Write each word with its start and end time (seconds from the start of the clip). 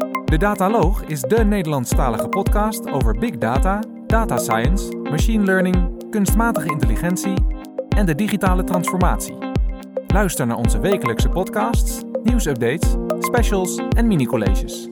De 0.00 0.36
Dataloog 0.38 1.02
is 1.02 1.20
de 1.20 1.44
Nederlandstalige 1.44 2.28
podcast 2.28 2.90
over 2.90 3.18
big 3.18 3.38
data, 3.38 3.82
data 4.06 4.38
science, 4.38 4.96
machine 4.96 5.44
learning, 5.44 6.10
kunstmatige 6.10 6.68
intelligentie 6.68 7.34
en 7.88 8.06
de 8.06 8.14
digitale 8.14 8.64
transformatie. 8.64 9.36
Luister 10.06 10.46
naar 10.46 10.56
onze 10.56 10.78
wekelijkse 10.78 11.28
podcasts, 11.28 12.00
nieuwsupdates, 12.22 12.94
specials 13.18 13.80
en 13.96 14.06
mini-colleges. 14.06 14.88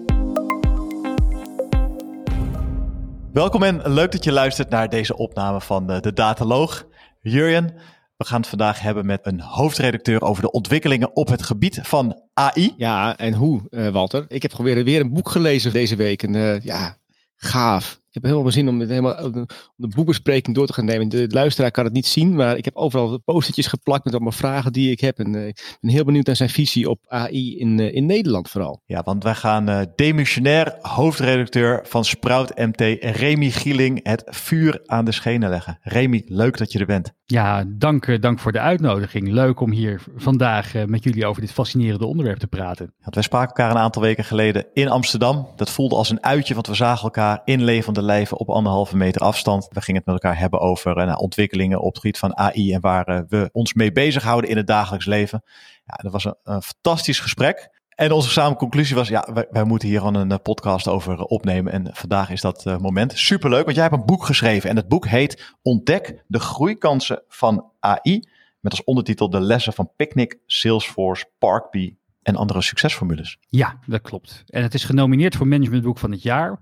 Welkom 3.33 3.63
en 3.63 3.93
leuk 3.93 4.13
dat 4.13 4.25
je 4.25 4.33
luistert 4.33 4.71
naar 4.71 4.89
deze 4.89 5.17
opname 5.17 5.61
van 5.61 5.87
de, 5.87 6.01
de 6.01 6.13
Dataloog. 6.13 6.87
Jurjen, 7.21 7.75
we 8.17 8.25
gaan 8.25 8.41
het 8.41 8.49
vandaag 8.49 8.81
hebben 8.81 9.07
met 9.07 9.27
een 9.27 9.41
hoofdredacteur 9.41 10.23
over 10.23 10.43
de 10.43 10.51
ontwikkelingen 10.51 11.17
op 11.17 11.29
het 11.29 11.43
gebied 11.43 11.81
van 11.83 12.23
AI. 12.39 12.75
Ja, 12.77 13.17
en 13.17 13.35
hoe, 13.35 13.61
uh, 13.71 13.89
Walter? 13.89 14.25
Ik 14.29 14.43
heb 14.43 14.53
weer, 14.53 14.85
weer 14.85 15.01
een 15.01 15.13
boek 15.13 15.29
gelezen 15.29 15.73
deze 15.73 15.97
week. 15.97 16.23
En 16.23 16.35
uh, 16.35 16.61
ja, 16.61 16.97
gaaf. 17.37 17.98
Ik 18.09 18.15
heb 18.15 18.23
helemaal 18.23 18.53
zin 18.53 18.69
om, 18.69 18.81
helemaal, 18.81 19.25
om 19.25 19.47
de 19.77 19.89
boekbespreking 19.89 20.57
door 20.57 20.67
te 20.67 20.73
gaan 20.73 20.85
nemen. 20.85 21.09
De 21.09 21.27
luisteraar 21.29 21.71
kan 21.71 21.85
het 21.85 21.93
niet 21.93 22.07
zien, 22.07 22.35
maar 22.35 22.57
ik 22.57 22.65
heb 22.65 22.77
overal 22.77 23.19
postertjes 23.19 23.67
geplakt 23.67 24.05
met 24.05 24.15
allemaal 24.15 24.33
vragen 24.33 24.73
die 24.73 24.91
ik 24.91 25.01
heb. 25.01 25.19
En 25.19 25.35
uh, 25.35 25.47
ik 25.47 25.77
ben 25.81 25.91
heel 25.91 26.05
benieuwd 26.05 26.27
naar 26.27 26.37
zijn 26.37 26.49
visie 26.49 26.91
op 26.91 27.05
AI 27.07 27.59
in, 27.59 27.79
uh, 27.79 27.95
in 27.95 28.07
Nederland 28.07 28.51
vooral. 28.51 28.83
Ja, 28.87 29.03
want 29.03 29.23
wij 29.23 29.35
gaan 29.35 29.71
uh, 29.71 29.81
demissionair 29.95 30.77
hoofdredacteur 30.81 31.81
van 31.85 32.05
Sprout 32.05 32.57
MT, 32.57 32.81
Remy 33.01 33.51
Gieling, 33.51 34.01
het 34.03 34.23
vuur 34.27 34.81
aan 34.87 35.05
de 35.05 35.13
schenen 35.13 35.51
leggen. 35.51 35.79
Remy, 35.83 36.23
leuk 36.27 36.59
dat 36.59 36.73
je 36.73 36.79
er 36.79 36.87
bent. 36.87 37.13
Ja, 37.25 37.65
dank, 37.67 38.23
dank 38.23 38.39
voor 38.39 38.53
de 38.53 38.61
uitnodiging. 38.61 39.29
Leuk 39.29 39.61
om 39.61 39.71
hier 39.71 40.03
vandaag 40.17 40.73
met 40.87 41.05
jullie 41.05 41.27
over 41.27 41.41
dit 41.41 41.53
fascinerende 41.53 42.07
onderwerp 42.07 42.39
te 42.39 42.47
praten. 42.47 42.95
Want 43.01 43.15
wij 43.15 43.25
spraken 43.25 43.49
elkaar 43.49 43.71
een 43.71 43.83
aantal 43.83 44.03
weken 44.03 44.25
geleden 44.25 44.67
in 44.73 44.89
Amsterdam. 44.89 45.49
Dat 45.57 45.71
voelde 45.71 45.95
als 45.95 46.11
een 46.11 46.25
uitje, 46.25 46.55
want 46.55 46.67
we 46.67 46.75
zagen 46.75 47.03
elkaar 47.03 47.43
in 47.45 47.65
lijven 48.03 48.39
op 48.39 48.51
anderhalve 48.51 48.97
meter 48.97 49.23
afstand. 49.23 49.69
We 49.71 49.81
gingen 49.81 50.01
het 50.01 50.11
met 50.11 50.23
elkaar 50.23 50.39
hebben 50.39 50.61
over 50.61 50.99
uh, 50.99 51.05
nou, 51.05 51.19
ontwikkelingen 51.19 51.81
op 51.81 51.89
het 51.89 51.99
gebied 51.99 52.19
van 52.19 52.37
AI 52.37 52.73
en 52.73 52.81
waar 52.81 53.09
uh, 53.09 53.21
we 53.29 53.49
ons 53.53 53.75
mee 53.75 53.93
bezighouden 53.93 54.51
in 54.51 54.57
het 54.57 54.67
dagelijks 54.67 55.07
leven. 55.07 55.43
Ja, 55.85 55.95
dat 56.03 56.13
was 56.13 56.25
een, 56.25 56.35
een 56.43 56.63
fantastisch 56.63 57.21
gesprek. 57.21 57.77
En 57.89 58.13
onze 58.13 58.31
samen 58.31 58.57
conclusie 58.57 58.97
was, 58.97 59.09
ja, 59.09 59.47
wij, 59.51 59.65
moeten 59.65 59.89
hier 59.89 59.99
gewoon 59.99 60.15
een 60.15 60.43
podcast 60.43 60.89
over 60.89 61.19
opnemen. 61.19 61.73
En 61.73 61.91
vandaag 61.93 62.31
is 62.31 62.41
dat 62.41 62.65
moment. 62.81 63.19
Superleuk, 63.19 63.65
want 63.65 63.77
jij 63.77 63.85
hebt 63.85 63.97
een 63.97 64.07
boek 64.07 64.25
geschreven. 64.25 64.71
En 64.71 64.77
het 64.77 64.89
boek 64.89 65.07
heet 65.07 65.55
Ontdek 65.63 66.25
de 66.27 66.41
groeikansen 66.41 67.23
van 67.29 67.71
AI. 67.81 68.23
Met 68.61 68.73
als 68.73 68.85
ondertitel 68.85 69.31
de 69.31 69.41
lessen 69.41 69.73
van 69.73 69.91
Picnic, 69.97 70.39
Salesforce, 70.47 71.27
Parkbee 71.39 71.99
en 72.29 72.37
andere 72.37 72.63
succesformules. 72.63 73.39
Ja, 73.49 73.79
dat 73.87 74.01
klopt. 74.01 74.43
En 74.47 74.63
het 74.63 74.75
is 74.75 74.85
genomineerd 74.85 75.37
voor 75.37 75.47
Managementboek 75.47 75.99
van 75.99 76.11
het 76.11 76.23
jaar. 76.23 76.59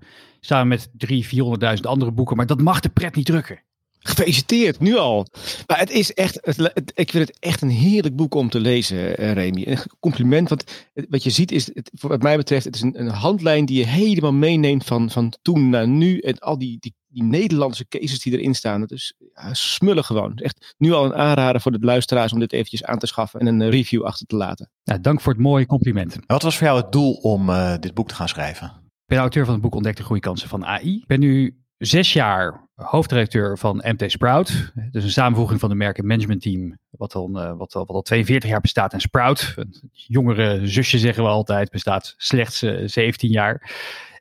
Samen 0.47 0.67
met 0.67 0.89
drie, 0.93 1.25
400.000 1.25 1.81
andere 1.81 2.11
boeken. 2.11 2.37
Maar 2.37 2.45
dat 2.45 2.61
mag 2.61 2.79
de 2.79 2.89
pret 2.89 3.15
niet 3.15 3.25
drukken. 3.25 3.63
Gefeliciteerd, 3.99 4.79
nu 4.79 4.97
al. 4.97 5.27
Maar 5.65 5.79
het 5.79 5.89
is 5.89 6.13
echt, 6.13 6.37
het, 6.41 6.57
het, 6.57 6.91
ik 6.95 7.11
vind 7.11 7.27
het 7.27 7.37
echt 7.39 7.61
een 7.61 7.69
heerlijk 7.69 8.15
boek 8.15 8.35
om 8.35 8.49
te 8.49 8.59
lezen, 8.59 8.97
uh, 8.97 9.31
Remy. 9.31 9.63
Een 9.65 9.79
compliment, 9.99 10.49
want 10.49 10.89
het, 10.93 11.05
wat 11.09 11.23
je 11.23 11.29
ziet 11.29 11.51
is, 11.51 11.69
het, 11.73 11.91
wat 11.99 12.21
mij 12.21 12.37
betreft, 12.37 12.65
het 12.65 12.75
is 12.75 12.81
een, 12.81 12.99
een, 12.99 13.09
handlijn 13.09 13.65
die 13.65 13.77
je 13.77 13.85
helemaal 13.85 14.33
meeneemt 14.33 14.85
van, 14.85 15.09
van 15.09 15.33
toen 15.41 15.69
naar 15.69 15.87
nu. 15.87 16.19
En 16.19 16.39
al 16.39 16.57
die, 16.57 16.77
die, 16.79 16.93
die 17.07 17.23
Nederlandse 17.23 17.87
cases 17.87 18.19
die 18.19 18.37
erin 18.37 18.55
staan. 18.55 18.81
Het 18.81 18.91
is 18.91 19.13
ja, 19.33 19.53
smullen 19.53 20.03
gewoon. 20.03 20.37
Echt 20.37 20.75
nu 20.77 20.91
al 20.91 21.05
een 21.05 21.15
aanrader 21.15 21.61
voor 21.61 21.71
de 21.71 21.85
luisteraars 21.85 22.33
om 22.33 22.39
dit 22.39 22.53
eventjes 22.53 22.83
aan 22.83 22.99
te 22.99 23.07
schaffen 23.07 23.39
en 23.39 23.47
een 23.47 23.69
review 23.69 24.03
achter 24.03 24.25
te 24.25 24.35
laten. 24.35 24.69
Ja, 24.83 24.97
dank 24.97 25.21
voor 25.21 25.33
het 25.33 25.41
mooie 25.41 25.65
compliment. 25.65 26.17
Wat 26.27 26.41
was 26.41 26.57
voor 26.57 26.67
jou 26.67 26.81
het 26.81 26.91
doel 26.91 27.13
om 27.13 27.49
uh, 27.49 27.73
dit 27.79 27.93
boek 27.93 28.07
te 28.07 28.15
gaan 28.15 28.29
schrijven? 28.29 28.85
Ben 29.07 29.17
auteur 29.17 29.45
van 29.45 29.53
het 29.53 29.63
boek 29.63 29.75
Ontdek 29.75 29.95
de 29.95 30.03
groeikansen 30.03 30.49
van 30.49 30.65
AI. 30.65 30.95
Ik 30.95 31.07
ben 31.07 31.19
nu 31.19 31.61
zes 31.77 32.13
jaar 32.13 32.69
hoofdredacteur 32.75 33.57
van 33.57 33.83
MT 33.85 34.11
Sprout. 34.11 34.71
Dus 34.91 35.03
een 35.03 35.11
samenvoeging 35.11 35.59
van 35.59 35.69
de 35.69 35.75
merken 35.75 36.07
management 36.07 36.41
team, 36.41 36.77
wat 36.89 37.15
al, 37.15 37.29
uh, 37.29 37.57
wat, 37.57 37.75
al, 37.75 37.85
wat 37.85 37.95
al 37.95 38.01
42 38.01 38.49
jaar 38.49 38.61
bestaat. 38.61 38.93
En 38.93 38.99
Sprout, 38.99 39.53
een 39.55 39.91
jongere 39.91 40.67
zusje 40.67 40.99
zeggen 40.99 41.23
we 41.23 41.29
altijd, 41.29 41.69
bestaat 41.69 42.13
slechts 42.17 42.63
uh, 42.63 42.87
17 42.87 43.29
jaar. 43.29 43.71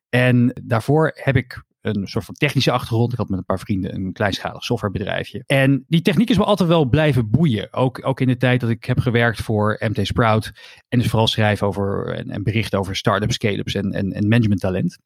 En 0.09 0.61
daarvoor 0.65 1.11
heb 1.15 1.37
ik 1.37 1.63
een 1.87 2.07
soort 2.07 2.25
van 2.25 2.35
technische 2.35 2.71
achtergrond. 2.71 3.13
Ik 3.13 3.19
had 3.19 3.29
met 3.29 3.39
een 3.39 3.45
paar 3.45 3.59
vrienden 3.59 3.95
een 3.95 4.13
kleinschalig 4.13 4.65
softwarebedrijfje. 4.65 5.43
En 5.47 5.85
die 5.89 6.03
techniek 6.03 6.31
is 6.31 6.39
me 6.39 6.45
altijd 6.45 6.69
wel 6.69 6.85
blijven 6.85 7.31
boeien. 7.31 7.73
Ook, 7.73 8.07
ook 8.07 8.21
in 8.21 8.27
de 8.27 8.37
tijd 8.37 8.61
dat 8.61 8.71
ik 8.71 8.85
heb 8.85 8.99
gewerkt 8.99 9.43
voor 9.43 9.83
MT 9.89 10.07
Sprout. 10.07 10.53
En 10.89 10.99
dus 10.99 11.09
vooral 11.09 11.27
schrijven 11.27 11.67
over 11.67 12.15
en, 12.15 12.31
en 12.31 12.43
berichten 12.43 12.79
over 12.79 12.97
start-ups, 12.97 13.35
scale-ups 13.35 13.75
en, 13.75 13.93
en, 13.93 14.13
en 14.13 14.29
managementtalent. 14.29 14.99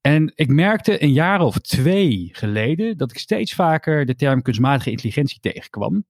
En 0.00 0.32
ik 0.34 0.48
merkte 0.48 1.02
een 1.02 1.12
jaar 1.12 1.40
of 1.40 1.58
twee 1.58 2.28
geleden 2.32 2.96
dat 2.96 3.10
ik 3.10 3.18
steeds 3.18 3.54
vaker 3.54 4.06
de 4.06 4.14
term 4.14 4.42
kunstmatige 4.42 4.90
intelligentie 4.90 5.40
tegenkwam. 5.40 6.04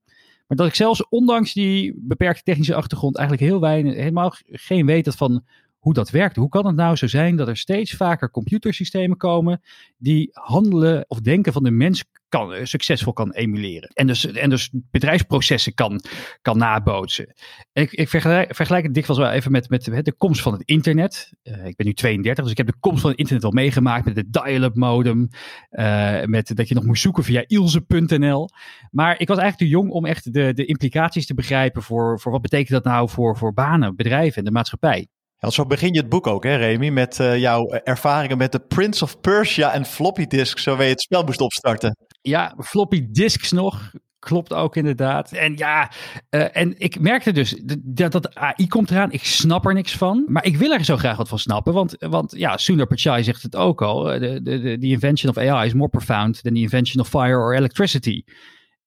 Maar 0.46 0.58
dat 0.58 0.66
ik 0.66 0.74
zelfs 0.74 1.08
ondanks 1.08 1.52
die 1.52 1.94
beperkte 1.96 2.42
technische 2.42 2.74
achtergrond 2.74 3.16
eigenlijk 3.16 3.48
heel 3.48 3.60
weinig, 3.60 3.94
helemaal 3.94 4.34
geen 4.46 4.86
weet 4.86 5.06
had 5.06 5.16
van 5.16 5.44
hoe 5.80 5.94
dat 5.94 6.10
werkt. 6.10 6.36
Hoe 6.36 6.48
kan 6.48 6.66
het 6.66 6.76
nou 6.76 6.96
zo 6.96 7.06
zijn 7.06 7.36
dat 7.36 7.48
er 7.48 7.56
steeds 7.56 7.92
vaker 7.92 8.30
computersystemen 8.30 9.16
komen 9.16 9.60
die 9.96 10.28
handelen 10.32 11.04
of 11.08 11.20
denken 11.20 11.52
van 11.52 11.62
de 11.62 11.70
mens 11.70 12.04
kan, 12.30 12.66
succesvol 12.66 13.12
kan 13.12 13.32
emuleren. 13.32 13.88
En 13.88 14.06
dus, 14.06 14.26
en 14.26 14.50
dus 14.50 14.70
bedrijfsprocessen 14.72 15.74
kan, 15.74 16.00
kan 16.42 16.58
nabootsen. 16.58 17.34
Ik, 17.72 17.92
ik 17.92 18.08
vergelijk, 18.08 18.82
het 18.82 18.94
dikwijls 18.94 19.18
wel 19.18 19.30
even 19.30 19.52
met, 19.52 19.68
met 19.68 20.04
de 20.04 20.14
komst 20.16 20.42
van 20.42 20.52
het 20.52 20.62
internet. 20.62 21.32
Uh, 21.42 21.66
ik 21.66 21.76
ben 21.76 21.86
nu 21.86 21.92
32, 21.92 22.42
dus 22.42 22.52
ik 22.52 22.58
heb 22.58 22.66
de 22.66 22.80
komst 22.80 23.00
van 23.00 23.10
het 23.10 23.18
internet 23.18 23.44
al 23.44 23.50
meegemaakt 23.50 24.04
met 24.04 24.14
de 24.14 24.30
dial-up 24.30 24.74
modem. 24.74 25.28
Uh, 25.70 26.24
met 26.24 26.56
dat 26.56 26.68
je 26.68 26.74
nog 26.74 26.84
moest 26.84 27.02
zoeken 27.02 27.24
via 27.24 27.44
ilse.nl. 27.46 28.48
Maar 28.90 29.20
ik 29.20 29.28
was 29.28 29.38
eigenlijk 29.38 29.70
te 29.70 29.76
jong 29.78 29.90
om 29.90 30.06
echt 30.06 30.32
de, 30.32 30.52
de 30.52 30.64
implicaties 30.64 31.26
te 31.26 31.34
begrijpen 31.34 31.82
voor, 31.82 32.20
voor 32.20 32.32
wat 32.32 32.42
betekent 32.42 32.70
dat 32.70 32.84
nou 32.84 33.08
voor, 33.08 33.36
voor 33.36 33.52
banen, 33.52 33.96
bedrijven 33.96 34.38
en 34.38 34.44
de 34.44 34.50
maatschappij. 34.50 35.08
Ja, 35.42 35.50
zo 35.50 35.66
begin 35.66 35.92
je 35.92 36.00
het 36.00 36.08
boek 36.08 36.26
ook, 36.26 36.44
hè, 36.44 36.54
Remy, 36.54 36.88
met 36.88 37.18
uh, 37.18 37.38
jouw 37.38 37.66
ervaringen 37.68 38.38
met 38.38 38.52
de 38.52 38.58
Prince 38.58 39.04
of 39.04 39.20
Persia 39.20 39.72
en 39.72 39.84
floppy 39.84 40.26
disk, 40.26 40.58
zo 40.58 40.76
je 40.76 40.82
het 40.82 41.00
spel 41.00 41.24
moest 41.24 41.40
opstarten. 41.40 41.96
Ja, 42.20 42.54
floppy 42.58 43.06
disks 43.10 43.52
nog. 43.52 43.90
Klopt 44.18 44.52
ook 44.52 44.76
inderdaad. 44.76 45.32
En 45.32 45.56
ja, 45.56 45.90
uh, 46.30 46.56
en 46.56 46.74
ik 46.78 47.00
merkte 47.00 47.32
dus 47.32 47.60
dat, 47.82 48.12
dat 48.12 48.34
AI 48.34 48.68
komt 48.68 48.90
eraan. 48.90 49.12
Ik 49.12 49.24
snap 49.24 49.66
er 49.66 49.74
niks 49.74 49.96
van. 49.96 50.24
Maar 50.26 50.44
ik 50.44 50.56
wil 50.56 50.72
er 50.72 50.84
zo 50.84 50.96
graag 50.96 51.16
wat 51.16 51.28
van 51.28 51.38
snappen. 51.38 51.72
Want, 51.72 51.96
want 51.98 52.34
ja, 52.36 52.56
Sundar 52.56 52.86
Pichai 52.86 53.24
zegt 53.24 53.42
het 53.42 53.56
ook 53.56 53.82
al. 53.82 54.04
The, 54.04 54.40
the, 54.44 54.76
the 54.80 54.86
invention 54.86 55.30
of 55.30 55.38
AI 55.38 55.66
is 55.66 55.74
more 55.74 55.90
profound 55.90 56.42
than 56.42 56.54
the 56.54 56.60
invention 56.60 57.00
of 57.00 57.08
fire 57.08 57.38
or 57.38 57.54
electricity. 57.54 58.22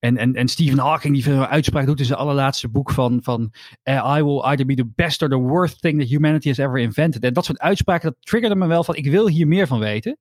En, 0.04 0.18
en, 0.18 0.34
en 0.34 0.48
Stephen 0.48 0.80
Hawking, 0.80 1.14
die 1.14 1.32
een 1.32 1.46
uitspraak 1.46 1.86
doet 1.86 2.00
in 2.00 2.06
zijn 2.06 2.20
allerlaatste 2.20 2.70
boek 2.70 2.92
van, 2.92 3.20
van 3.22 3.54
uh, 3.84 4.16
I 4.18 4.24
will 4.24 4.42
either 4.42 4.66
be 4.66 4.76
the 4.76 4.92
best 4.96 5.22
or 5.22 5.30
the 5.30 5.38
worst 5.38 5.82
thing 5.82 6.00
that 6.00 6.10
humanity 6.10 6.48
has 6.48 6.58
ever 6.58 6.80
invented. 6.80 7.24
En 7.24 7.34
dat 7.34 7.46
soort 7.46 7.60
uitspraken, 7.60 8.10
dat 8.10 8.26
triggerde 8.26 8.56
me 8.56 8.68
wel 8.68 8.84
van, 8.84 8.96
ik 8.96 9.06
wil 9.06 9.28
hier 9.28 9.48
meer 9.48 9.68
van 9.68 9.80
weten. 9.80 10.18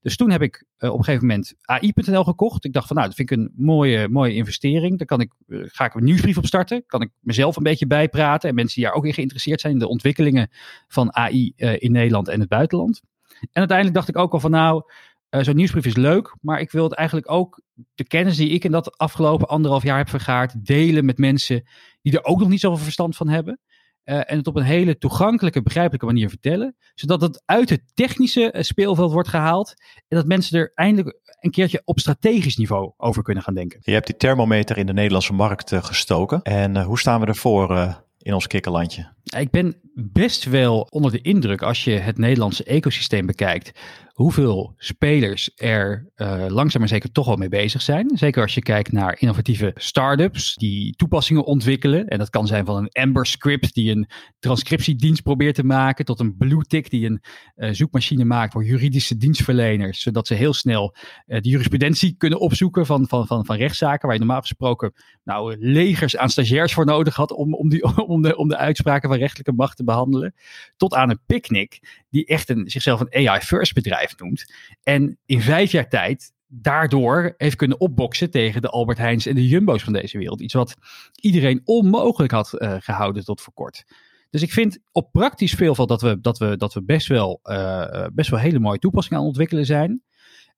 Dus 0.00 0.16
toen 0.16 0.30
heb 0.30 0.42
ik 0.42 0.64
uh, 0.78 0.90
op 0.90 0.98
een 0.98 1.04
gegeven 1.04 1.26
moment 1.26 1.54
AI.nl 1.60 2.24
gekocht. 2.24 2.64
Ik 2.64 2.72
dacht 2.72 2.86
van, 2.86 2.96
nou, 2.96 3.08
dat 3.08 3.16
vind 3.16 3.30
ik 3.30 3.38
een 3.38 3.52
mooie, 3.56 4.08
mooie 4.08 4.34
investering. 4.34 4.98
Daar 4.98 5.06
kan 5.06 5.20
ik, 5.20 5.32
uh, 5.46 5.64
ga 5.66 5.84
ik 5.84 5.94
een 5.94 6.04
nieuwsbrief 6.04 6.36
op 6.36 6.46
starten. 6.46 6.84
Kan 6.86 7.02
ik 7.02 7.10
mezelf 7.20 7.56
een 7.56 7.62
beetje 7.62 7.86
bijpraten. 7.86 8.48
En 8.48 8.54
mensen 8.54 8.74
die 8.74 8.84
daar 8.84 8.94
ook 8.94 9.06
in 9.06 9.14
geïnteresseerd 9.14 9.60
zijn 9.60 9.72
in 9.72 9.78
de 9.78 9.88
ontwikkelingen 9.88 10.50
van 10.88 11.14
AI 11.14 11.52
in 11.56 11.92
Nederland 11.92 12.28
en 12.28 12.40
het 12.40 12.48
buitenland. 12.48 13.00
En 13.40 13.48
uiteindelijk 13.52 13.96
dacht 13.96 14.08
ik 14.08 14.18
ook 14.18 14.32
al 14.32 14.40
van, 14.40 14.50
nou, 14.50 14.82
zo'n 15.30 15.56
nieuwsbrief 15.56 15.86
is 15.86 15.96
leuk, 15.96 16.36
maar 16.40 16.60
ik 16.60 16.70
wil 16.70 16.84
het 16.84 16.94
eigenlijk 16.94 17.30
ook 17.30 17.64
de 17.94 18.04
kennis 18.04 18.36
die 18.36 18.48
ik 18.48 18.64
in 18.64 18.70
dat 18.70 18.98
afgelopen 18.98 19.48
anderhalf 19.48 19.82
jaar 19.82 19.98
heb 19.98 20.08
vergaard, 20.08 20.66
delen 20.66 21.04
met 21.04 21.18
mensen 21.18 21.68
die 22.02 22.12
er 22.12 22.24
ook 22.24 22.38
nog 22.38 22.48
niet 22.48 22.60
zoveel 22.60 22.84
verstand 22.84 23.16
van 23.16 23.28
hebben. 23.28 23.60
Uh, 24.04 24.16
en 24.16 24.36
het 24.38 24.46
op 24.46 24.56
een 24.56 24.62
hele 24.62 24.98
toegankelijke, 24.98 25.62
begrijpelijke 25.62 26.06
manier 26.06 26.28
vertellen. 26.28 26.76
Zodat 26.94 27.20
het 27.20 27.42
uit 27.44 27.70
het 27.70 27.82
technische 27.94 28.54
speelveld 28.58 29.12
wordt 29.12 29.28
gehaald. 29.28 29.74
En 30.08 30.16
dat 30.16 30.26
mensen 30.26 30.58
er 30.58 30.72
eindelijk 30.74 31.18
een 31.40 31.50
keertje 31.50 31.82
op 31.84 31.98
strategisch 31.98 32.56
niveau 32.56 32.92
over 32.96 33.22
kunnen 33.22 33.42
gaan 33.42 33.54
denken. 33.54 33.80
Je 33.82 33.92
hebt 33.92 34.06
die 34.06 34.16
thermometer 34.16 34.78
in 34.78 34.86
de 34.86 34.92
Nederlandse 34.92 35.32
markt 35.32 35.72
uh, 35.72 35.82
gestoken. 35.82 36.42
En 36.42 36.82
hoe 36.82 36.98
staan 36.98 37.20
we 37.20 37.26
ervoor 37.26 37.96
in 38.18 38.34
ons 38.34 38.46
kikkerlandje? 38.46 39.15
Ik 39.34 39.50
ben 39.50 39.80
best 39.94 40.44
wel 40.44 40.80
onder 40.90 41.10
de 41.12 41.20
indruk 41.20 41.62
als 41.62 41.84
je 41.84 41.90
het 41.90 42.18
Nederlandse 42.18 42.64
ecosysteem 42.64 43.26
bekijkt 43.26 43.72
hoeveel 44.16 44.74
spelers 44.76 45.50
er 45.54 46.10
uh, 46.16 46.44
langzaam 46.48 46.80
maar 46.80 46.90
zeker 46.90 47.12
toch 47.12 47.26
wel 47.26 47.36
mee 47.36 47.48
bezig 47.48 47.82
zijn. 47.82 48.10
Zeker 48.14 48.42
als 48.42 48.54
je 48.54 48.62
kijkt 48.62 48.92
naar 48.92 49.16
innovatieve 49.18 49.70
start-ups 49.74 50.54
die 50.54 50.96
toepassingen 50.96 51.44
ontwikkelen. 51.44 52.06
En 52.06 52.18
dat 52.18 52.30
kan 52.30 52.46
zijn 52.46 52.64
van 52.64 52.76
een 52.76 52.88
Ember 52.88 53.26
script 53.26 53.74
die 53.74 53.90
een 53.90 54.08
transcriptiedienst 54.38 55.22
probeert 55.22 55.54
te 55.54 55.64
maken, 55.64 56.04
tot 56.04 56.20
een 56.20 56.36
BlueTick 56.36 56.90
die 56.90 57.06
een 57.06 57.20
uh, 57.56 57.70
zoekmachine 57.72 58.24
maakt 58.24 58.52
voor 58.52 58.64
juridische 58.64 59.16
dienstverleners, 59.16 60.00
zodat 60.00 60.26
ze 60.26 60.34
heel 60.34 60.54
snel 60.54 60.94
uh, 61.26 61.40
de 61.40 61.48
jurisprudentie 61.48 62.14
kunnen 62.16 62.40
opzoeken 62.40 62.86
van, 62.86 63.08
van, 63.08 63.26
van, 63.26 63.44
van 63.44 63.56
rechtszaken, 63.56 64.06
waar 64.06 64.16
je 64.16 64.24
normaal 64.24 64.40
gesproken 64.40 64.92
nou, 65.24 65.56
legers 65.58 66.16
aan 66.16 66.28
stagiairs 66.28 66.72
voor 66.72 66.86
nodig 66.86 67.16
had 67.16 67.32
om, 67.32 67.54
om, 67.54 67.68
die, 67.68 67.96
om, 68.06 68.22
de, 68.22 68.36
om 68.36 68.48
de 68.48 68.56
uitspraken 68.56 69.08
rechtelijke 69.16 69.52
macht 69.52 69.76
te 69.76 69.84
behandelen. 69.84 70.34
Tot 70.76 70.94
aan 70.94 71.10
een 71.10 71.20
Picnic, 71.26 72.04
die 72.10 72.26
echt 72.26 72.48
een, 72.48 72.70
zichzelf 72.70 73.00
een 73.00 73.28
AI-first 73.28 73.74
bedrijf 73.74 74.18
noemt. 74.18 74.54
En 74.82 75.18
in 75.26 75.40
vijf 75.40 75.72
jaar 75.72 75.88
tijd 75.88 76.32
daardoor 76.48 77.34
heeft 77.36 77.56
kunnen 77.56 77.80
opboksen 77.80 78.30
tegen 78.30 78.62
de 78.62 78.68
Albert 78.68 78.98
Heijns 78.98 79.26
en 79.26 79.34
de 79.34 79.48
Jumbo's 79.48 79.82
van 79.82 79.92
deze 79.92 80.18
wereld. 80.18 80.40
Iets 80.40 80.54
wat 80.54 80.76
iedereen 81.14 81.60
onmogelijk 81.64 82.32
had 82.32 82.54
uh, 82.54 82.76
gehouden 82.78 83.24
tot 83.24 83.40
voor 83.40 83.52
kort. 83.52 83.84
Dus 84.30 84.42
ik 84.42 84.52
vind 84.52 84.78
op 84.92 85.12
praktisch 85.12 85.52
veelveld 85.52 85.88
dat 85.88 86.00
we, 86.00 86.20
dat 86.20 86.38
we, 86.38 86.56
dat 86.56 86.74
we 86.74 86.82
best, 86.82 87.06
wel, 87.06 87.40
uh, 87.44 88.06
best 88.12 88.30
wel 88.30 88.40
hele 88.40 88.58
mooie 88.58 88.78
toepassingen 88.78 89.18
aan 89.18 89.24
het 89.24 89.36
ontwikkelen 89.36 89.66
zijn. 89.66 90.02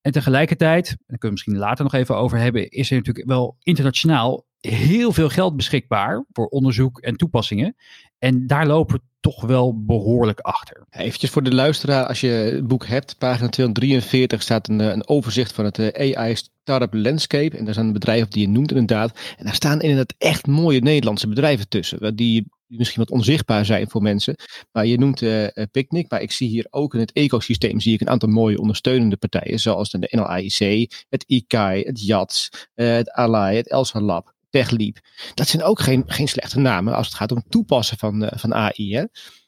En 0.01 0.13
tegelijkertijd, 0.13 0.87
daar 0.87 0.97
kunnen 1.07 1.21
we 1.21 1.31
misschien 1.31 1.59
later 1.59 1.85
nog 1.85 1.95
even 1.95 2.17
over 2.17 2.39
hebben, 2.39 2.69
is 2.71 2.91
er 2.91 2.97
natuurlijk 2.97 3.27
wel 3.27 3.57
internationaal 3.63 4.47
heel 4.61 5.13
veel 5.13 5.29
geld 5.29 5.57
beschikbaar 5.57 6.25
voor 6.33 6.47
onderzoek 6.47 6.99
en 6.99 7.17
toepassingen. 7.17 7.77
En 8.19 8.47
daar 8.47 8.67
lopen 8.67 8.97
we 8.97 9.03
toch 9.21 9.41
wel 9.41 9.85
behoorlijk 9.85 10.41
achter. 10.41 10.87
Eventjes 10.91 11.31
voor 11.31 11.43
de 11.43 11.55
luisteraar, 11.55 12.07
als 12.07 12.21
je 12.21 12.29
het 12.29 12.67
boek 12.67 12.87
hebt, 12.87 13.19
pagina 13.19 13.49
243 13.49 14.43
staat 14.43 14.69
een, 14.69 14.79
een 14.79 15.09
overzicht 15.09 15.53
van 15.53 15.65
het 15.65 15.79
eh, 15.79 16.17
AI 16.17 16.37
Startup 16.37 16.95
Landscape. 16.95 17.57
En 17.57 17.65
daar 17.65 17.75
zijn 17.75 17.93
bedrijven 17.93 18.31
die 18.31 18.43
je 18.43 18.49
noemt 18.49 18.71
inderdaad. 18.71 19.19
En 19.37 19.45
daar 19.45 19.55
staan 19.55 19.81
inderdaad 19.81 20.15
echt 20.19 20.47
mooie 20.47 20.81
Nederlandse 20.81 21.29
bedrijven 21.29 21.69
tussen. 21.69 22.17
Die 22.17 22.47
misschien 22.67 23.01
wat 23.01 23.11
onzichtbaar 23.11 23.65
zijn 23.65 23.91
voor 23.91 24.03
mensen. 24.03 24.35
Maar 24.73 24.87
je 24.87 24.99
noemt 24.99 25.23
uh, 25.23 25.47
Picnic, 25.71 26.11
maar 26.11 26.23
ik 26.23 26.33
zie 26.33 26.49
hier 26.49 26.67
ook 26.71 26.95
in 26.95 27.01
het 27.01 27.13
ecosysteem 27.13 27.81
zie 27.81 27.95
ik 27.95 28.01
een 28.01 28.09
aantal 28.09 28.29
mooie 28.29 28.59
ondersteunende 28.59 29.17
partijen. 29.17 29.61
Zoals 29.61 29.91
de 29.91 30.09
NLAIC, 30.11 31.05
het 31.09 31.25
ICAI, 31.27 31.83
het 31.83 32.07
JATS, 32.07 32.51
het 32.75 33.11
ALAI, 33.11 33.57
het 33.57 33.71
ELSA 33.71 34.01
Lab. 34.01 34.37
TechLeap. 34.51 34.97
Dat 35.35 35.49
zijn 35.49 35.63
ook 35.63 35.81
geen, 35.81 36.05
geen 36.07 36.29
slechte 36.29 36.59
namen 36.59 36.95
als 36.95 37.07
het 37.07 37.17
gaat 37.17 37.33
om 37.33 37.45
toepassen 37.49 37.99
van, 37.99 38.23
uh, 38.23 38.29
van 38.35 38.55
AI. 38.55 38.95
Hè? 38.95 39.05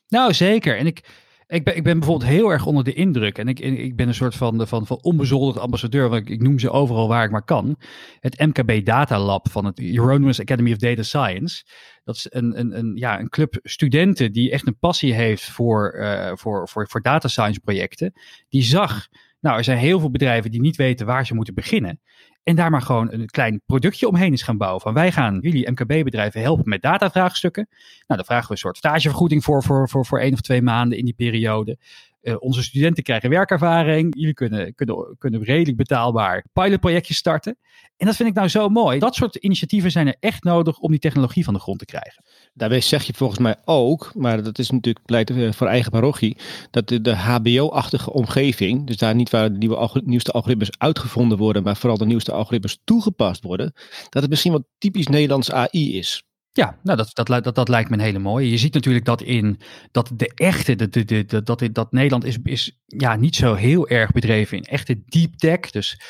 Nou, 0.09 0.35
zeker. 0.35 0.79
En 0.79 0.87
ik, 0.87 1.05
ik, 1.47 1.65
ben, 1.65 1.77
ik 1.77 1.83
ben 1.83 1.99
bijvoorbeeld 1.99 2.31
heel 2.31 2.51
erg 2.51 2.67
onder 2.67 2.85
de 2.85 2.93
indruk. 2.93 3.39
En 3.39 3.49
ik, 3.49 3.59
ik 3.61 3.97
ben 3.97 4.09
een 4.09 4.15
soort 4.15 4.35
van, 4.35 4.67
van, 4.67 4.87
van 4.87 5.03
onbezoldigd 5.03 5.59
ambassadeur. 5.59 6.09
Want 6.09 6.23
ik, 6.23 6.29
ik 6.29 6.43
noem 6.43 6.59
ze 6.59 6.71
overal 6.71 7.09
waar 7.09 7.25
ik 7.25 7.31
maar 7.31 7.45
kan. 7.45 7.77
Het 8.21 8.39
MKB 8.39 8.85
Data 8.85 9.19
Lab 9.19 9.51
van 9.51 9.65
het 9.65 9.81
Euronymous 9.81 10.41
Academy 10.41 10.73
of 10.73 10.79
Data 10.79 11.03
Science. 11.03 11.65
Dat 12.05 12.17
is 12.17 12.27
een, 12.29 12.59
een, 12.59 12.79
een, 12.79 12.97
ja, 12.97 13.21
een 13.21 13.29
club 13.29 13.59
studenten 13.63 14.33
die 14.33 14.51
echt 14.51 14.67
een 14.67 14.79
passie 14.79 15.15
heeft 15.15 15.45
voor, 15.45 15.95
uh, 15.99 16.33
voor, 16.35 16.69
voor, 16.69 16.89
voor 16.89 17.03
data 17.03 17.29
science 17.29 17.61
projecten. 17.61 18.13
Die 18.49 18.63
zag, 18.63 19.09
nou, 19.41 19.57
er 19.57 19.65
zijn 19.65 19.79
heel 19.79 20.01
veel 20.01 20.11
bedrijven 20.11 20.51
die 20.51 20.61
niet 20.61 20.77
weten 20.77 21.07
waar 21.07 21.27
ze 21.27 21.35
moeten 21.35 21.55
beginnen. 21.55 22.01
En 22.43 22.57
daar 22.57 22.71
maar 22.71 22.83
gewoon 22.83 23.13
een 23.13 23.27
klein 23.27 23.63
productje 23.67 24.09
omheen 24.09 24.33
is 24.33 24.43
gaan 24.43 24.57
bouwen. 24.57 24.81
Van 24.81 24.95
wij 24.95 25.13
gaan 25.13 25.39
jullie 25.41 25.71
MKB-bedrijven 25.71 26.41
helpen 26.41 26.69
met 26.69 26.83
datavraagstukken. 26.83 27.67
Nou, 27.71 27.85
daar 28.07 28.25
vragen 28.25 28.47
we 28.47 28.53
een 28.53 28.59
soort 28.59 28.77
stagevergoeding 28.77 29.45
voor, 29.45 29.63
voor, 29.63 29.89
voor, 29.89 30.07
voor 30.07 30.21
één 30.21 30.33
of 30.33 30.41
twee 30.41 30.63
maanden 30.63 30.99
in 30.99 31.05
die 31.05 31.15
periode. 31.15 31.79
Uh, 32.23 32.35
onze 32.39 32.63
studenten 32.63 33.03
krijgen 33.03 33.31
werkervaring. 33.31 34.15
Jullie 34.19 34.35
kunnen, 34.35 34.75
kunnen, 34.75 35.17
kunnen 35.19 35.43
redelijk 35.43 35.77
betaalbaar 35.77 36.45
pilotprojectjes 36.53 37.17
starten. 37.17 37.59
En 37.97 38.07
dat 38.07 38.17
vind 38.17 38.29
ik 38.29 38.35
nou 38.35 38.49
zo 38.49 38.69
mooi. 38.69 38.99
Dat 38.99 39.15
soort 39.15 39.37
initiatieven 39.37 39.91
zijn 39.91 40.07
er 40.07 40.17
echt 40.21 40.45
nodig 40.45 40.79
om 40.79 40.91
die 40.91 41.01
technologie 41.01 41.45
van 41.45 41.55
de 41.55 41.61
grond 41.61 41.79
te 41.79 41.85
krijgen. 41.85 42.25
Daarbij 42.55 42.81
zeg 42.81 43.03
je 43.03 43.13
volgens 43.15 43.39
mij 43.39 43.57
ook, 43.65 44.13
maar 44.15 44.43
dat 44.43 44.59
is 44.59 44.71
natuurlijk 44.71 45.07
pleit 45.07 45.31
eh, 45.31 45.53
voor 45.53 45.67
eigen 45.67 45.91
parochie, 45.91 46.37
dat 46.71 46.89
de, 46.89 47.17
HBO-achtige 47.17 48.13
omgeving, 48.13 48.87
dus 48.87 48.97
daar 48.97 49.15
niet 49.15 49.31
waar 49.31 49.53
de 49.53 50.03
nieuwste 50.05 50.33
algoritmes 50.33 50.79
uitgevonden 50.79 51.39
worden, 51.39 51.63
maar 51.63 51.77
vooral 51.77 51.99
de 51.99 52.07
nieuwste 52.07 52.33
algoritmes 52.33 52.81
toegepast 52.85 53.43
worden, 53.43 53.73
dat 54.09 54.23
het 54.23 54.31
misschien 54.31 54.53
wat 54.53 54.65
typisch 54.79 55.07
Nederlands 55.07 55.53
AI 55.53 55.99
is. 55.99 56.25
Ja, 56.61 56.79
nou 56.83 56.97
dat, 56.97 57.11
dat, 57.13 57.45
dat, 57.45 57.55
dat 57.55 57.69
lijkt 57.69 57.91
me 57.91 57.97
een 57.97 58.03
hele 58.03 58.19
mooie. 58.19 58.51
Je 58.51 58.59
ziet 58.59 58.75
natuurlijk 58.75 59.05
dat 59.05 59.23
in 59.23 59.61
dat 59.93 60.11
de 60.15 60.33
echte, 60.35 60.75
de, 60.75 60.89
de, 60.89 61.25
de, 61.25 61.43
dat, 61.43 61.69
dat 61.73 61.93
Nederland 61.93 62.25
is, 62.25 62.39
is 62.43 62.81
ja, 62.87 63.17
niet 63.17 63.37
zo 63.37 63.55
heel 63.55 63.89
erg 63.89 64.11
bedreven 64.11 64.57
in 64.57 64.65
echte 64.65 65.03
deep 65.05 65.35
tech. 65.35 65.71
Dus 65.71 66.01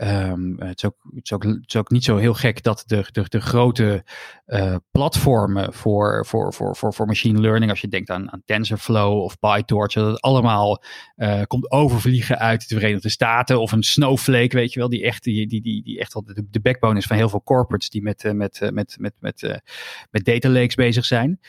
Um, 0.00 0.56
het, 0.58 0.76
is 0.76 0.84
ook, 0.84 0.96
het, 1.14 1.24
is 1.24 1.32
ook, 1.32 1.42
het, 1.42 1.64
is 1.66 1.76
ook, 1.76 1.90
niet 1.90 2.04
zo 2.04 2.16
heel 2.16 2.34
gek 2.34 2.62
dat 2.62 2.82
de, 2.86 3.04
de, 3.12 3.24
de 3.28 3.40
grote 3.40 4.04
uh, 4.46 4.76
platformen 4.90 5.72
voor, 5.72 6.26
voor, 6.26 6.54
voor, 6.54 6.76
voor, 6.76 6.94
voor 6.94 7.06
machine 7.06 7.40
learning, 7.40 7.70
als 7.70 7.80
je 7.80 7.88
denkt 7.88 8.10
aan, 8.10 8.32
aan 8.32 8.42
TensorFlow 8.44 9.22
of 9.22 9.38
PyTorch, 9.38 9.92
dat 9.92 10.12
het 10.12 10.20
allemaal 10.20 10.82
uh, 11.16 11.42
komt 11.42 11.70
overvliegen 11.70 12.38
uit 12.38 12.68
de 12.68 12.74
Verenigde 12.74 13.08
Staten 13.08 13.60
of 13.60 13.72
een 13.72 13.82
Snowflake, 13.82 14.56
weet 14.56 14.72
je 14.72 14.78
wel, 14.78 14.88
die 14.88 15.02
echt, 15.02 15.22
die, 15.22 15.46
die, 15.46 15.62
die, 15.62 15.98
echt 15.98 16.14
wel 16.14 16.24
de, 16.50 16.60
backbone 16.60 16.98
is 16.98 17.06
van 17.06 17.16
heel 17.16 17.28
veel 17.28 17.42
corporates 17.42 17.90
die 17.90 18.02
met, 18.02 18.22
met, 18.22 18.60
met, 18.60 18.72
met, 18.72 18.96
met, 18.98 19.14
met, 19.20 19.62
met 20.10 20.24
data 20.24 20.48
lakes 20.48 20.74
bezig 20.74 21.04
zijn. 21.04 21.40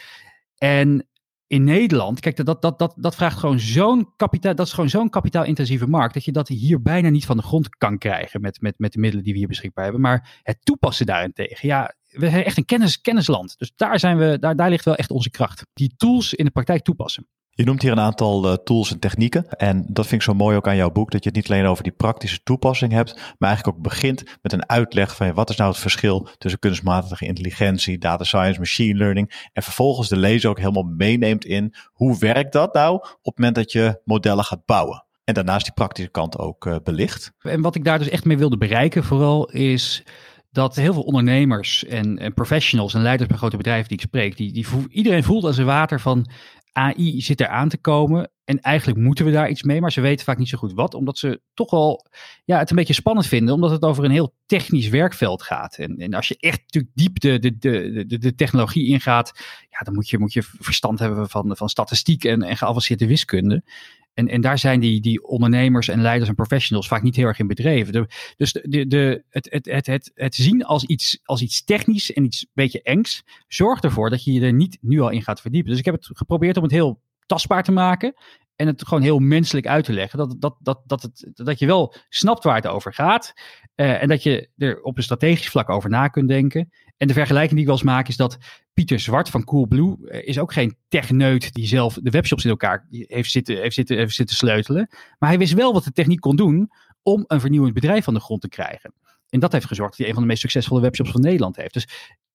En 0.57 1.07
in 1.49 1.63
Nederland, 1.63 2.19
kijk, 2.19 2.45
dat, 2.45 2.61
dat, 2.61 2.79
dat, 2.79 2.93
dat 2.97 3.15
vraagt 3.15 3.37
gewoon 3.37 3.59
zo'n 3.59 4.13
kapitaal, 4.15 4.55
dat 4.55 4.65
is 4.65 4.73
gewoon 4.73 4.89
zo'n 4.89 5.09
kapitaalintensieve 5.09 5.87
markt, 5.87 6.13
dat 6.13 6.25
je 6.25 6.31
dat 6.31 6.47
hier 6.47 6.81
bijna 6.81 7.09
niet 7.09 7.25
van 7.25 7.37
de 7.37 7.43
grond 7.43 7.69
kan 7.77 7.97
krijgen 7.97 8.41
met, 8.41 8.61
met, 8.61 8.79
met 8.79 8.93
de 8.93 8.99
middelen 8.99 9.23
die 9.23 9.33
we 9.33 9.39
hier 9.39 9.47
beschikbaar 9.47 9.83
hebben. 9.83 10.01
Maar 10.01 10.39
het 10.43 10.57
toepassen 10.63 11.05
daarentegen, 11.05 11.67
ja, 11.67 11.95
we 12.07 12.29
zijn 12.29 12.43
echt 12.43 12.57
een 12.57 12.65
kennis, 12.65 13.01
kennisland. 13.01 13.57
Dus 13.57 13.71
daar, 13.75 13.99
zijn 13.99 14.17
we, 14.17 14.39
daar, 14.39 14.55
daar 14.55 14.69
ligt 14.69 14.85
wel 14.85 14.95
echt 14.95 15.11
onze 15.11 15.29
kracht. 15.29 15.65
Die 15.73 15.93
tools 15.97 16.33
in 16.33 16.45
de 16.45 16.51
praktijk 16.51 16.83
toepassen. 16.83 17.27
Je 17.59 17.65
noemt 17.65 17.81
hier 17.81 17.91
een 17.91 17.99
aantal 17.99 18.45
uh, 18.45 18.53
tools 18.53 18.91
en 18.91 18.99
technieken. 18.99 19.49
En 19.49 19.85
dat 19.87 20.07
vind 20.07 20.21
ik 20.21 20.27
zo 20.27 20.33
mooi 20.33 20.55
ook 20.55 20.67
aan 20.67 20.75
jouw 20.75 20.91
boek, 20.91 21.11
dat 21.11 21.23
je 21.23 21.29
het 21.29 21.37
niet 21.37 21.51
alleen 21.51 21.65
over 21.65 21.83
die 21.83 21.91
praktische 21.91 22.43
toepassing 22.43 22.91
hebt, 22.91 23.13
maar 23.13 23.49
eigenlijk 23.49 23.77
ook 23.77 23.83
begint 23.83 24.23
met 24.41 24.53
een 24.53 24.69
uitleg 24.69 25.15
van 25.15 25.33
wat 25.33 25.49
is 25.49 25.55
nou 25.55 25.69
het 25.69 25.79
verschil 25.79 26.27
tussen 26.37 26.59
kunstmatige 26.59 27.25
intelligentie, 27.25 27.97
data 27.97 28.23
science, 28.23 28.59
machine 28.59 28.97
learning. 28.97 29.49
En 29.53 29.63
vervolgens 29.63 30.09
de 30.09 30.17
lezer 30.17 30.49
ook 30.49 30.57
helemaal 30.57 30.83
meeneemt 30.83 31.45
in 31.45 31.73
hoe 31.93 32.19
werkt 32.19 32.51
dat 32.51 32.73
nou 32.73 32.95
op 32.95 33.19
het 33.21 33.37
moment 33.37 33.55
dat 33.55 33.71
je 33.71 34.01
modellen 34.03 34.43
gaat 34.43 34.65
bouwen. 34.65 35.05
En 35.23 35.33
daarnaast 35.33 35.65
die 35.65 35.73
praktische 35.73 36.11
kant 36.11 36.37
ook 36.37 36.65
uh, 36.65 36.75
belicht. 36.83 37.31
En 37.39 37.61
wat 37.61 37.75
ik 37.75 37.83
daar 37.83 37.99
dus 37.99 38.09
echt 38.09 38.25
mee 38.25 38.37
wilde 38.37 38.57
bereiken, 38.57 39.03
vooral 39.03 39.49
is 39.49 40.03
dat 40.59 40.75
heel 40.75 40.93
veel 40.93 41.03
ondernemers 41.03 41.85
en, 41.85 42.17
en, 42.17 42.33
professionals 42.33 42.93
en 42.93 43.01
leiders 43.01 43.29
bij 43.29 43.37
grote 43.37 43.57
bedrijven 43.57 43.87
die 43.87 43.97
ik 43.97 44.03
spreek, 44.03 44.37
die, 44.37 44.51
die 44.51 44.65
iedereen 44.89 45.23
voelt 45.23 45.43
als 45.43 45.57
een 45.57 45.65
water 45.65 45.99
van 45.99 46.29
AI 46.71 47.21
zit 47.21 47.41
er 47.41 47.47
aan 47.47 47.69
te 47.69 47.77
komen. 47.77 48.31
En 48.43 48.59
eigenlijk 48.59 48.99
moeten 48.99 49.25
we 49.25 49.31
daar 49.31 49.49
iets 49.49 49.63
mee, 49.63 49.81
maar 49.81 49.91
ze 49.91 50.01
weten 50.01 50.25
vaak 50.25 50.37
niet 50.37 50.49
zo 50.49 50.57
goed 50.57 50.73
wat. 50.73 50.93
Omdat 50.93 51.17
ze 51.17 51.41
toch 51.53 51.71
wel 51.71 52.05
ja, 52.45 52.57
het 52.57 52.69
een 52.69 52.75
beetje 52.75 52.93
spannend 52.93 53.27
vinden, 53.27 53.53
omdat 53.53 53.71
het 53.71 53.83
over 53.83 54.03
een 54.03 54.11
heel 54.11 54.35
technisch 54.45 54.89
werkveld 54.89 55.43
gaat. 55.43 55.77
En, 55.77 55.97
en 55.97 56.13
als 56.13 56.27
je 56.27 56.37
echt 56.39 56.61
natuurlijk 56.61 56.93
diep 56.95 57.19
de, 57.19 57.39
de, 57.39 57.57
de, 57.57 58.05
de, 58.07 58.17
de 58.17 58.35
technologie 58.35 58.87
ingaat, 58.87 59.31
ja, 59.69 59.79
dan 59.79 59.93
moet 59.93 60.09
je, 60.09 60.19
moet 60.19 60.33
je 60.33 60.43
verstand 60.43 60.99
hebben 60.99 61.29
van, 61.29 61.55
van 61.57 61.69
statistiek 61.69 62.23
en, 62.23 62.41
en 62.41 62.57
geavanceerde 62.57 63.07
wiskunde. 63.07 63.63
En, 64.19 64.27
en 64.27 64.41
daar 64.41 64.57
zijn 64.57 64.79
die, 64.79 65.01
die 65.01 65.27
ondernemers 65.27 65.87
en 65.87 66.01
leiders 66.01 66.29
en 66.29 66.35
professionals 66.35 66.87
vaak 66.87 67.01
niet 67.01 67.15
heel 67.15 67.25
erg 67.25 67.39
in 67.39 67.47
bedreven. 67.47 68.07
dus 68.37 68.51
de, 68.51 68.87
de, 68.87 69.23
het, 69.29 69.47
het, 69.51 69.65
het, 69.65 69.85
het, 69.85 70.11
het 70.13 70.35
zien 70.35 70.63
als 70.63 70.83
iets, 70.83 71.19
als 71.23 71.41
iets 71.41 71.63
technisch 71.63 72.13
en 72.13 72.23
iets 72.23 72.45
beetje 72.53 72.81
engs, 72.81 73.23
zorgt 73.47 73.83
ervoor 73.83 74.09
dat 74.09 74.23
je 74.23 74.33
je 74.33 74.41
er 74.41 74.53
niet 74.53 74.77
nu 74.81 74.99
al 74.99 75.09
in 75.09 75.23
gaat 75.23 75.41
verdiepen. 75.41 75.69
Dus 75.69 75.79
ik 75.79 75.85
heb 75.85 75.95
het 75.95 76.09
geprobeerd 76.13 76.57
om 76.57 76.63
het 76.63 76.71
heel 76.71 77.01
tastbaar 77.25 77.63
te 77.63 77.71
maken. 77.71 78.13
En 78.55 78.67
het 78.67 78.87
gewoon 78.87 79.03
heel 79.03 79.19
menselijk 79.19 79.67
uit 79.67 79.85
te 79.85 79.93
leggen. 79.93 80.17
Dat, 80.19 80.35
dat, 80.39 80.55
dat, 80.59 80.81
dat, 80.85 81.01
het, 81.01 81.31
dat 81.33 81.59
je 81.59 81.65
wel 81.65 81.95
snapt 82.09 82.43
waar 82.43 82.55
het 82.55 82.67
over 82.67 82.93
gaat. 82.93 83.33
Uh, 83.75 84.01
en 84.01 84.07
dat 84.07 84.23
je 84.23 84.49
er 84.57 84.81
op 84.81 84.97
een 84.97 85.03
strategisch 85.03 85.49
vlak 85.49 85.69
over 85.69 85.89
na 85.89 86.07
kunt 86.07 86.27
denken. 86.27 86.69
En 86.99 87.07
de 87.07 87.13
vergelijking 87.13 87.51
die 87.51 87.59
ik 87.59 87.65
wel 87.65 87.75
eens 87.75 87.85
maak 87.85 88.07
is 88.07 88.15
dat 88.15 88.37
Pieter 88.73 88.99
Zwart 88.99 89.29
van 89.29 89.43
Coolblue 89.43 89.97
uh, 90.01 90.27
is 90.27 90.39
ook 90.39 90.53
geen 90.53 90.75
techneut 90.87 91.53
die 91.53 91.67
zelf 91.67 91.97
de 92.01 92.09
webshops 92.09 92.43
in 92.43 92.49
elkaar 92.49 92.87
heeft 92.89 93.31
zitten, 93.31 93.57
heeft, 93.57 93.75
zitten, 93.75 93.97
heeft 93.97 94.15
zitten 94.15 94.35
sleutelen. 94.35 94.87
Maar 95.19 95.29
hij 95.29 95.37
wist 95.37 95.53
wel 95.53 95.73
wat 95.73 95.83
de 95.83 95.91
techniek 95.91 96.19
kon 96.19 96.35
doen 96.35 96.69
om 97.01 97.23
een 97.27 97.39
vernieuwend 97.39 97.73
bedrijf 97.73 98.03
van 98.03 98.13
de 98.13 98.19
grond 98.19 98.41
te 98.41 98.49
krijgen. 98.49 98.93
En 99.29 99.39
dat 99.39 99.51
heeft 99.51 99.65
gezorgd 99.65 99.89
dat 99.89 99.99
hij 99.99 100.07
een 100.07 100.13
van 100.13 100.23
de 100.23 100.29
meest 100.29 100.41
succesvolle 100.41 100.81
webshops 100.81 101.11
van 101.11 101.21
Nederland 101.21 101.55
heeft. 101.55 101.73
Dus 101.73 101.87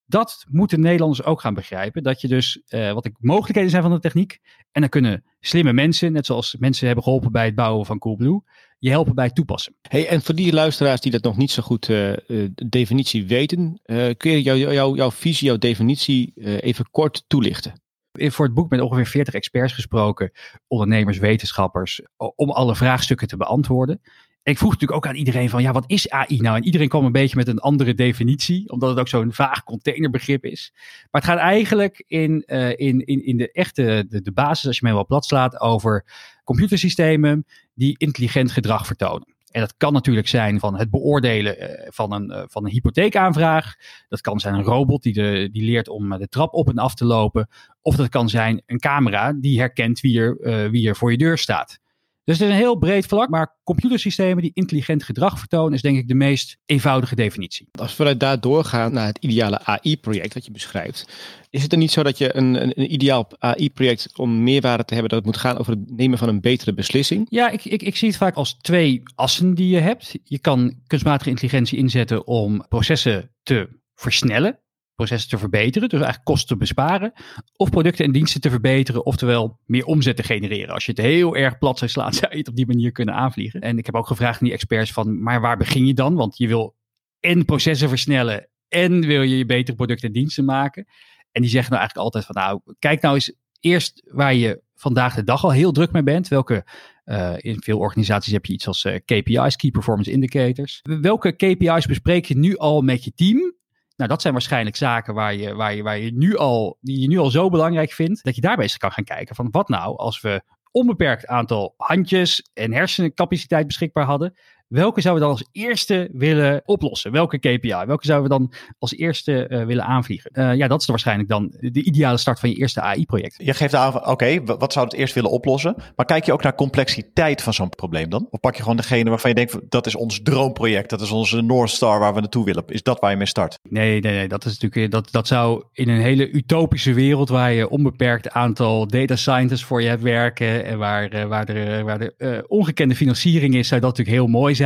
dat 0.07 0.45
moeten 0.51 0.81
Nederlanders 0.81 1.25
ook 1.25 1.41
gaan 1.41 1.55
begrijpen. 1.55 2.03
Dat 2.03 2.21
je 2.21 2.29
dus, 2.29 2.63
uh, 2.69 2.93
wat 2.93 3.03
de 3.03 3.13
mogelijkheden 3.19 3.71
zijn 3.71 3.83
van 3.83 3.93
de 3.93 3.99
techniek. 3.99 4.39
En 4.73 4.81
dan 4.81 4.91
kunnen 4.91 5.25
slimme 5.41 5.73
mensen, 5.73 6.13
net 6.13 6.27
zoals 6.27 6.57
mensen 6.59 6.87
hebben 6.87 7.05
geholpen 7.05 7.33
bij 7.33 7.45
het 7.45 7.55
bouwen 7.55 7.87
van 7.87 7.99
Coolblue, 7.99 8.43
je 8.79 8.91
helpen 8.91 9.15
bij 9.15 9.25
het 9.25 9.35
toepassen. 9.35 9.77
Hey, 9.89 10.09
en 10.09 10.23
voor 10.23 10.35
die 10.35 10.53
luisteraars 10.53 11.01
die 11.01 11.13
dat 11.13 11.23
nog 11.23 11.37
niet 11.37 11.51
zo 11.51 11.63
goed 11.63 11.89
uh, 11.89 11.97
de 12.27 12.69
definitie 12.69 13.27
weten, 13.27 13.81
uh, 13.85 14.11
kun 14.17 14.31
je 14.31 14.43
jou, 14.43 14.59
jou, 14.59 14.97
jouw 14.97 15.11
visie, 15.11 15.47
jouw 15.47 15.59
definitie 15.59 16.33
even 16.61 16.91
kort 16.91 17.25
toelichten? 17.27 17.83
Voor 18.13 18.45
het 18.45 18.55
boek 18.55 18.71
met 18.71 18.81
ongeveer 18.81 19.07
40 19.07 19.35
experts 19.35 19.73
gesproken, 19.73 20.31
ondernemers, 20.67 21.19
wetenschappers, 21.19 22.03
om 22.17 22.51
alle 22.51 22.77
vraagstukken 22.77 23.29
te 23.29 23.37
beantwoorden 23.37 24.01
ik 24.45 24.59
vroeg 24.59 24.73
natuurlijk 24.73 24.99
ook 24.99 25.07
aan 25.07 25.19
iedereen 25.19 25.51
van, 25.51 25.63
ja, 25.63 25.73
wat 25.73 25.85
is 25.87 26.11
AI 26.11 26.41
nou? 26.41 26.57
En 26.57 26.65
iedereen 26.65 26.89
kwam 26.89 27.05
een 27.05 27.13
beetje 27.13 27.37
met 27.37 27.49
een 27.49 27.59
andere 27.59 27.95
definitie, 27.95 28.71
omdat 28.71 28.91
het 28.91 28.99
ook 28.99 29.09
zo'n 29.09 29.33
vaag 29.33 29.65
containerbegrip 29.65 30.45
is. 30.45 30.71
Maar 31.11 31.21
het 31.21 31.31
gaat 31.31 31.39
eigenlijk 31.39 32.05
in, 32.07 32.43
uh, 32.47 32.69
in, 32.69 33.05
in, 33.05 33.25
in 33.25 33.37
de 33.37 33.53
echte, 33.53 34.07
de, 34.09 34.33
basis, 34.33 34.67
als 34.67 34.77
je 34.77 34.85
mij 34.85 34.95
wel 34.95 35.07
plat 35.07 35.25
slaat, 35.25 35.61
over 35.61 36.05
computersystemen 36.45 37.47
die 37.75 37.99
intelligent 37.99 38.51
gedrag 38.51 38.87
vertonen. 38.87 39.33
En 39.51 39.61
dat 39.61 39.75
kan 39.77 39.93
natuurlijk 39.93 40.29
zijn 40.29 40.59
van 40.59 40.79
het 40.79 40.91
beoordelen 40.91 41.59
eh, 41.59 41.89
van 41.93 42.13
een, 42.13 42.31
uh, 42.31 42.43
van 42.47 42.65
een 42.65 42.71
hypotheekaanvraag. 42.71 43.75
Dat 44.09 44.21
kan 44.21 44.41
zijn 44.41 44.55
een 44.55 44.63
robot 44.63 45.03
die, 45.03 45.13
de, 45.13 45.49
die 45.53 45.65
leert 45.65 45.89
om 45.89 46.19
de 46.19 46.29
trap 46.29 46.55
op 46.55 46.69
en 46.69 46.79
af 46.79 46.95
te 46.95 47.05
lopen. 47.05 47.49
Of 47.83 47.97
dat 47.97 48.09
kan 48.09 48.29
zijn 48.29 48.63
een 48.67 48.79
camera 48.79 49.33
die 49.33 49.59
herkent 49.59 50.01
wie 50.01 50.21
er, 50.21 50.71
wie 50.71 50.89
er 50.89 50.97
voor 50.97 51.11
je 51.11 51.19
deur 51.19 51.39
staat. 51.39 51.83
Dus 52.25 52.39
het 52.39 52.49
is 52.49 52.55
een 52.55 52.61
heel 52.61 52.77
breed 52.77 53.07
vlak, 53.07 53.29
maar 53.29 53.57
computersystemen 53.65 54.43
die 54.43 54.51
intelligent 54.55 55.03
gedrag 55.03 55.39
vertonen 55.39 55.73
is 55.73 55.83
denk 55.83 55.99
ik 55.99 56.09
de 56.09 56.15
meest 56.15 56.59
eenvoudige 56.67 57.15
definitie. 57.15 57.69
Als 57.73 57.97
we 57.97 58.17
daar 58.17 58.41
doorgaan 58.41 58.93
naar 58.93 59.07
het 59.07 59.19
ideale 59.19 59.65
AI-project 59.65 60.35
dat 60.35 60.45
je 60.45 60.51
beschrijft, 60.51 61.09
is 61.51 61.63
het 61.63 61.73
er 61.73 61.79
niet 61.79 61.91
zo 61.91 62.03
dat 62.03 62.19
je 62.19 62.37
een, 62.37 62.63
een, 62.63 62.81
een 62.81 62.93
ideaal 62.93 63.29
AI-project 63.39 64.19
om 64.19 64.43
meerwaarde 64.43 64.85
te 64.85 64.95
hebben, 64.95 65.11
dat 65.11 65.19
het 65.19 65.29
moet 65.29 65.43
gaan 65.43 65.59
over 65.59 65.73
het 65.73 65.97
nemen 65.97 66.19
van 66.19 66.29
een 66.29 66.41
betere 66.41 66.75
beslissing? 66.75 67.27
Ja, 67.31 67.51
ik, 67.51 67.65
ik, 67.65 67.83
ik 67.83 67.97
zie 67.97 68.09
het 68.09 68.17
vaak 68.17 68.35
als 68.35 68.55
twee 68.55 69.03
assen 69.15 69.55
die 69.55 69.69
je 69.69 69.81
hebt. 69.81 70.15
Je 70.25 70.39
kan 70.39 70.81
kunstmatige 70.87 71.31
intelligentie 71.31 71.79
inzetten 71.79 72.27
om 72.27 72.67
processen 72.69 73.31
te 73.43 73.69
versnellen 73.95 74.59
processen 74.95 75.31
te 75.31 75.39
verbeteren, 75.39 75.89
dus 75.89 75.99
eigenlijk 75.99 76.29
kosten 76.29 76.49
te 76.49 76.57
besparen, 76.57 77.13
of 77.57 77.71
producten 77.71 78.05
en 78.05 78.13
diensten 78.13 78.41
te 78.41 78.51
verbeteren, 78.51 79.07
oftewel 79.07 79.59
meer 79.67 79.85
omzet 79.85 80.17
te 80.17 80.23
genereren. 80.23 80.75
Als 80.75 80.85
je 80.85 80.91
het 80.91 81.01
heel 81.01 81.37
erg 81.37 81.59
plat 81.59 81.79
zou 81.79 81.91
slaan, 81.91 82.13
zou 82.23 82.33
je 82.33 82.39
het 82.39 82.49
op 82.49 82.57
die 82.57 82.67
manier 82.67 82.93
kunnen 82.93 83.15
aanvliegen. 83.15 83.61
En 83.61 83.79
ik 83.79 83.87
heb 83.87 83.95
ook 83.95 84.07
gevraagd 84.07 84.41
aan 84.41 84.47
die 84.47 84.57
experts 84.57 84.93
van, 84.93 85.23
maar 85.23 85.41
waar 85.41 85.57
begin 85.57 85.87
je 85.87 85.95
dan? 85.95 86.15
Want 86.15 86.37
je 86.39 86.49
wil 86.49 86.77
en 87.21 87.45
processen 87.45 87.89
versnellen 87.89 88.49
en 88.69 89.01
wil 89.01 89.23
je 89.23 89.47
betere 89.47 89.77
producten 89.77 90.09
en 90.09 90.15
diensten 90.15 90.45
maken. 90.45 90.87
En 91.33 91.43
die 91.43 91.51
zeggen 91.51 91.73
nou 91.73 91.83
eigenlijk 91.83 92.15
altijd 92.15 92.25
van, 92.25 92.43
nou, 92.43 92.61
kijk 92.79 93.03
nou 93.03 93.15
eens 93.15 93.35
eerst 93.61 94.03
waar 94.11 94.35
je 94.35 94.63
vandaag 94.75 95.15
de 95.15 95.25
dag 95.25 95.45
al 95.45 95.53
heel 95.53 95.73
druk 95.73 95.93
mee 95.93 96.03
bent. 96.03 96.29
Welke, 96.29 96.67
uh, 97.05 97.35
in 97.37 97.63
veel 97.63 97.79
organisaties 97.79 98.33
heb 98.33 98.47
je 98.47 98.53
iets 98.53 98.67
als 98.67 98.85
uh, 98.85 98.95
KPI's, 99.05 99.57
Key 99.57 99.71
Performance 99.71 100.11
Indicators. 100.11 100.81
Welke 100.83 101.33
KPI's 101.33 101.87
bespreek 101.87 102.25
je 102.25 102.37
nu 102.37 102.57
al 102.57 102.83
met 102.83 103.05
je 103.05 103.13
team? 103.15 103.55
Nou, 103.97 104.11
dat 104.11 104.21
zijn 104.21 104.33
waarschijnlijk 104.33 104.77
zaken 104.77 105.15
waar 105.15 105.35
je, 105.35 105.55
waar 105.55 105.75
je, 105.75 105.83
waar 105.83 105.99
je 105.99 106.13
nu 106.13 106.37
al, 106.37 106.79
die 106.81 107.01
je 107.01 107.09
nu 107.09 107.19
al 107.19 107.31
zo 107.31 107.49
belangrijk 107.49 107.93
vindt, 107.93 108.25
dat 108.25 108.35
je 108.35 108.41
daarbij 108.41 108.65
eens 108.65 108.77
kan 108.77 108.93
gaan 108.93 109.05
kijken 109.05 109.35
van 109.35 109.49
wat 109.51 109.69
nou 109.69 109.97
als 109.97 110.21
we 110.21 110.43
onbeperkt 110.71 111.27
aantal 111.27 111.75
handjes 111.77 112.51
en 112.55 112.73
hersencapaciteit 112.73 113.67
beschikbaar 113.67 114.05
hadden, 114.05 114.35
welke 114.75 115.01
zouden 115.01 115.23
we 115.23 115.29
dan 115.29 115.39
als 115.39 115.49
eerste 115.53 116.09
willen 116.13 116.63
oplossen? 116.65 117.13
Welke 117.13 117.39
KPI? 117.39 117.85
Welke 117.87 118.07
zouden 118.07 118.31
we 118.31 118.39
dan 118.39 118.53
als 118.79 118.97
eerste 118.97 119.47
uh, 119.49 119.65
willen 119.65 119.85
aanvliegen? 119.85 120.31
Uh, 120.35 120.55
ja, 120.55 120.69
dat 120.69 120.81
is 120.81 120.87
waarschijnlijk 120.87 121.29
dan 121.29 121.55
de 121.59 121.83
ideale 121.83 122.17
start 122.17 122.41
van 122.41 122.49
je 122.49 122.57
eerste 122.57 122.81
AI-project. 122.81 123.35
Je 123.39 123.55
geeft 123.55 123.75
aan, 123.75 123.97
oké, 123.97 124.11
okay, 124.11 124.43
wat 124.45 124.73
zou 124.73 124.85
het 124.85 124.95
eerst 124.95 125.15
willen 125.15 125.31
oplossen? 125.31 125.75
Maar 125.97 126.07
kijk 126.07 126.25
je 126.25 126.33
ook 126.33 126.43
naar 126.43 126.55
complexiteit 126.55 127.43
van 127.43 127.55
zo'n 127.55 127.69
probleem 127.69 128.09
dan? 128.11 128.27
Of 128.31 128.41
pak 128.41 128.55
je 128.55 128.63
gewoon 128.63 128.77
degene 128.77 129.11
waarvan 129.11 129.31
je 129.31 129.37
denkt, 129.37 129.59
dat 129.69 129.87
is 129.87 129.95
ons 129.95 130.21
droomproject, 130.23 130.91
dat 130.91 131.01
is 131.01 131.11
onze 131.11 131.41
North 131.41 131.71
Star 131.71 131.99
waar 131.99 132.15
we 132.15 132.21
naartoe 132.21 132.45
willen? 132.45 132.65
Is 132.67 132.83
dat 132.83 133.01
waar 133.01 133.11
je 133.11 133.17
mee 133.17 133.27
start? 133.27 133.59
Nee, 133.69 134.01
nee, 134.01 134.15
nee. 134.15 134.29
Dat 134.29 134.45
is 134.45 134.59
natuurlijk, 134.59 134.93
dat, 134.93 135.13
dat 135.13 135.27
zou 135.27 135.65
in 135.73 135.89
een 135.89 136.01
hele 136.01 136.31
utopische 136.31 136.93
wereld 136.93 137.29
waar 137.29 137.53
je 137.53 137.69
onbeperkt 137.69 138.31
aantal 138.31 138.87
data 138.87 139.17
scientists 139.17 139.67
voor 139.67 139.83
je 139.83 139.89
hebt 139.89 140.03
werken 140.03 140.65
en 140.65 140.79
waar, 140.79 141.29
waar 141.29 141.49
er, 141.49 141.85
waar 141.85 142.01
er 142.01 142.15
uh, 142.19 142.39
ongekende 142.47 142.95
financiering 142.95 143.55
is, 143.55 143.69
zou 143.69 143.81
dat 143.81 143.91
natuurlijk 143.91 144.17
heel 144.17 144.41
mooi 144.41 144.55
zijn. 144.55 144.64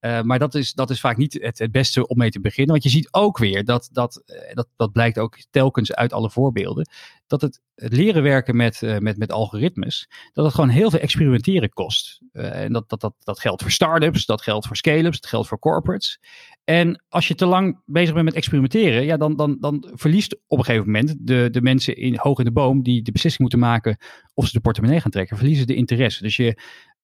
Uh, 0.00 0.22
maar 0.22 0.38
dat 0.38 0.54
is, 0.54 0.72
dat 0.72 0.90
is 0.90 1.00
vaak 1.00 1.16
niet 1.16 1.38
het, 1.40 1.68
beste 1.70 2.06
om 2.06 2.18
mee 2.18 2.30
te 2.30 2.40
beginnen. 2.40 2.72
Want 2.72 2.82
je 2.82 2.90
ziet 2.90 3.08
ook 3.10 3.38
weer, 3.38 3.64
dat, 3.64 3.88
dat, 3.92 4.22
dat, 4.52 4.68
dat 4.76 4.92
blijkt 4.92 5.18
ook 5.18 5.38
telkens 5.50 5.94
uit 5.94 6.12
alle 6.12 6.30
voorbeelden, 6.30 6.88
dat 7.26 7.40
het, 7.40 7.60
leren 7.74 8.22
werken 8.22 8.56
met, 8.56 8.82
uh, 8.82 8.98
met, 8.98 9.18
met 9.18 9.32
algoritmes, 9.32 10.08
dat 10.32 10.44
het 10.44 10.54
gewoon 10.54 10.68
heel 10.68 10.90
veel 10.90 10.98
experimenteren 10.98 11.68
kost. 11.68 12.20
En 12.32 12.72
dat, 12.72 12.88
dat, 12.88 13.00
dat, 13.00 13.14
dat 13.18 13.40
geldt 13.40 13.62
voor 13.62 13.70
startups, 13.70 14.26
dat 14.26 14.42
geldt 14.42 14.66
voor 14.66 14.76
scale-ups, 14.76 15.20
dat 15.20 15.30
geldt 15.30 15.48
voor 15.48 15.58
corporates. 15.58 16.20
En 16.64 17.04
als 17.08 17.28
je 17.28 17.34
te 17.34 17.46
lang 17.46 17.80
bezig 17.84 18.12
bent 18.12 18.24
met 18.24 18.34
experimenteren, 18.34 19.04
ja, 19.04 19.16
dan, 19.16 19.36
dan, 19.36 19.56
dan 19.60 19.90
verliest 19.92 20.36
op 20.46 20.58
een 20.58 20.64
gegeven 20.64 20.86
moment 20.86 21.16
de, 21.20 21.48
de 21.50 21.62
mensen 21.62 21.96
in, 21.96 22.16
hoog 22.16 22.38
in 22.38 22.44
de 22.44 22.52
boom 22.52 22.82
die 22.82 23.02
de 23.02 23.12
beslissing 23.12 23.42
moeten 23.42 23.68
maken 23.68 23.96
of 24.34 24.46
ze 24.46 24.52
de 24.52 24.60
portemonnee 24.60 25.00
gaan 25.00 25.10
trekken, 25.10 25.36
verliezen 25.36 25.66
de 25.66 25.74
interesse. 25.74 26.22
Dus 26.22 26.36
je, 26.36 26.58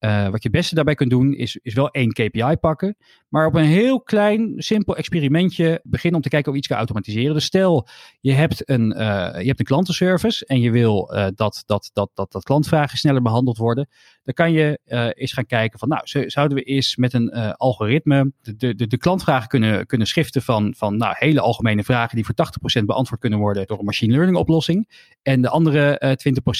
uh, 0.04 0.23
wat 0.23 0.42
je 0.42 0.49
het 0.49 0.58
beste 0.58 0.75
daarbij 0.75 0.94
kunt 0.94 1.11
doen, 1.11 1.34
is, 1.34 1.58
is 1.62 1.75
wel 1.75 1.90
één 1.90 2.12
KPI 2.12 2.56
pakken. 2.61 2.96
Maar 3.28 3.46
op 3.46 3.54
een 3.54 3.64
heel 3.64 4.00
klein, 4.00 4.54
simpel 4.56 4.96
experimentje 4.96 5.80
beginnen 5.82 6.16
om 6.16 6.23
te 6.23 6.28
kijken 6.28 6.52
of 6.52 6.58
iets 6.58 6.66
kan 6.66 6.76
automatiseren. 6.76 7.34
Dus 7.34 7.44
stel, 7.44 7.88
je 8.20 8.32
hebt 8.32 8.68
een, 8.70 8.92
uh, 8.92 8.99
je 9.40 9.46
hebt 9.46 9.58
een 9.58 9.64
klantenservice 9.64 10.46
en 10.46 10.61
je 10.61 10.70
wil 10.70 11.14
uh, 11.14 11.26
dat, 11.34 11.62
dat, 11.66 11.90
dat, 11.92 12.11
dat, 12.14 12.32
dat 12.32 12.42
klantvragen 12.42 12.99
sneller 12.99 13.23
behandeld 13.23 13.56
worden. 13.56 13.88
Dan 14.23 14.34
kan 14.34 14.52
je 14.52 14.78
eens 15.14 15.32
gaan 15.32 15.46
kijken 15.46 15.78
van, 15.78 15.88
nou, 15.88 16.28
zouden 16.30 16.56
we 16.56 16.62
eens 16.62 16.96
met 16.96 17.12
een 17.12 17.32
algoritme 17.52 18.32
de, 18.40 18.75
de, 18.75 18.87
de 18.87 18.99
klantvragen 18.99 19.49
kunnen, 19.49 19.87
kunnen 19.87 20.06
schiften 20.06 20.42
van, 20.42 20.75
van 20.76 20.96
nou, 20.96 21.14
hele 21.18 21.40
algemene 21.40 21.84
vragen 21.84 22.16
die 22.16 22.25
voor 22.25 22.80
80% 22.80 22.84
beantwoord 22.84 23.20
kunnen 23.20 23.38
worden 23.38 23.66
door 23.66 23.78
een 23.78 23.84
machine 23.84 24.12
learning 24.12 24.37
oplossing. 24.37 24.88
En 25.23 25.42
de 25.42 25.49
andere 25.49 26.16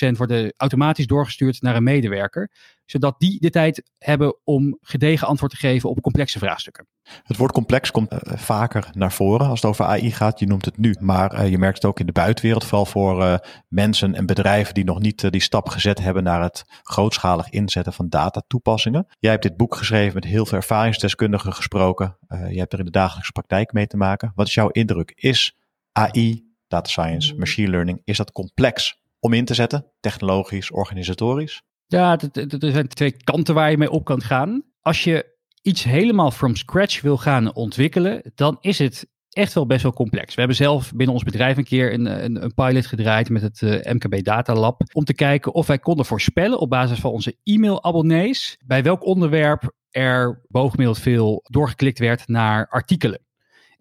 20% 0.08 0.16
worden 0.16 0.52
automatisch 0.56 1.06
doorgestuurd 1.06 1.62
naar 1.62 1.76
een 1.76 1.82
medewerker 1.82 2.50
zodat 2.86 3.14
die 3.18 3.33
de 3.40 3.50
tijd 3.50 3.90
hebben 3.98 4.36
om 4.44 4.78
gedegen 4.80 5.26
antwoord 5.26 5.52
te 5.52 5.58
geven 5.58 5.90
op 5.90 6.00
complexe 6.00 6.38
vraagstukken. 6.38 6.86
Het 7.22 7.36
woord 7.36 7.52
complex 7.52 7.90
komt 7.90 8.12
uh, 8.12 8.18
vaker 8.22 8.90
naar 8.92 9.12
voren 9.12 9.46
als 9.48 9.60
het 9.60 9.70
over 9.70 9.84
AI 9.84 10.10
gaat. 10.10 10.38
Je 10.38 10.46
noemt 10.46 10.64
het 10.64 10.78
nu, 10.78 10.96
maar 11.00 11.34
uh, 11.34 11.50
je 11.50 11.58
merkt 11.58 11.76
het 11.76 11.84
ook 11.84 12.00
in 12.00 12.06
de 12.06 12.12
buitenwereld, 12.12 12.64
vooral 12.64 12.86
voor 12.86 13.22
uh, 13.22 13.36
mensen 13.68 14.14
en 14.14 14.26
bedrijven 14.26 14.74
die 14.74 14.84
nog 14.84 15.00
niet 15.00 15.30
die 15.30 15.40
stap 15.40 15.68
gezet 15.68 15.98
hebben 15.98 16.22
naar 16.22 16.42
het 16.42 16.64
grootschalig 16.82 17.50
inzetten 17.50 17.92
van 17.92 18.08
datatoepassingen. 18.08 19.06
Jij 19.18 19.30
hebt 19.30 19.42
dit 19.42 19.56
boek 19.56 19.74
geschreven 19.74 20.14
met 20.14 20.24
heel 20.24 20.46
veel 20.46 20.58
ervaringsdeskundigen 20.58 21.52
gesproken. 21.52 22.18
je 22.28 22.58
hebt 22.58 22.72
er 22.72 22.78
in 22.78 22.84
de 22.84 22.90
dagelijkse 22.90 23.32
praktijk 23.32 23.72
mee 23.72 23.86
te 23.86 23.96
maken. 23.96 24.32
Wat 24.34 24.46
is 24.46 24.54
jouw 24.54 24.68
indruk? 24.68 25.12
Is 25.14 25.56
AI, 25.92 26.54
data 26.68 26.88
science, 26.88 27.34
machine 27.34 27.70
learning, 27.70 28.00
is 28.04 28.16
dat 28.16 28.32
complex 28.32 29.02
om 29.18 29.32
in 29.32 29.44
te 29.44 29.54
zetten, 29.54 29.92
technologisch, 30.00 30.70
organisatorisch? 30.70 31.62
Ja, 31.94 32.18
er 32.58 32.72
zijn 32.72 32.88
twee 32.88 33.16
kanten 33.24 33.54
waar 33.54 33.70
je 33.70 33.78
mee 33.78 33.90
op 33.90 34.04
kan 34.04 34.22
gaan. 34.22 34.62
Als 34.80 35.04
je 35.04 35.32
iets 35.62 35.84
helemaal 35.84 36.30
from 36.30 36.56
scratch 36.56 37.00
wil 37.00 37.16
gaan 37.16 37.54
ontwikkelen, 37.54 38.32
dan 38.34 38.56
is 38.60 38.78
het 38.78 39.06
echt 39.30 39.52
wel 39.52 39.66
best 39.66 39.82
wel 39.82 39.92
complex. 39.92 40.34
We 40.34 40.38
hebben 40.38 40.56
zelf 40.56 40.92
binnen 40.92 41.14
ons 41.14 41.24
bedrijf 41.24 41.56
een 41.56 41.64
keer 41.64 41.92
een, 41.92 42.24
een, 42.24 42.42
een 42.42 42.54
pilot 42.54 42.86
gedraaid 42.86 43.28
met 43.28 43.42
het 43.42 43.60
uh, 43.60 43.92
MKB 43.92 44.24
Data 44.24 44.54
Lab. 44.54 44.82
Om 44.92 45.04
te 45.04 45.14
kijken 45.14 45.54
of 45.54 45.66
wij 45.66 45.78
konden 45.78 46.06
voorspellen 46.06 46.58
op 46.58 46.70
basis 46.70 46.98
van 46.98 47.10
onze 47.10 47.36
e-mail-abonnees 47.42 48.58
bij 48.66 48.82
welk 48.82 49.04
onderwerp 49.04 49.72
er 49.90 50.44
bovengemiddeld 50.48 50.98
veel 50.98 51.44
doorgeklikt 51.50 51.98
werd 51.98 52.28
naar 52.28 52.68
artikelen. 52.68 53.20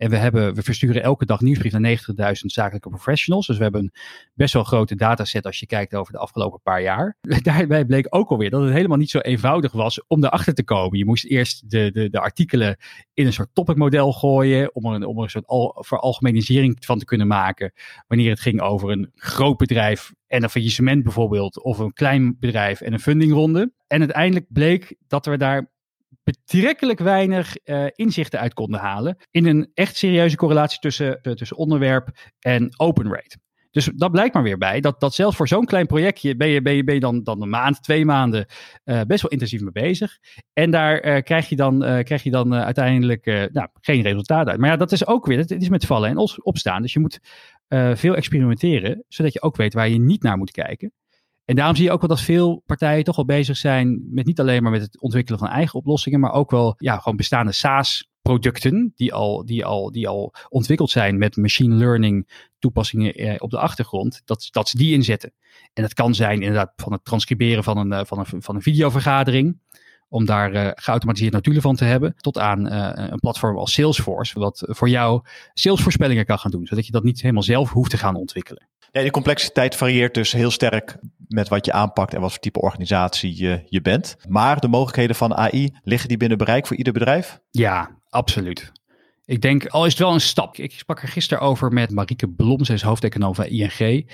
En 0.04 0.10
we, 0.10 0.18
hebben, 0.18 0.56
we 0.56 0.62
versturen 0.62 1.04
elke 1.04 1.26
dag 1.26 1.42
nieuwsbrief 1.42 1.72
naar 1.72 1.98
90.000 1.98 2.34
zakelijke 2.46 2.90
professionals. 2.90 3.48
Dus 3.48 3.58
we 3.58 3.64
hebben 3.64 3.82
een 3.82 3.92
best 4.34 4.54
wel 4.54 4.64
grote 4.64 4.96
dataset 4.96 5.46
als 5.46 5.60
je 5.60 5.66
kijkt 5.66 5.96
over 5.96 6.14
de 6.14 6.20
afgelopen 6.20 6.62
paar 6.62 6.82
jaar. 6.82 7.18
Daarbij 7.42 7.86
bleek 7.86 8.08
ook 8.10 8.30
alweer 8.30 8.50
dat 8.50 8.62
het 8.62 8.74
helemaal 8.74 8.98
niet 8.98 9.10
zo 9.10 9.20
eenvoudig 9.20 9.72
was 9.72 10.08
om 10.08 10.24
erachter 10.24 10.54
te 10.54 10.64
komen. 10.64 10.98
Je 10.98 11.06
moest 11.06 11.26
eerst 11.26 11.70
de, 11.70 11.92
de, 11.92 12.10
de 12.10 12.20
artikelen 12.20 12.78
in 13.14 13.26
een 13.26 13.34
soort 13.34 13.50
topicmodel 13.54 14.12
gooien. 14.12 14.76
Om 14.76 14.86
er, 14.86 14.94
een, 14.94 15.06
om 15.06 15.18
een 15.18 15.30
soort 15.30 15.48
al, 15.48 15.78
veralgemenisering 15.80 16.76
van 16.80 17.00
te 17.00 17.06
kunnen 17.06 17.28
maken. 17.28 17.74
Wanneer 18.08 18.30
het 18.30 18.40
ging 18.40 18.62
over 18.62 18.92
een 18.92 19.12
groot 19.16 19.58
bedrijf 19.58 20.14
en 20.28 20.44
een 20.44 20.50
faillissement 20.50 21.04
bijvoorbeeld. 21.04 21.64
Of 21.64 21.78
een 21.78 21.94
klein 21.94 22.36
bedrijf 22.40 22.82
en 22.82 22.94
een 22.94 23.00
fundingronde. 23.00 23.72
En 23.88 24.00
uiteindelijk 24.00 24.46
bleek 24.50 24.96
dat 25.08 25.26
we 25.26 25.38
daar 25.38 25.72
betrekkelijk 26.24 27.00
weinig 27.00 27.56
uh, 27.66 27.86
inzichten 27.92 28.40
uit 28.40 28.54
konden 28.54 28.80
halen 28.80 29.18
in 29.32 29.46
een 29.46 29.72
echt 29.74 29.96
serieuze 29.96 30.36
correlatie 30.36 30.80
tussen, 30.80 31.20
uh, 31.22 31.34
tussen 31.34 31.58
onderwerp 31.58 32.10
en 32.40 32.80
open 32.80 33.14
rate. 33.14 33.38
Dus 33.72 33.86
dat 33.96 34.12
blijkt 34.12 34.34
maar 34.34 34.44
weer 34.44 34.58
bij 34.58 34.80
dat, 34.80 35.00
dat 35.00 35.14
zelfs 35.14 35.36
voor 35.36 35.48
zo'n 35.48 35.66
klein 35.66 35.86
projectje 35.86 36.36
ben 36.36 36.48
je, 36.48 36.62
ben 36.62 36.74
je, 36.74 36.84
ben 36.84 37.00
dan, 37.00 37.24
dan 37.24 37.42
een 37.42 37.50
maand, 37.50 37.84
twee 37.84 38.06
maanden 38.06 38.46
uh, 38.86 39.02
best 39.08 39.22
wel 39.22 39.32
intensief 39.32 39.62
mee 39.62 39.72
bezig. 39.72 40.18
En 40.54 40.72
daar 40.72 41.22
krijg 41.22 41.50
je 41.50 41.56
dan, 41.56 41.80
krijg 41.80 42.24
je 42.24 42.32
dan 42.32 42.54
uiteindelijk 42.54 43.26
nou, 43.52 43.68
geen 43.82 44.02
resultaat 44.02 44.48
uit. 44.48 44.60
Maar 44.60 44.70
ja, 44.70 44.78
dat 44.78 44.92
is 44.92 45.08
ook 45.08 45.26
weer, 45.26 45.38
het 45.38 45.52
is 45.52 45.70
met 45.70 45.86
vallen 45.86 46.10
en 46.10 46.18
opstaan. 46.44 46.82
Dus 46.82 46.94
je 46.94 47.00
moet 47.00 47.20
veel 47.94 48.16
experimenteren, 48.16 49.04
zodat 49.08 49.34
je 49.34 49.42
ook 49.42 49.56
weet 49.56 49.74
waar 49.74 49.90
je 49.90 50.00
niet 50.00 50.24
naar 50.24 50.38
moet 50.38 50.52
kijken. 50.52 50.92
En 51.46 51.56
daarom 51.56 51.76
zie 51.76 51.86
je 51.86 51.92
ook 51.92 52.00
wel 52.00 52.10
dat 52.10 52.22
veel 52.22 52.64
partijen 52.66 53.04
toch 53.04 53.16
wel 53.16 53.26
bezig 53.26 53.58
zijn 53.58 54.04
met 54.10 54.26
niet 54.26 54.40
alleen 54.40 54.64
maar 54.64 54.72
met 54.72 54.82
het 54.82 55.02
ontwikkelen 55.02 55.40
van 55.40 55.48
eigen 55.48 55.80
oplossingen, 55.80 56.20
maar 56.20 56.32
ook 56.32 56.52
wel 56.52 56.76
ja, 56.78 56.98
gewoon 56.98 57.18
bestaande 57.18 57.52
SaaS 57.52 58.12
producten 58.22 58.92
die 58.96 59.14
al, 59.14 59.46
die, 59.46 59.66
al, 59.66 59.92
die 59.92 60.08
al 60.08 60.34
ontwikkeld 60.50 60.90
zijn 60.90 61.18
met 61.18 61.36
machine 61.36 61.76
learning 61.76 62.48
toepassingen 62.60 63.14
eh, 63.14 63.36
op 63.38 63.50
de 63.50 63.60
achtergrond, 63.60 64.22
dat, 64.26 64.48
dat 64.52 64.70
ze 64.70 64.78
die 64.78 64.94
inzetten. 64.94 65.34
En 65.74 65.84
dat 65.84 65.94
kan 65.94 66.16
zijn 66.16 66.42
inderdaad 66.42 66.74
van 66.76 66.92
het 66.92 67.06
transcriberen 67.06 67.64
van 67.64 67.78
een, 67.78 67.92
eh, 67.92 68.06
van 68.06 68.20
een, 68.20 68.42
van 68.42 68.56
een 68.56 68.62
videovergadering, 68.62 69.60
om 70.10 70.26
daar 70.26 70.54
uh, 70.54 70.70
geautomatiseerd 70.74 71.34
notulen 71.34 71.62
van 71.62 71.76
te 71.76 71.86
hebben, 71.86 72.16
tot 72.16 72.38
aan 72.38 72.74
uh, 72.74 72.92
een 72.94 73.20
platform 73.20 73.58
als 73.58 73.74
Salesforce, 73.74 74.40
wat 74.40 74.64
voor 74.68 74.90
jou 74.90 75.22
salesvoorspellingen 75.54 76.26
kan 76.26 76.40
gaan 76.40 76.52
doen, 76.52 76.66
zodat 76.66 76.86
je 76.86 76.92
dat 76.92 77.04
niet 77.04 77.22
helemaal 77.22 77.44
zelf 77.44 77.72
hoeft 77.72 77.90
te 77.90 77.98
gaan 77.98 78.16
ontwikkelen. 78.16 78.68
Nee, 78.94 79.04
de 79.04 79.12
complexiteit 79.12 79.76
varieert 79.76 80.14
dus 80.14 80.32
heel 80.32 80.52
sterk 80.52 80.98
met 81.28 81.48
wat 81.48 81.66
je 81.66 81.72
aanpakt 81.72 82.14
en 82.14 82.22
wat 82.22 82.32
voor 82.32 82.40
type 82.40 82.62
organisatie 82.62 83.38
je, 83.38 83.64
je 83.66 83.82
bent. 83.82 84.16
Maar 84.28 84.60
de 84.60 84.68
mogelijkheden 84.68 85.16
van 85.16 85.36
AI, 85.36 85.70
liggen 85.84 86.10
die 86.10 86.18
binnen 86.18 86.38
bereik 86.38 86.68
voor 86.68 86.76
ieder 86.76 86.94
bedrijf? 86.94 87.40
Ja, 87.50 88.00
absoluut. 88.10 88.72
Ik 89.26 89.42
denk, 89.42 89.68
al 89.68 89.86
is 89.86 89.92
het 89.92 90.02
wel 90.02 90.14
een 90.14 90.22
stap. 90.22 90.56
Ik 90.58 90.72
sprak 90.72 91.02
er 91.02 91.08
gisteren 91.08 91.44
over 91.44 91.72
met 91.72 91.92
Marieke 91.92 92.30
Blom, 92.30 92.66
zij 92.66 92.76
is 92.76 92.82
hoofdeconoom 92.82 93.36
van 93.36 93.46
ING. 93.46 94.12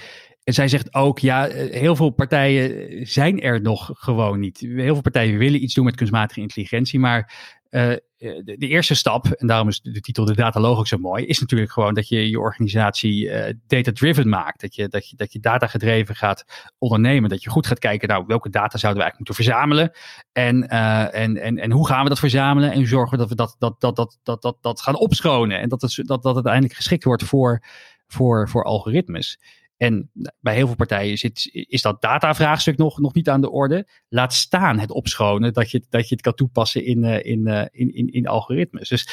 En 0.49 0.55
zij 0.55 0.67
zegt 0.67 0.93
ook, 0.93 1.19
ja, 1.19 1.47
heel 1.71 1.95
veel 1.95 2.09
partijen 2.09 3.07
zijn 3.07 3.41
er 3.41 3.61
nog 3.61 3.89
gewoon 3.93 4.39
niet. 4.39 4.59
Heel 4.59 4.93
veel 4.93 5.01
partijen 5.01 5.37
willen 5.37 5.63
iets 5.63 5.73
doen 5.73 5.85
met 5.85 5.95
kunstmatige 5.95 6.41
intelligentie, 6.41 6.99
maar 6.99 7.33
uh, 7.69 7.93
de, 8.17 8.55
eerste 8.57 8.95
stap, 8.95 9.25
en 9.25 9.47
daarom 9.47 9.67
is 9.67 9.81
de, 9.81 9.99
titel 9.99 10.25
De 10.25 10.35
Datalog 10.35 10.77
ook 10.77 10.87
zo 10.87 10.97
mooi, 10.97 11.25
is 11.25 11.39
natuurlijk 11.39 11.71
gewoon 11.71 11.93
dat 11.93 12.07
je 12.07 12.29
je 12.29 12.39
organisatie 12.39 13.25
uh, 13.25 13.53
data-driven 13.67 14.29
maakt. 14.29 14.61
Dat 14.61 14.75
je, 14.75 14.87
dat, 14.87 15.09
je, 15.09 15.15
dat 15.15 15.33
je 15.33 15.39
data-gedreven 15.39 16.15
gaat 16.15 16.71
ondernemen. 16.77 17.29
Dat 17.29 17.43
je 17.43 17.49
goed 17.49 17.67
gaat 17.67 17.79
kijken, 17.79 18.07
nou, 18.07 18.23
welke 18.27 18.49
data 18.49 18.77
zouden 18.77 19.03
we 19.03 19.09
eigenlijk 19.09 19.17
moeten 19.17 19.35
verzamelen? 19.35 19.91
En, 20.31 20.67
en, 21.11 21.37
en, 21.37 21.57
en 21.57 21.71
hoe 21.71 21.87
gaan 21.87 22.03
we 22.03 22.09
dat 22.09 22.19
verzamelen? 22.19 22.71
En 22.71 22.87
zorgen 22.87 23.11
we 23.11 23.17
dat 23.17 23.29
we 23.29 23.35
dat, 23.35 23.55
dat, 23.59 23.81
dat, 23.81 23.97
dat, 23.97 24.17
dat, 24.23 24.41
dat, 24.41 24.57
dat 24.61 24.81
gaan 24.81 24.97
opschonen? 24.97 25.59
En 25.59 25.69
dat 25.69 25.81
het, 25.81 26.01
dat, 26.05 26.23
dat 26.23 26.33
uiteindelijk 26.33 26.73
geschikt 26.73 27.03
wordt 27.03 27.23
voor, 27.23 27.63
voor, 28.07 28.49
voor 28.49 28.63
algoritmes. 28.63 29.39
En 29.79 30.11
bij 30.39 30.55
heel 30.55 30.67
veel 30.67 30.75
partijen 30.75 31.17
is 31.51 31.81
dat 31.81 32.01
datavraagstuk 32.01 32.77
nog, 32.77 32.99
nog 32.99 33.13
niet 33.13 33.29
aan 33.29 33.41
de 33.41 33.49
orde. 33.49 33.87
Laat 34.09 34.33
staan 34.33 34.79
het 34.79 34.91
opschonen 34.91 35.53
dat 35.53 35.71
je, 35.71 35.85
dat 35.89 36.09
je 36.09 36.15
het 36.15 36.23
kan 36.23 36.33
toepassen 36.33 36.85
in, 36.85 37.03
uh, 37.03 37.25
in, 37.25 37.47
uh, 37.47 37.61
in, 37.71 37.93
in, 37.93 38.07
in 38.07 38.27
algoritmes. 38.27 38.89
Dus 38.89 39.09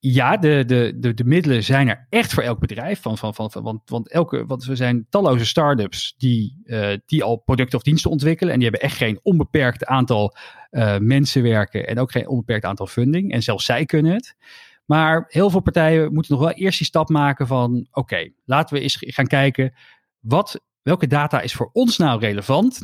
ja, 0.00 0.36
de, 0.36 0.64
de, 0.66 0.92
de, 0.96 1.14
de 1.14 1.24
middelen 1.24 1.64
zijn 1.64 1.88
er 1.88 2.06
echt 2.10 2.32
voor 2.32 2.42
elk 2.42 2.58
bedrijf. 2.58 3.00
Van, 3.00 3.18
van, 3.18 3.34
van, 3.34 3.50
van, 3.50 3.62
want, 3.62 3.80
want, 3.84 4.10
elke, 4.10 4.46
want 4.46 4.64
we 4.64 4.76
zijn 4.76 5.06
talloze 5.10 5.46
start-ups 5.46 6.14
die, 6.18 6.60
uh, 6.64 6.96
die 7.06 7.22
al 7.22 7.36
producten 7.36 7.78
of 7.78 7.84
diensten 7.84 8.10
ontwikkelen. 8.10 8.52
En 8.52 8.60
die 8.60 8.68
hebben 8.68 8.88
echt 8.88 8.96
geen 8.96 9.20
onbeperkt 9.22 9.84
aantal 9.84 10.36
mensen 10.98 11.42
werken. 11.42 11.86
En 11.86 11.98
ook 11.98 12.10
geen 12.10 12.28
onbeperkt 12.28 12.64
aantal 12.64 12.86
funding. 12.86 13.32
En 13.32 13.42
zelfs 13.42 13.64
zij 13.64 13.84
kunnen 13.84 14.12
het. 14.12 14.36
Maar 14.86 15.24
heel 15.28 15.50
veel 15.50 15.60
partijen 15.60 16.12
moeten 16.12 16.32
nog 16.32 16.42
wel 16.42 16.52
eerst 16.52 16.78
die 16.78 16.86
stap 16.86 17.08
maken 17.08 17.46
van... 17.46 17.86
oké, 17.92 18.30
laten 18.44 18.76
we 18.76 18.82
eens 18.82 18.96
gaan 19.00 19.26
kijken 19.26 19.74
wat, 20.20 20.60
welke 20.82 21.06
data 21.06 21.40
is 21.40 21.54
voor 21.54 21.70
ons 21.72 21.98
nou 21.98 22.20
relevant 22.20 22.80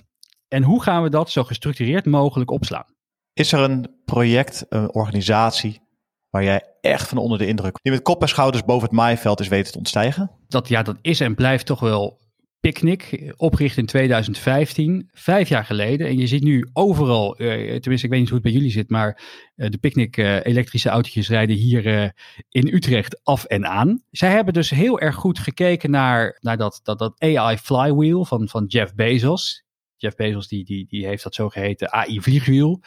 en 0.49 0.63
hoe 0.63 0.83
gaan 0.83 1.03
we 1.03 1.09
dat 1.09 1.31
zo 1.31 1.45
gestructureerd 1.45 2.07
mogelijk 2.07 2.51
opslaan? 2.51 2.95
Is 3.33 3.53
er 3.53 3.61
een 3.61 4.01
project, 4.05 4.67
een 4.69 4.95
organisatie 4.95 5.83
waar 6.31 6.45
jij 6.45 6.65
echt 6.81 7.09
van 7.09 7.19
onder 7.19 7.39
de 7.39 7.47
indruk, 7.47 7.79
die 7.83 7.93
met 7.93 8.03
kop 8.03 8.23
en 8.23 8.29
schouders 8.29 8.65
boven 8.65 8.83
het 8.83 8.97
maaiveld 8.97 9.41
is 9.41 9.49
weten 9.49 9.73
te 9.73 9.79
ontstijgen? 9.79 10.31
Dat, 10.49 10.69
ja, 10.69 10.83
dat 10.83 10.97
is 11.01 11.21
en 11.21 11.35
blijft 11.35 11.67
toch 11.67 11.81
wel 11.81 12.21
Picnic, 12.67 13.33
opgericht 13.37 13.77
in 13.77 13.87
2015, 13.87 15.09
vijf 15.13 15.49
jaar 15.49 15.65
geleden. 15.65 16.07
En 16.07 16.19
je 16.19 16.27
ziet 16.27 16.43
nu 16.43 16.69
overal, 16.73 17.41
uh, 17.43 17.49
tenminste 17.49 18.07
ik 18.07 18.11
weet 18.13 18.21
niet 18.21 18.29
hoe 18.29 18.39
het 18.39 18.43
bij 18.43 18.53
jullie 18.53 18.71
zit, 18.71 18.91
maar 18.91 19.23
uh, 19.57 19.71
de 19.71 19.79
Picnic 19.79 20.17
uh, 20.17 20.45
elektrische 20.45 20.89
autootjes 20.89 21.29
rijden 21.29 21.57
hier 21.57 22.13
in 22.49 22.75
Utrecht 22.75 23.25
af 23.25 23.45
en 23.45 23.67
aan. 23.67 24.03
Zij 24.11 24.31
hebben 24.31 24.55
dus 24.55 24.71
heel 24.71 25.01
erg 25.01 25.15
goed 25.15 25.39
gekeken 25.39 25.91
naar, 25.91 26.39
naar 26.41 26.57
dat, 26.57 26.81
dat, 26.83 26.99
dat 26.99 27.15
AI 27.19 27.57
flywheel 27.57 28.25
van, 28.25 28.49
van 28.49 28.65
Jeff 28.65 28.95
Bezos. 28.95 29.65
Jeff 29.97 30.17
Bezos 30.17 30.49
die, 30.49 30.65
die, 30.65 30.87
die 30.89 31.07
heeft 31.07 31.23
dat 31.23 31.35
zogeheten 31.35 31.93
AI 31.93 32.21
vliegwiel. 32.21 32.83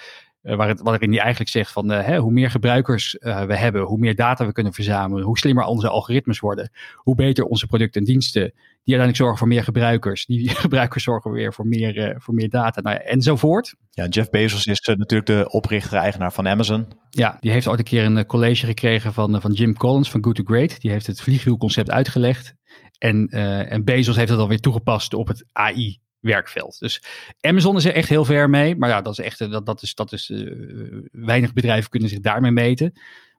Uh, 0.50 0.56
waar 0.56 0.68
het, 0.68 0.82
waarin 0.82 1.10
hij 1.12 1.20
eigenlijk 1.20 1.50
zegt 1.50 1.72
van 1.72 1.92
uh, 1.92 2.06
hè, 2.06 2.18
hoe 2.18 2.32
meer 2.32 2.52
gebruikers 2.52 3.18
uh, 3.20 3.44
we 3.44 3.58
hebben, 3.58 3.82
hoe 3.82 3.98
meer 3.98 4.16
data 4.16 4.46
we 4.46 4.52
kunnen 4.52 4.74
verzamelen, 4.74 5.24
hoe 5.26 5.38
slimmer 5.38 5.66
onze 5.66 5.90
algoritmes 5.90 6.40
worden, 6.40 6.72
hoe 6.96 7.16
beter 7.16 7.46
onze 7.46 7.68
producten 7.68 8.02
en 8.02 8.08
diensten, 8.08 8.42
die 8.42 8.98
uiteindelijk 8.98 9.18
zorgen 9.18 9.38
voor 9.38 9.48
meer 9.48 9.64
gebruikers, 9.64 10.26
die 10.26 10.50
gebruikers 10.66 11.04
zorgen 11.04 11.32
weer 11.32 11.54
voor 11.54 11.68
meer, 11.68 12.16
voor 12.20 12.34
meer 12.34 12.50
data 12.50 12.82
nou, 12.82 12.98
enzovoort. 12.98 13.76
Ja, 13.90 14.08
Jeff 14.08 14.30
Bezos 14.30 14.66
is 14.66 14.82
natuurlijk 14.82 15.26
de 15.26 15.50
oprichter-eigenaar 15.52 16.34
van 16.34 16.48
Amazon. 16.48 16.88
Ja, 17.10 17.38
die 17.40 17.52
heeft 17.52 17.68
ooit 17.68 17.80
een 17.80 17.86
keer 17.86 18.06
een 18.06 18.26
college 18.26 18.66
gekregen 18.66 19.14
van, 19.14 19.42
van 19.42 19.52
Jim 19.52 19.74
Collins 19.74 20.12
van 20.12 20.24
Good 20.24 20.36
to 20.36 20.44
Great. 20.44 20.82
Die 20.82 20.92
heeft 20.92 21.08
het 21.08 21.22
vliegwielconcept 21.22 21.92
uitgelegd. 21.92 22.54
En, 22.98 23.28
en 23.28 23.84
Bezos 23.84 24.16
heeft 24.16 24.30
het 24.30 24.38
dan 24.38 24.48
weer 24.48 24.60
toegepast 24.60 25.14
op 25.14 25.28
het 25.28 25.46
AI 25.52 26.00
werkveld. 26.20 26.80
Dus 26.80 27.04
Amazon 27.42 27.76
is 27.76 27.86
er 27.86 27.94
echt 27.94 28.10
heel 28.10 28.26
ver 28.26 28.50
mee. 28.50 28.76
Maar 28.76 28.90
ja, 28.90 29.02
dat 29.02 29.20
is 29.20 29.26
echt, 29.26 29.52
dat, 29.52 29.66
dat 29.66 29.82
is, 29.82 29.96
dat 29.96 30.12
is 30.12 30.30
uh, 30.30 31.02
weinig 31.12 31.54
bedrijven 31.54 31.90
kunnen 31.90 32.10
zich 32.10 32.20
daarmee 32.20 32.52
meten. 32.52 32.94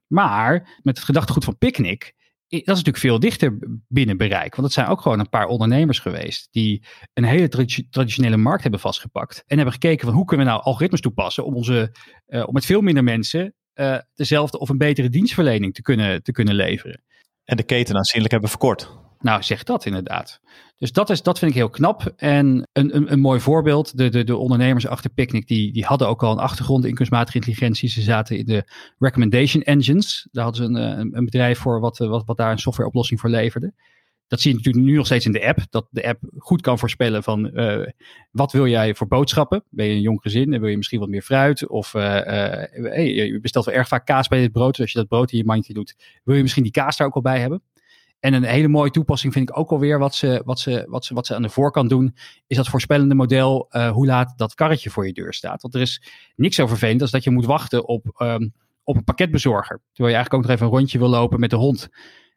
Maar 0.06 0.78
met 0.83 0.96
het 0.96 1.07
gedachtegoed 1.07 1.44
van 1.44 1.59
Picnic, 1.59 2.14
dat 2.48 2.61
is 2.61 2.66
natuurlijk 2.66 2.96
veel 2.96 3.20
dichter 3.20 3.59
binnen 3.88 4.16
bereik. 4.16 4.55
Want 4.55 4.66
het 4.66 4.72
zijn 4.72 4.87
ook 4.87 5.00
gewoon 5.00 5.18
een 5.18 5.28
paar 5.28 5.46
ondernemers 5.46 5.98
geweest 5.98 6.48
die 6.50 6.85
een 7.12 7.24
hele 7.24 7.48
traditionele 7.90 8.37
markt 8.37 8.62
hebben 8.62 8.81
vastgepakt. 8.81 9.42
En 9.46 9.57
hebben 9.57 9.74
gekeken 9.74 10.07
van 10.07 10.16
hoe 10.16 10.24
kunnen 10.24 10.46
we 10.46 10.52
nou 10.52 10.64
algoritmes 10.64 11.00
toepassen 11.00 11.44
om, 11.44 11.55
onze, 11.55 11.94
uh, 12.28 12.46
om 12.46 12.55
met 12.55 12.64
veel 12.64 12.81
minder 12.81 13.05
mensen 13.05 13.55
uh, 13.74 13.98
dezelfde 14.14 14.59
of 14.59 14.68
een 14.68 14.78
betere 14.78 15.09
dienstverlening 15.09 15.74
te 15.74 15.83
kunnen, 15.83 16.22
te 16.22 16.33
kunnen 16.33 16.55
leveren. 16.55 17.02
En 17.44 17.57
de 17.57 17.62
keten 17.62 17.96
aanzienlijk 17.96 18.33
hebben 18.33 18.50
verkort. 18.50 18.90
Nou, 19.18 19.42
zeg 19.42 19.62
dat 19.62 19.87
inderdaad. 19.87 20.40
Dus 20.81 20.93
dat, 20.93 21.11
is, 21.11 21.23
dat 21.23 21.38
vind 21.38 21.51
ik 21.51 21.57
heel 21.57 21.71
knap. 21.71 22.12
En 22.16 22.69
een, 22.73 22.97
een, 22.97 23.12
een 23.12 23.21
mooi 23.21 23.40
voorbeeld, 23.40 23.97
de, 23.97 24.09
de, 24.09 24.25
de 24.25 24.37
ondernemers 24.37 24.87
achter 24.87 25.11
Picnic, 25.11 25.47
die, 25.47 25.73
die 25.73 25.85
hadden 25.85 26.09
ook 26.09 26.23
al 26.23 26.33
een 26.33 26.38
achtergrond 26.38 26.85
in 26.85 26.95
kunstmatige 26.95 27.37
intelligentie. 27.37 27.88
Ze 27.88 28.01
zaten 28.01 28.38
in 28.38 28.45
de 28.45 28.64
recommendation 28.99 29.62
engines. 29.62 30.29
Daar 30.33 30.45
hadden 30.45 30.64
ze 30.64 30.71
een, 30.71 31.01
een, 31.01 31.16
een 31.16 31.25
bedrijf 31.25 31.59
voor 31.59 31.81
wat, 31.81 31.99
wat, 31.99 32.25
wat 32.27 32.37
daar 32.37 32.51
een 32.51 32.59
softwareoplossing 32.59 33.21
voor 33.21 33.31
leverde. 33.31 33.73
Dat 34.27 34.40
zie 34.40 34.51
je 34.51 34.57
natuurlijk 34.57 34.85
nu 34.85 34.97
nog 34.97 35.07
steeds 35.07 35.27
in 35.27 35.33
de 35.33 35.47
app. 35.47 35.59
Dat 35.71 35.87
de 35.90 36.07
app 36.07 36.23
goed 36.37 36.61
kan 36.61 36.79
voorspellen 36.79 37.23
van 37.23 37.51
uh, 37.55 37.87
wat 38.31 38.53
wil 38.53 38.66
jij 38.66 38.95
voor 38.95 39.07
boodschappen? 39.09 39.64
Ben 39.71 39.87
je 39.87 39.93
een 39.93 40.01
jong 40.01 40.21
gezin 40.23 40.53
en 40.53 40.61
wil 40.61 40.69
je 40.69 40.77
misschien 40.77 41.01
wat 41.01 41.09
meer 41.09 41.23
fruit? 41.23 41.69
Of 41.69 41.93
hey, 41.93 43.14
je 43.14 43.40
bestelt 43.40 43.64
wel 43.64 43.75
erg 43.75 43.88
vaak 43.88 44.07
kaas 44.07 44.29
bij 44.29 44.40
dit 44.40 44.53
brood. 44.53 44.71
Dus 44.71 44.81
als 44.81 44.93
je 44.93 44.99
dat 44.99 45.09
brood 45.09 45.33
in 45.33 45.38
je 45.38 45.45
mandje 45.45 45.73
doet, 45.73 46.21
wil 46.25 46.37
je 46.37 46.43
misschien 46.43 46.62
die 46.62 46.73
kaas 46.73 46.97
daar 46.97 47.07
ook 47.07 47.14
al 47.14 47.21
bij 47.23 47.40
hebben? 47.40 47.62
En 48.20 48.33
een 48.33 48.44
hele 48.44 48.68
mooie 48.68 48.90
toepassing 48.90 49.33
vind 49.33 49.48
ik 49.48 49.59
ook 49.59 49.70
alweer 49.70 49.98
wat 49.98 50.14
ze, 50.14 50.42
wat 50.44 50.59
ze, 50.59 50.87
wat 50.88 51.04
ze, 51.04 51.14
wat 51.14 51.26
ze 51.26 51.35
aan 51.35 51.42
de 51.42 51.48
voorkant 51.48 51.88
doen, 51.90 52.16
is 52.46 52.56
dat 52.56 52.68
voorspellende 52.68 53.14
model 53.14 53.66
uh, 53.70 53.90
hoe 53.90 54.06
laat 54.06 54.33
dat 54.37 54.54
karretje 54.54 54.90
voor 54.90 55.06
je 55.06 55.12
deur 55.12 55.35
staat. 55.35 55.62
Want 55.62 55.74
er 55.74 55.80
is 55.80 56.02
niks 56.37 56.56
zo 56.56 56.66
vervelend 56.66 57.02
als 57.02 57.11
dat 57.11 57.24
je 57.24 57.30
moet 57.30 57.44
wachten 57.44 57.87
op, 57.87 58.20
um, 58.22 58.52
op 58.85 58.96
een 58.96 59.04
pakketbezorger. 59.04 59.80
Terwijl 59.92 60.09
je 60.09 60.20
eigenlijk 60.20 60.35
ook 60.35 60.42
nog 60.42 60.50
even 60.50 60.66
een 60.66 60.72
rondje 60.72 60.98
wil 60.98 61.09
lopen 61.09 61.40
met 61.40 61.50
de 61.50 61.56
hond. 61.56 61.88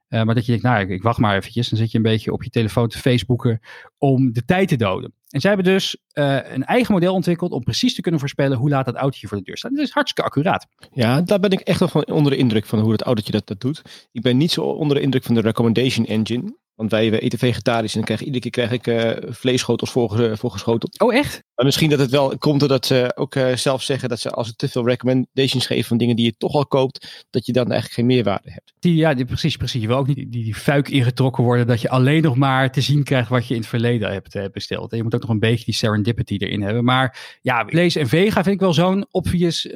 Uh, 0.10 0.24
maar 0.24 0.36
dat 0.36 0.46
je 0.46 0.52
denkt, 0.52 0.66
nou, 0.66 0.90
ik, 0.90 1.04
wacht 1.04 1.20
maar 1.20 1.36
eventjes. 1.36 1.70
Dan 1.70 1.78
zit 1.80 1.92
je 1.92 1.98
een 1.98 2.04
beetje 2.04 2.32
op 2.32 2.44
je 2.44 2.50
telefoon 2.50 2.88
te 2.88 2.98
Facebooken 2.98 3.60
om 3.98 4.34
de 4.34 4.46
tijd 4.46 4.68
te 4.68 4.76
doden. 4.76 5.14
En 5.30 5.42
zij 5.42 5.52
hebben 5.54 5.74
dus 5.74 5.98
uh, 6.14 6.40
een 6.44 6.64
eigen 6.64 6.94
model 6.94 7.14
ontwikkeld 7.14 7.52
om 7.52 7.64
precies 7.64 7.96
te 7.96 8.02
kunnen 8.02 8.20
voorspellen 8.20 8.58
hoe 8.58 8.70
laat 8.70 8.86
dat 8.86 8.96
autootje 8.96 9.28
voor 9.28 9.38
de 9.38 9.44
deur 9.44 9.58
staat. 9.58 9.76
Dat 9.76 9.86
is 9.86 9.92
hartstikke 9.92 10.30
accuraat. 10.30 10.68
Ja, 10.92 11.22
daar 11.22 11.40
ben 11.40 11.52
ik 11.52 11.60
echt 11.60 11.84
van 11.92 12.08
onder 12.08 12.32
de 12.32 12.38
indruk 12.38 12.66
van 12.66 12.80
hoe 12.80 12.92
het 12.92 13.02
autootje 13.02 13.32
dat, 13.32 13.48
dat 13.48 13.60
doet. 13.60 14.08
Ik 14.12 14.22
ben 14.22 14.38
niet 14.38 14.52
zo 14.52 14.62
onder 14.62 14.98
de 14.98 15.04
indruk 15.04 15.24
van 15.24 15.36
de 15.36 15.42
recommendation 15.42 16.06
engine. 16.06 16.56
Want 16.84 16.96
wij 16.96 17.20
eten 17.20 17.40
vegetarisch 17.40 17.96
en 17.96 17.98
dan 17.98 18.06
krijg, 18.06 18.22
iedere 18.22 18.40
keer 18.40 18.52
krijg 18.52 18.72
ik 18.72 18.88
uh, 18.88 19.32
vleesschotels 19.32 19.92
voorgeschoteld. 19.92 21.00
Oh, 21.00 21.16
echt? 21.16 21.44
Maar 21.56 21.66
misschien 21.66 21.90
dat 21.90 22.00
het 22.00 22.10
wel 22.10 22.38
komt 22.38 22.60
doordat 22.60 22.86
ze 22.86 23.12
ook 23.16 23.36
uh, 23.36 23.56
zelf 23.56 23.84
zeggen 23.84 24.10
dat 24.10 24.20
ze 24.20 24.30
als 24.30 24.48
ze 24.48 24.56
te 24.56 24.70
veel 24.70 24.86
recommendations 24.88 25.66
geven 25.66 25.86
van 25.86 25.98
dingen 25.98 26.16
die 26.16 26.26
je 26.26 26.38
toch 26.38 26.54
al 26.54 26.68
koopt, 26.68 27.26
dat 27.30 27.46
je 27.46 27.52
dan 27.52 27.64
eigenlijk 27.64 27.94
geen 27.94 28.06
meerwaarde 28.06 28.52
hebt. 28.52 28.74
Die, 28.80 28.96
ja, 28.96 29.14
die, 29.14 29.26
precies, 29.26 29.58
precies. 29.58 29.82
Je 29.82 29.88
wil 29.88 29.98
ook 29.98 30.08
niet 30.08 30.16
die, 30.16 30.30
die 30.30 30.56
fuik 30.56 30.90
ingetrokken 30.90 31.44
worden 31.44 31.68
dat 31.68 31.82
je 31.82 31.90
alleen 31.90 32.22
nog 32.22 32.36
maar 32.36 32.72
te 32.72 32.82
zien 32.82 33.04
krijgt 33.04 33.30
wat 33.30 33.48
je 33.48 33.54
in 33.54 33.60
het 33.60 33.70
verleden 33.70 34.12
hebt 34.12 34.36
uh, 34.36 34.46
besteld. 34.52 34.92
En 34.92 34.98
je 34.98 35.04
moet 35.04 35.16
ook 35.16 35.22
nog 35.22 35.30
een 35.30 35.40
beetje 35.40 35.66
die 35.66 35.74
serendipity 35.74 36.36
erin 36.38 36.62
hebben. 36.62 36.84
Maar 36.84 37.38
ja, 37.42 37.66
vlees 37.68 37.96
en 37.96 38.08
vega 38.08 38.44
vind 38.44 38.56
ik 38.56 38.62
wel 38.62 38.74
zo'n 38.74 39.06
obvious 39.12 39.68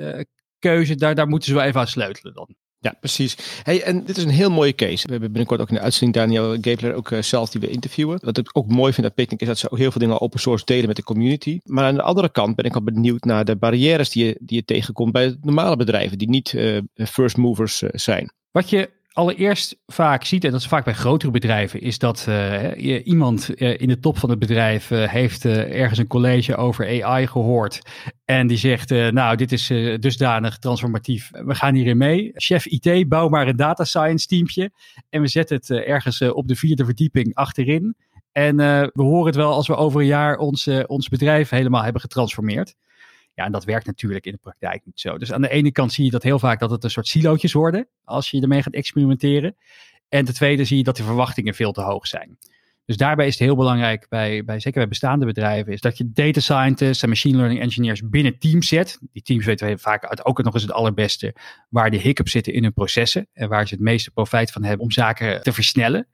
keuze. 0.59 0.95
Daar, 0.95 1.15
daar 1.15 1.27
moeten 1.27 1.49
ze 1.49 1.55
wel 1.55 1.63
even 1.63 1.79
aan 1.79 1.87
sleutelen 1.87 2.33
dan. 2.33 2.55
Ja, 2.79 2.95
precies. 2.99 3.37
Hey, 3.63 3.83
en 3.83 4.03
dit 4.05 4.17
is 4.17 4.23
een 4.23 4.29
heel 4.29 4.49
mooie 4.49 4.75
case. 4.75 5.05
We 5.05 5.11
hebben 5.11 5.31
binnenkort 5.31 5.61
ook 5.61 5.69
in 5.69 5.75
de 5.75 5.81
uitzending 5.81 6.13
Daniel 6.13 6.57
Gabler 6.61 6.93
ook 6.93 7.09
uh, 7.09 7.21
zelf 7.21 7.49
die 7.49 7.61
we 7.61 7.69
interviewen. 7.69 8.19
Wat 8.21 8.37
ik 8.37 8.49
ook 8.57 8.67
mooi 8.67 8.93
vind 8.93 9.05
aan 9.05 9.13
Picnic 9.13 9.41
is 9.41 9.47
dat 9.47 9.57
ze 9.57 9.71
ook 9.71 9.77
heel 9.77 9.91
veel 9.91 10.01
dingen 10.01 10.21
open 10.21 10.39
source 10.39 10.65
delen 10.65 10.87
met 10.87 10.95
de 10.95 11.03
community. 11.03 11.59
Maar 11.63 11.85
aan 11.85 11.95
de 11.95 12.01
andere 12.01 12.29
kant 12.29 12.55
ben 12.55 12.65
ik 12.65 12.75
al 12.75 12.83
benieuwd 12.83 13.23
naar 13.23 13.45
de 13.45 13.55
barrières 13.55 14.09
die 14.09 14.25
je, 14.25 14.37
die 14.39 14.57
je 14.57 14.65
tegenkomt 14.65 15.11
bij 15.11 15.37
normale 15.41 15.75
bedrijven 15.75 16.17
die 16.17 16.29
niet 16.29 16.53
uh, 16.53 16.81
first 16.95 17.37
movers 17.37 17.81
uh, 17.81 17.89
zijn. 17.93 18.31
Wat 18.51 18.69
je 18.69 18.89
allereerst 19.17 19.77
vaak 19.85 20.23
ziet, 20.23 20.43
en 20.43 20.51
dat 20.51 20.59
is 20.59 20.67
vaak 20.67 20.83
bij 20.83 20.93
grotere 20.93 21.31
bedrijven, 21.31 21.81
is 21.81 21.99
dat 21.99 22.25
uh, 22.29 23.05
iemand 23.07 23.49
uh, 23.61 23.79
in 23.79 23.87
de 23.87 23.99
top 23.99 24.17
van 24.17 24.29
het 24.29 24.39
bedrijf 24.39 24.91
uh, 24.91 25.09
heeft 25.09 25.45
ergens 25.45 25.99
een 25.99 26.07
college 26.07 26.55
over 26.55 27.03
AI 27.03 27.27
gehoord. 27.27 27.81
En 28.25 28.47
die 28.47 28.57
zegt, 28.57 28.89
nou, 28.89 29.35
dit 29.35 29.51
is 29.51 29.67
dusdanig 29.99 30.57
transformatief. 30.57 31.29
We 31.31 31.55
gaan 31.55 31.75
hierin 31.75 31.97
mee. 31.97 32.31
Chef 32.33 32.65
IT, 32.65 33.09
bouw 33.09 33.29
maar 33.29 33.47
een 33.47 33.55
data 33.55 33.83
science 33.83 34.27
teampje. 34.27 34.71
En 35.09 35.21
we 35.21 35.27
zetten 35.27 35.57
het 35.57 35.69
ergens 35.71 36.21
op 36.21 36.47
de 36.47 36.55
vierde 36.55 36.85
verdieping 36.85 37.35
achterin. 37.35 37.95
En 38.31 38.55
we 38.93 39.03
horen 39.03 39.25
het 39.25 39.35
wel 39.35 39.53
als 39.53 39.67
we 39.67 39.75
over 39.75 40.01
een 40.01 40.07
jaar 40.07 40.37
ons, 40.37 40.69
ons 40.85 41.09
bedrijf 41.09 41.49
helemaal 41.49 41.83
hebben 41.83 42.01
getransformeerd. 42.01 42.75
Ja, 43.37 43.45
en 43.45 43.51
dat 43.51 43.63
werkt 43.63 43.85
natuurlijk 43.85 44.25
in 44.25 44.31
de 44.31 44.37
praktijk 44.37 44.85
niet 44.85 44.99
zo. 44.99 45.17
Dus 45.17 45.31
aan 45.31 45.41
de 45.41 45.49
ene 45.49 45.71
kant 45.71 45.93
zie 45.93 46.05
je 46.05 46.11
dat 46.11 46.23
heel 46.23 46.39
vaak 46.39 46.59
dat 46.59 46.71
het 46.71 46.83
een 46.83 46.89
soort 46.89 47.07
silootjes 47.07 47.53
worden 47.53 47.87
als 48.03 48.31
je 48.31 48.41
ermee 48.41 48.61
gaat 48.61 48.73
experimenteren. 48.73 49.55
En 50.09 50.25
ten 50.25 50.33
tweede 50.33 50.65
zie 50.65 50.77
je 50.77 50.83
dat 50.83 50.97
de 50.97 51.03
verwachtingen 51.03 51.53
veel 51.53 51.71
te 51.71 51.81
hoog 51.81 52.07
zijn. 52.07 52.37
Dus 52.85 52.97
daarbij 52.97 53.27
is 53.27 53.33
het 53.33 53.43
heel 53.43 53.55
belangrijk, 53.55 54.05
bij, 54.09 54.43
bij, 54.43 54.59
zeker 54.59 54.79
bij 54.79 54.87
bestaande 54.87 55.25
bedrijven, 55.25 55.73
is 55.73 55.81
dat 55.81 55.97
je 55.97 56.11
data 56.11 56.39
scientists 56.39 57.03
en 57.03 57.09
machine 57.09 57.37
learning 57.37 57.61
engineers 57.61 58.01
binnen 58.09 58.39
teams 58.39 58.67
zet. 58.67 58.99
Die 59.11 59.21
teams 59.21 59.45
weten 59.45 59.67
we 59.67 59.77
vaak 59.77 60.19
ook 60.23 60.43
nog 60.43 60.53
eens 60.53 60.63
het 60.63 60.71
allerbeste 60.71 61.35
waar 61.69 61.91
de 61.91 61.97
hiccups 61.97 62.31
zitten 62.31 62.53
in 62.53 62.63
hun 62.63 62.73
processen 62.73 63.27
en 63.33 63.49
waar 63.49 63.67
ze 63.67 63.73
het 63.73 63.83
meeste 63.83 64.11
profijt 64.11 64.51
van 64.51 64.63
hebben 64.63 64.85
om 64.85 64.91
zaken 64.91 65.43
te 65.43 65.53
versnellen. 65.53 66.07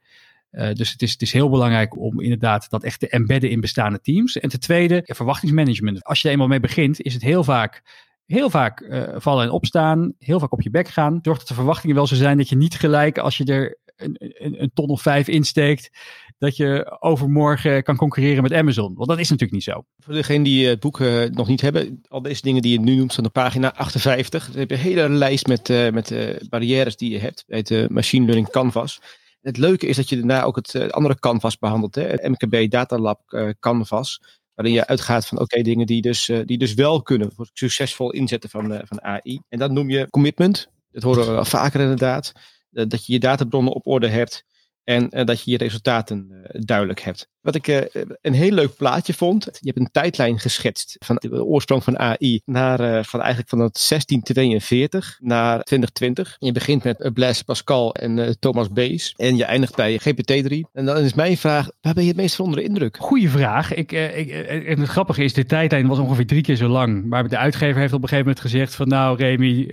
Uh, 0.54 0.72
dus 0.72 0.92
het 0.92 1.02
is, 1.02 1.12
het 1.12 1.22
is 1.22 1.32
heel 1.32 1.50
belangrijk 1.50 1.96
om 1.96 2.20
inderdaad 2.20 2.70
dat 2.70 2.84
echt 2.84 3.00
te 3.00 3.08
embedden 3.08 3.50
in 3.50 3.60
bestaande 3.60 4.00
teams. 4.00 4.38
En 4.38 4.48
ten 4.48 4.60
tweede, 4.60 5.02
verwachtingsmanagement. 5.04 6.04
Als 6.04 6.20
je 6.20 6.26
er 6.26 6.34
eenmaal 6.34 6.48
mee 6.48 6.60
begint, 6.60 7.00
is 7.00 7.14
het 7.14 7.22
heel 7.22 7.44
vaak 7.44 7.82
heel 8.26 8.50
vaak 8.50 8.80
uh, 8.80 9.02
vallen 9.16 9.44
en 9.44 9.50
opstaan, 9.50 10.14
heel 10.18 10.38
vaak 10.38 10.52
op 10.52 10.62
je 10.62 10.70
bek 10.70 10.88
gaan. 10.88 11.18
Zorg 11.22 11.38
dat 11.38 11.48
de 11.48 11.54
verwachtingen 11.54 11.96
wel 11.96 12.06
zo 12.06 12.14
zijn 12.14 12.36
dat 12.36 12.48
je 12.48 12.56
niet 12.56 12.74
gelijk 12.74 13.18
als 13.18 13.36
je 13.36 13.44
er 13.44 13.78
een, 13.96 14.16
een, 14.18 14.62
een, 14.62 14.70
ton 14.74 14.88
of 14.88 15.02
vijf 15.02 15.28
insteekt, 15.28 15.90
dat 16.38 16.56
je 16.56 16.96
overmorgen 17.00 17.82
kan 17.82 17.96
concurreren 17.96 18.42
met 18.42 18.52
Amazon. 18.52 18.94
Want 18.94 19.08
dat 19.08 19.18
is 19.18 19.28
natuurlijk 19.30 19.52
niet 19.52 19.62
zo. 19.62 19.84
Voor 19.98 20.14
degenen 20.14 20.42
die 20.42 20.66
het 20.66 20.80
boek 20.80 20.98
nog 21.30 21.48
niet 21.48 21.60
hebben, 21.60 22.00
al 22.08 22.22
deze 22.22 22.42
dingen 22.42 22.62
die 22.62 22.72
je 22.72 22.80
nu 22.80 22.94
noemt 22.94 23.12
staan 23.12 23.24
op 23.24 23.32
pagina 23.32 23.74
58. 23.74 24.46
Dan 24.50 24.60
heb 24.60 24.70
je 24.70 24.76
een 24.76 24.82
hele 24.82 25.08
lijst 25.08 25.46
met, 25.46 25.68
met 25.92 26.38
barrières 26.48 26.96
die 26.96 27.10
je 27.10 27.18
hebt 27.18 27.44
bij 27.46 27.58
het 27.58 27.90
Machine 27.90 28.24
Learning 28.24 28.50
Canvas. 28.50 29.00
Het 29.44 29.56
leuke 29.56 29.86
is 29.86 29.96
dat 29.96 30.08
je 30.08 30.16
daarna 30.16 30.42
ook 30.42 30.56
het 30.56 30.92
andere 30.92 31.18
canvas 31.18 31.58
behandelt. 31.58 31.94
Hè? 31.94 32.02
Het 32.02 32.28
MKB 32.28 32.70
Data 32.70 32.98
Lab 32.98 33.20
canvas. 33.60 34.20
Waarin 34.54 34.74
je 34.74 34.86
uitgaat 34.86 35.26
van 35.26 35.40
oké, 35.40 35.62
dingen 35.62 35.86
die 35.86 36.02
dus, 36.02 36.28
uh, 36.28 36.40
die 36.44 36.58
dus 36.58 36.74
wel 36.74 37.02
kunnen 37.02 37.32
voor 37.32 37.50
succesvol 37.52 38.12
inzetten 38.12 38.50
van, 38.50 38.80
van 38.84 39.02
AI. 39.02 39.40
En 39.48 39.58
dat 39.58 39.70
noem 39.70 39.90
je 39.90 40.10
commitment. 40.10 40.68
Dat 40.90 41.02
horen 41.02 41.26
we 41.26 41.32
wel 41.32 41.44
vaker 41.44 41.80
inderdaad. 41.80 42.32
Dat 42.70 43.06
je 43.06 43.12
je 43.12 43.18
databronnen 43.18 43.72
op 43.72 43.86
orde 43.86 44.08
hebt. 44.08 44.44
En 44.84 45.08
dat 45.08 45.42
je 45.42 45.50
je 45.50 45.56
resultaten 45.56 46.46
duidelijk 46.52 47.00
hebt. 47.00 47.28
Wat 47.44 47.54
ik 47.54 47.68
uh, 47.68 47.80
een 48.20 48.32
heel 48.32 48.50
leuk 48.50 48.76
plaatje 48.76 49.14
vond. 49.14 49.44
Je 49.44 49.66
hebt 49.66 49.78
een 49.78 49.90
tijdlijn 49.92 50.38
geschetst 50.38 50.96
van 50.98 51.16
de 51.16 51.44
oorsprong 51.44 51.84
van 51.84 51.98
AI 51.98 52.40
naar 52.44 52.80
uh, 52.80 53.02
van 53.02 53.20
eigenlijk 53.20 53.48
van 53.48 53.58
het 53.58 53.86
1642 53.88 55.18
naar 55.20 55.62
2020. 55.62 56.36
je 56.38 56.52
begint 56.52 56.84
met 56.84 57.10
Blaise 57.14 57.44
Pascal 57.44 57.94
en 57.94 58.36
Thomas 58.38 58.70
Bayes. 58.70 59.14
En 59.16 59.36
je 59.36 59.44
eindigt 59.44 59.76
bij 59.76 60.00
GPT-3. 60.00 60.70
En 60.72 60.84
dan 60.84 60.96
is 60.96 61.14
mijn 61.14 61.36
vraag, 61.36 61.68
waar 61.80 61.94
ben 61.94 62.02
je 62.02 62.08
het 62.08 62.18
meest 62.18 62.34
van 62.34 62.44
onder 62.44 62.60
de 62.60 62.68
indruk? 62.68 62.96
Goeie 63.00 63.30
vraag. 63.30 63.74
Ik, 63.74 63.92
en 63.92 64.80
het 64.80 64.88
grappige 64.88 65.24
is, 65.24 65.32
de 65.32 65.46
tijdlijn 65.46 65.86
was 65.86 65.98
ongeveer 65.98 66.26
drie 66.26 66.42
keer 66.42 66.56
zo 66.56 66.68
lang. 66.68 67.04
Maar 67.04 67.28
de 67.28 67.38
uitgever 67.38 67.80
heeft 67.80 67.92
op 67.92 68.02
een 68.02 68.08
gegeven 68.08 68.26
moment 68.26 68.44
gezegd 68.44 68.74
van 68.74 68.88
nou 68.88 69.16
Remy, 69.16 69.66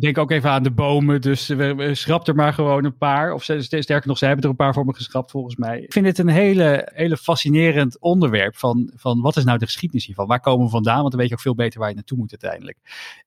denk 0.00 0.18
ook 0.18 0.30
even 0.30 0.50
aan 0.50 0.62
de 0.62 0.70
bomen. 0.70 1.20
Dus 1.20 1.46
we, 1.46 1.90
schrap 1.92 2.28
er 2.28 2.34
maar 2.34 2.52
gewoon 2.52 2.84
een 2.84 2.96
paar. 2.96 3.32
Of 3.32 3.42
sterker 3.42 4.08
nog, 4.08 4.18
zij 4.18 4.28
hebben 4.28 4.44
er 4.44 4.50
een 4.50 4.64
paar 4.64 4.74
voor 4.74 4.84
me 4.84 4.94
geschrapt 4.94 5.30
volgens 5.30 5.56
mij. 5.56 5.80
Ik 5.80 5.92
vind 5.92 6.06
het 6.06 6.18
een 6.18 6.28
hele 6.28 6.88
fascinerend 7.16 8.00
onderwerp 8.00 8.56
van, 8.56 8.92
van 8.94 9.20
wat 9.20 9.36
is 9.36 9.44
nou 9.44 9.58
de 9.58 9.64
geschiedenis 9.64 10.06
hiervan? 10.06 10.26
Waar 10.26 10.40
komen 10.40 10.64
we 10.64 10.70
vandaan? 10.70 10.98
Want 10.98 11.10
dan 11.10 11.20
weet 11.20 11.28
je 11.28 11.34
ook 11.34 11.40
veel 11.40 11.54
beter 11.54 11.80
waar 11.80 11.88
je 11.88 11.94
naartoe 11.94 12.18
moet 12.18 12.30
uiteindelijk. 12.30 12.78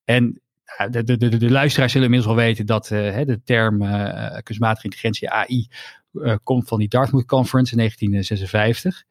En 0.05 0.41
de, 0.89 1.03
de, 1.03 1.17
de, 1.17 1.37
de 1.37 1.51
luisteraars 1.51 1.91
zullen 1.91 2.07
inmiddels 2.07 2.35
wel 2.35 2.45
weten 2.45 2.65
dat 2.65 2.89
uh, 2.89 3.25
de 3.25 3.41
term 3.43 3.81
uh, 3.81 4.37
kunstmatige 4.43 4.85
intelligentie 4.85 5.29
AI 5.29 5.67
uh, 6.13 6.35
komt 6.43 6.67
van 6.67 6.79
die 6.79 6.87
Dartmouth 6.87 7.25
Conference 7.25 7.71
in 7.71 7.77
1956. 7.77 9.03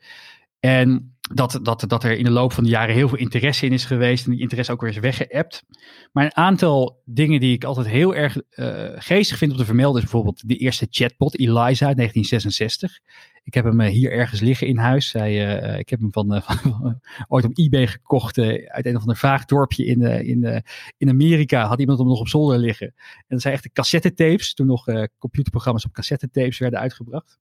En 0.61 1.17
dat, 1.35 1.59
dat, 1.63 1.85
dat 1.89 2.05
er 2.05 2.19
in 2.19 2.25
de 2.25 2.31
loop 2.31 2.53
van 2.53 2.65
de 2.65 2.71
jaren 2.71 2.95
heel 2.95 3.09
veel 3.09 3.19
interesse 3.19 3.67
in 3.67 3.73
is 3.73 3.85
geweest. 3.85 4.25
En 4.25 4.31
die 4.31 4.41
interesse 4.41 4.73
ook 4.73 4.81
weer 4.81 4.91
is 4.91 4.99
weggeëpt. 4.99 5.65
Maar 6.13 6.25
een 6.25 6.37
aantal 6.37 7.03
dingen 7.05 7.41
die 7.41 7.55
ik 7.55 7.65
altijd 7.65 7.87
heel 7.87 8.15
erg 8.15 8.37
uh, 8.51 8.91
geestig 8.95 9.39
vind 9.39 9.53
om 9.53 9.57
te 9.57 9.65
vermelden. 9.65 10.03
is 10.03 10.11
bijvoorbeeld 10.11 10.49
de 10.49 10.57
eerste 10.57 10.87
chatbot, 10.91 11.39
Eliza, 11.39 11.87
uit 11.87 11.97
1966. 11.97 13.01
Ik 13.45 13.55
heb 13.55 13.65
hem 13.65 13.81
uh, 13.81 13.87
hier 13.87 14.13
ergens 14.13 14.41
liggen 14.41 14.67
in 14.67 14.77
huis. 14.77 15.13
Hij, 15.13 15.63
uh, 15.63 15.79
ik 15.79 15.89
heb 15.89 16.01
hem 16.01 16.13
van, 16.13 16.43
van 16.47 17.01
ooit 17.29 17.45
op 17.45 17.59
eBay 17.59 17.87
gekocht. 17.87 18.39
uit 18.39 18.87
een 18.87 18.97
of 18.97 19.01
ander 19.01 19.17
vaag 19.17 19.45
dorpje 19.45 19.85
in, 19.85 20.03
in, 20.03 20.63
in 20.97 21.09
Amerika. 21.09 21.67
Had 21.67 21.81
iemand 21.81 21.99
hem 21.99 22.09
nog 22.09 22.21
op 22.21 22.29
zolder 22.29 22.59
liggen. 22.59 22.87
En 23.17 23.25
dat 23.29 23.41
zijn 23.41 23.55
echt 23.55 23.73
cassettetapes. 23.73 24.55
Toen 24.55 24.67
nog 24.67 24.85
computerprogramma's 25.19 25.85
op 25.85 25.93
cassettetapes 25.93 26.59
werden 26.59 26.81
uitgebracht. 26.81 27.39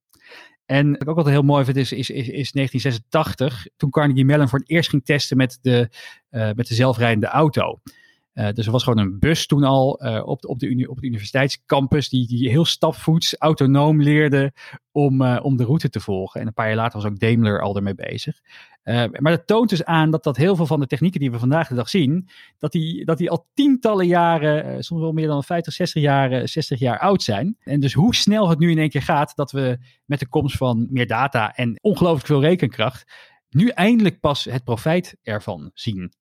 En 0.66 0.90
wat 0.90 1.08
ook 1.08 1.16
altijd 1.16 1.34
heel 1.34 1.44
mooi 1.44 1.64
vind 1.64 1.76
is, 1.76 1.92
is, 1.92 2.10
is, 2.10 2.28
is 2.28 2.52
1986, 2.52 3.66
toen 3.76 3.90
Carnegie 3.90 4.24
Mellon 4.24 4.48
voor 4.48 4.58
het 4.58 4.70
eerst 4.70 4.90
ging 4.90 5.04
testen 5.04 5.36
met 5.36 5.58
de, 5.60 5.88
met 6.30 6.66
de 6.66 6.74
zelfrijdende 6.74 7.26
auto. 7.26 7.80
Uh, 8.34 8.48
dus 8.52 8.66
er 8.66 8.72
was 8.72 8.82
gewoon 8.82 8.98
een 8.98 9.18
bus 9.18 9.46
toen 9.46 9.64
al 9.64 10.04
uh, 10.04 10.26
op, 10.26 10.40
de, 10.40 10.48
op, 10.48 10.58
de 10.58 10.86
op 10.88 10.96
het 10.96 11.04
universiteitscampus 11.04 12.08
die, 12.08 12.26
die 12.26 12.48
heel 12.48 12.64
stapvoets 12.64 13.36
autonoom 13.38 14.02
leerde 14.02 14.52
om, 14.92 15.22
uh, 15.22 15.38
om 15.42 15.56
de 15.56 15.64
route 15.64 15.88
te 15.88 16.00
volgen. 16.00 16.40
En 16.40 16.46
een 16.46 16.52
paar 16.52 16.66
jaar 16.66 16.76
later 16.76 17.00
was 17.00 17.10
ook 17.10 17.18
Daimler 17.18 17.60
al 17.60 17.76
ermee 17.76 17.94
bezig. 17.94 18.40
maar 18.84 19.20
dat 19.22 19.46
toont 19.46 19.68
dus 19.68 19.84
aan 19.84 20.10
dat, 20.10 20.24
dat 20.24 20.36
heel 20.36 20.56
veel 20.56 20.66
van 20.66 20.80
de 20.80 20.86
technieken 20.86 21.20
die 21.20 21.30
we 21.30 21.38
vandaag 21.38 21.68
de 21.68 21.74
dag 21.74 21.88
zien, 21.88 22.28
dat 22.58 22.72
die, 22.72 23.04
dat 23.04 23.18
die 23.18 23.30
al 23.30 23.46
tientallen 23.54 24.06
jaren, 24.06 24.84
soms 24.84 25.00
wel 25.00 25.12
meer 25.12 25.26
dan 25.26 25.44
50, 25.44 25.72
60 25.72 26.02
jaar, 26.02 26.48
60 26.48 26.78
jaar 26.78 26.98
oud 26.98 27.22
zijn. 27.22 27.56
En 27.60 27.80
dus 27.80 27.92
hoe 27.92 28.14
snel 28.14 28.48
het 28.48 28.58
nu 28.58 28.70
in 28.70 28.78
één 28.78 28.90
keer 28.90 29.02
gaat 29.02 29.36
dat 29.36 29.52
we 29.52 29.78
met 30.04 30.18
de 30.18 30.28
komst 30.28 30.56
van 30.56 30.86
meer 30.90 31.06
data 31.06 31.54
en 31.54 31.78
ongelooflijk 31.80 32.26
veel 32.26 32.40
rekenkracht 32.40 33.04
nu 33.52 33.68
eindelijk 33.68 34.20
pas 34.20 34.44
het 34.44 34.64
profijt 34.64 35.16
ervan 35.22 35.70
zien. 35.74 36.12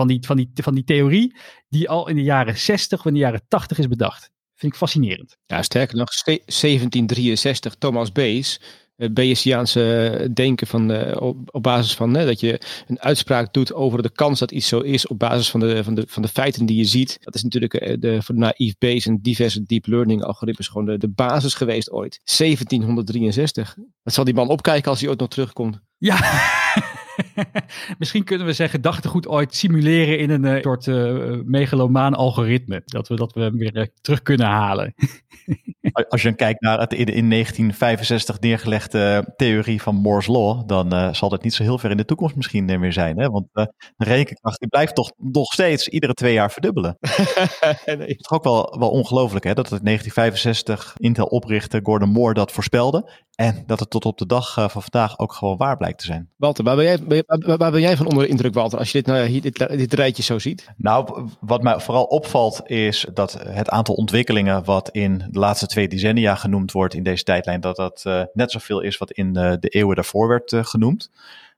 Van 0.00 0.08
die, 0.08 0.18
van, 0.26 0.36
die, 0.36 0.50
van 0.54 0.74
die 0.74 0.84
theorie 0.84 1.36
die 1.68 1.88
al 1.88 2.08
in 2.08 2.16
de 2.16 2.22
jaren 2.22 2.58
60 2.58 2.98
of 2.98 3.06
in 3.06 3.12
de 3.12 3.18
jaren 3.18 3.42
80 3.48 3.78
is 3.78 3.86
bedacht. 3.86 4.30
Vind 4.54 4.72
ik 4.72 4.78
fascinerend. 4.78 5.36
Ja, 5.46 5.62
sterker 5.62 5.96
nog, 5.96 6.08
1763 6.24 7.74
Thomas 7.74 8.12
Bayes, 8.12 8.60
het 8.96 9.14
Bayesiaanse 9.14 10.30
denken 10.34 10.66
van, 10.66 10.90
uh, 10.90 11.16
op, 11.20 11.62
basis 11.62 11.94
van 11.94 12.16
uh, 12.16 12.24
dat 12.24 12.40
je 12.40 12.60
een 12.86 13.00
uitspraak 13.00 13.52
doet 13.52 13.72
over 13.72 14.02
de 14.02 14.10
kans 14.12 14.38
dat 14.38 14.50
iets 14.50 14.68
zo 14.68 14.80
is 14.80 15.06
op 15.06 15.18
basis 15.18 15.50
van 15.50 15.60
de, 15.60 15.84
van 15.84 15.94
de, 15.94 16.04
van 16.06 16.22
de 16.22 16.28
feiten 16.28 16.66
die 16.66 16.76
je 16.76 16.84
ziet. 16.84 17.18
Dat 17.20 17.34
is 17.34 17.42
natuurlijk 17.42 18.00
de, 18.00 18.22
voor 18.22 18.34
de 18.34 18.40
naïef 18.40 18.78
Bayes 18.78 19.06
en 19.06 19.18
diverse 19.22 19.62
deep 19.62 19.86
learning 19.86 20.22
algoritmes 20.22 20.68
gewoon 20.68 20.86
de, 20.86 20.98
de 20.98 21.08
basis 21.08 21.54
geweest 21.54 21.90
ooit. 21.90 22.20
1763. 22.38 23.76
Wat 24.02 24.14
zal 24.14 24.24
die 24.24 24.34
man 24.34 24.48
opkijken 24.48 24.90
als 24.90 25.00
hij 25.00 25.08
ooit 25.08 25.20
nog 25.20 25.28
terugkomt? 25.28 25.80
Ja. 25.98 26.18
Misschien 27.98 28.24
kunnen 28.24 28.46
we 28.46 28.52
zijn 28.52 28.68
gedachtegoed 28.68 29.28
ooit 29.28 29.54
simuleren 29.54 30.18
in 30.18 30.30
een 30.30 30.44
uh, 30.44 30.62
soort 30.62 30.86
uh, 30.86 31.40
megalomaan 31.44 32.14
algoritme. 32.14 32.82
Dat 32.84 33.08
we, 33.08 33.16
dat 33.16 33.32
we 33.32 33.40
hem 33.40 33.58
weer 33.58 33.76
uh, 33.76 33.84
terug 34.00 34.22
kunnen 34.22 34.46
halen. 34.46 34.94
Als 36.08 36.22
je 36.22 36.28
dan 36.28 36.36
kijkt 36.36 36.60
naar 36.60 36.80
het 36.80 36.92
in 36.92 37.30
1965 37.30 38.40
neergelegde 38.40 39.32
theorie 39.36 39.82
van 39.82 39.94
Moore's 39.94 40.26
Law, 40.26 40.68
dan 40.68 41.14
zal 41.14 41.28
dat 41.28 41.42
niet 41.42 41.54
zo 41.54 41.62
heel 41.62 41.78
ver 41.78 41.90
in 41.90 41.96
de 41.96 42.04
toekomst 42.04 42.36
misschien 42.36 42.80
meer 42.80 42.92
zijn. 42.92 43.18
Hè? 43.18 43.28
Want 43.28 43.46
de 43.52 43.72
rekenkracht 43.96 44.58
die 44.58 44.68
blijft 44.68 44.94
toch 44.94 45.12
nog 45.16 45.52
steeds 45.52 45.88
iedere 45.88 46.14
twee 46.14 46.32
jaar 46.32 46.50
verdubbelen. 46.50 46.96
nee. 47.86 47.96
Het 47.96 48.20
is 48.20 48.30
ook 48.30 48.44
wel, 48.44 48.76
wel 48.78 48.90
ongelooflijk 48.90 49.44
hè, 49.44 49.54
dat 49.54 49.70
het 49.70 49.84
1965 49.84 50.94
Intel 50.96 51.26
oprichter 51.26 51.80
Gordon 51.82 52.08
Moore 52.08 52.34
dat 52.34 52.52
voorspelde. 52.52 53.10
En 53.40 53.62
dat 53.66 53.80
het 53.80 53.90
tot 53.90 54.04
op 54.04 54.18
de 54.18 54.26
dag 54.26 54.52
van 54.52 54.82
vandaag 54.82 55.18
ook 55.18 55.32
gewoon 55.32 55.56
waar 55.56 55.76
blijkt 55.76 55.98
te 55.98 56.04
zijn. 56.04 56.28
Walter, 56.36 56.64
waar 56.64 56.76
ben 56.76 56.84
jij 56.84 57.24
waar, 57.56 57.70
ben 57.70 57.80
jij 57.80 57.96
van 57.96 58.06
onder 58.06 58.22
de 58.22 58.28
indruk, 58.28 58.54
Walter, 58.54 58.78
als 58.78 58.92
je 58.92 59.02
dit, 59.02 59.06
nou, 59.06 59.40
dit, 59.40 59.68
dit 59.68 59.94
rijtje 59.94 60.22
zo 60.22 60.38
ziet? 60.38 60.68
Nou, 60.76 61.28
wat 61.40 61.62
mij 61.62 61.80
vooral 61.80 62.04
opvalt 62.04 62.60
is 62.64 63.06
dat 63.14 63.32
het 63.48 63.68
aantal 63.68 63.94
ontwikkelingen 63.94 64.64
wat 64.64 64.88
in 64.88 65.18
de 65.30 65.38
laatste 65.38 65.66
twee 65.66 65.88
decennia 65.88 66.34
genoemd 66.34 66.72
wordt 66.72 66.94
in 66.94 67.02
deze 67.02 67.24
tijdlijn, 67.24 67.60
dat 67.60 67.76
dat 67.76 68.04
uh, 68.06 68.22
net 68.32 68.50
zoveel 68.50 68.80
is 68.80 68.98
wat 68.98 69.10
in 69.10 69.26
uh, 69.26 69.52
de 69.60 69.68
eeuwen 69.68 69.94
daarvoor 69.94 70.28
werd 70.28 70.52
uh, 70.52 70.64
genoemd. 70.64 71.10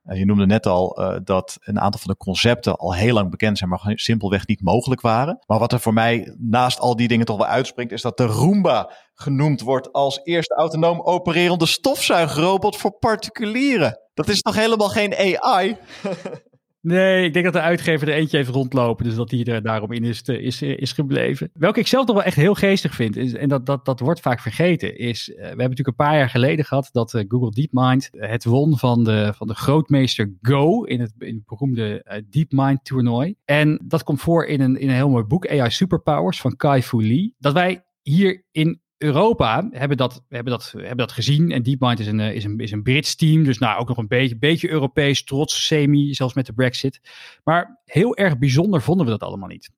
Je 0.05 0.25
noemde 0.25 0.47
net 0.47 0.67
al 0.67 1.01
dat 1.25 1.59
een 1.61 1.81
aantal 1.81 2.01
van 2.01 2.11
de 2.11 2.17
concepten 2.17 2.77
al 2.77 2.95
heel 2.95 3.15
lang 3.15 3.31
bekend 3.31 3.59
zijn, 3.59 3.71
maar 3.71 3.93
simpelweg 3.95 4.47
niet 4.47 4.63
mogelijk 4.63 5.01
waren. 5.01 5.43
Maar 5.47 5.59
wat 5.59 5.73
er 5.73 5.81
voor 5.81 5.93
mij 5.93 6.35
naast 6.39 6.79
al 6.79 6.97
die 6.97 7.09
dingen 7.09 7.27
toch 7.27 7.37
wel 7.37 7.47
uitspringt, 7.47 7.93
is 7.93 8.03
dat 8.03 8.17
de 8.17 8.27
Roomba 8.27 8.91
genoemd 9.15 9.61
wordt 9.61 9.93
als 9.93 10.21
eerste 10.23 10.55
autonoom 10.55 11.01
opererende 11.01 11.67
stofzuigrobot 11.67 12.77
voor 12.77 12.99
particulieren. 12.99 14.01
Dat 14.15 14.29
is 14.29 14.41
toch 14.41 14.55
helemaal 14.55 14.89
geen 14.89 15.15
AI? 15.41 15.77
Nee, 16.83 17.25
ik 17.25 17.33
denk 17.33 17.45
dat 17.45 17.55
de 17.55 17.61
uitgever 17.61 18.09
er 18.09 18.15
eentje 18.15 18.37
heeft 18.37 18.49
rondlopen. 18.49 19.05
Dus 19.05 19.15
dat 19.15 19.31
hij 19.31 19.45
er 19.45 19.63
daarom 19.63 19.93
in 19.93 20.05
is, 20.05 20.23
is, 20.23 20.63
is 20.63 20.93
gebleven. 20.93 21.51
Welke 21.53 21.81
ik 21.81 21.87
zelf 21.87 22.07
toch 22.07 22.17
wel 22.17 22.25
echt 22.25 22.37
heel 22.37 22.55
geestig 22.55 22.95
vind. 22.95 23.37
En 23.37 23.49
dat, 23.49 23.67
dat, 23.67 23.85
dat 23.85 24.01
wordt 24.01 24.21
vaak 24.21 24.41
vergeten. 24.41 24.99
Is, 24.99 25.29
uh, 25.29 25.35
we 25.37 25.43
hebben 25.43 25.59
natuurlijk 25.59 25.89
een 25.89 26.07
paar 26.07 26.17
jaar 26.17 26.31
geleden 26.31 26.65
gehad 26.65 26.89
dat 26.93 27.25
Google 27.29 27.51
DeepMind 27.51 28.09
het 28.13 28.45
won 28.45 28.79
van 28.79 29.05
de, 29.05 29.33
van 29.37 29.47
de 29.47 29.55
grootmeester 29.55 30.33
Go. 30.41 30.83
In 30.83 31.01
het, 31.01 31.13
in 31.19 31.43
beroemde 31.47 32.23
DeepMind 32.31 32.85
toernooi. 32.85 33.35
En 33.45 33.81
dat 33.85 34.03
komt 34.03 34.21
voor 34.21 34.45
in 34.47 34.61
een, 34.61 34.77
in 34.77 34.89
een 34.89 34.95
heel 34.95 35.11
mooi 35.11 35.25
boek. 35.25 35.49
AI 35.49 35.71
Superpowers 35.71 36.41
van 36.41 36.57
Kai 36.57 36.83
Fu 36.83 37.07
Lee. 37.07 37.35
Dat 37.39 37.53
wij 37.53 37.85
hier 38.03 38.45
in 38.51 38.81
Europa 39.03 39.69
hebben 39.71 39.97
dat, 39.97 40.23
hebben, 40.29 40.53
dat, 40.53 40.73
hebben 40.77 40.97
dat 40.97 41.13
gezien. 41.13 41.51
En 41.51 41.63
DeepMind 41.63 42.01
is 42.01 42.07
een, 42.07 42.21
eh, 42.21 42.35
is, 42.35 42.45
een, 42.45 42.59
is 42.59 42.71
een 42.71 42.83
Brits 42.83 43.17
team. 43.17 43.45
Dus 43.45 43.59
nou 43.59 43.81
ook 43.81 43.89
nog 43.89 43.97
een 43.97 44.09
beetje, 44.09 44.39
beetje 44.39 44.71
Europees, 44.71 45.25
trots, 45.25 45.67
semi, 45.67 46.15
zelfs 46.15 46.35
met 46.35 46.47
de 46.47 46.53
Brexit. 46.53 47.01
Maar 47.45 47.81
heel 47.85 48.17
erg 48.17 48.39
bijzonder 48.39 48.83
vonden 48.83 49.05
we 49.05 49.13
dat 49.13 49.23
allemaal 49.23 49.49
niet. 49.49 49.71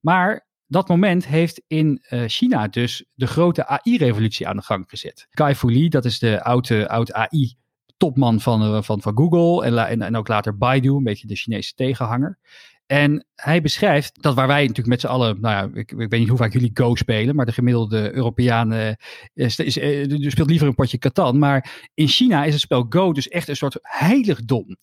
Maar 0.00 0.46
dat 0.66 0.88
moment 0.88 1.26
heeft 1.26 1.62
in 1.66 2.04
uh, 2.10 2.22
China 2.26 2.68
dus 2.68 3.04
de 3.14 3.26
grote 3.26 3.66
AI-revolutie 3.66 4.48
aan 4.48 4.56
de 4.56 4.62
gang 4.62 4.84
gezet. 4.88 5.26
Kai 5.30 5.54
Fu 5.54 5.72
Lee, 5.72 5.88
dat 5.88 6.04
is 6.04 6.18
de 6.18 6.42
oude, 6.42 6.88
oude 6.88 7.12
AI 7.12 7.54
topman 7.96 8.40
van, 8.40 8.84
van, 8.84 9.02
van 9.02 9.16
Google 9.16 9.64
en, 9.64 9.78
en, 9.88 10.02
en 10.02 10.16
ook 10.16 10.28
later 10.28 10.56
Baidu, 10.56 10.88
een 10.88 11.02
beetje 11.02 11.26
de 11.26 11.36
Chinese 11.36 11.74
tegenhanger. 11.74 12.38
En 12.86 13.26
hij 13.34 13.60
beschrijft 13.60 14.22
dat 14.22 14.34
waar 14.34 14.46
wij 14.46 14.60
natuurlijk 14.60 14.88
met 14.88 15.00
z'n 15.00 15.06
allen, 15.06 15.40
nou 15.40 15.54
ja, 15.54 15.80
ik, 15.80 15.92
ik, 15.92 16.10
weet 16.10 16.20
niet 16.20 16.28
hoe 16.28 16.38
vaak 16.38 16.52
jullie 16.52 16.70
Go 16.74 16.94
spelen, 16.94 17.34
maar 17.34 17.46
de 17.46 17.52
gemiddelde 17.52 18.14
Europeaan 18.14 18.72
is, 19.34 19.58
is, 19.58 19.76
is, 19.76 20.30
speelt 20.32 20.50
liever 20.50 20.68
een 20.68 20.74
potje 20.74 20.98
Catan. 20.98 21.38
Maar 21.38 21.88
in 21.94 22.08
China 22.08 22.44
is 22.44 22.52
het 22.52 22.62
spel 22.62 22.86
Go 22.88 23.12
dus 23.12 23.28
echt 23.28 23.48
een 23.48 23.56
soort 23.56 23.78
heiligdom. 23.82 24.76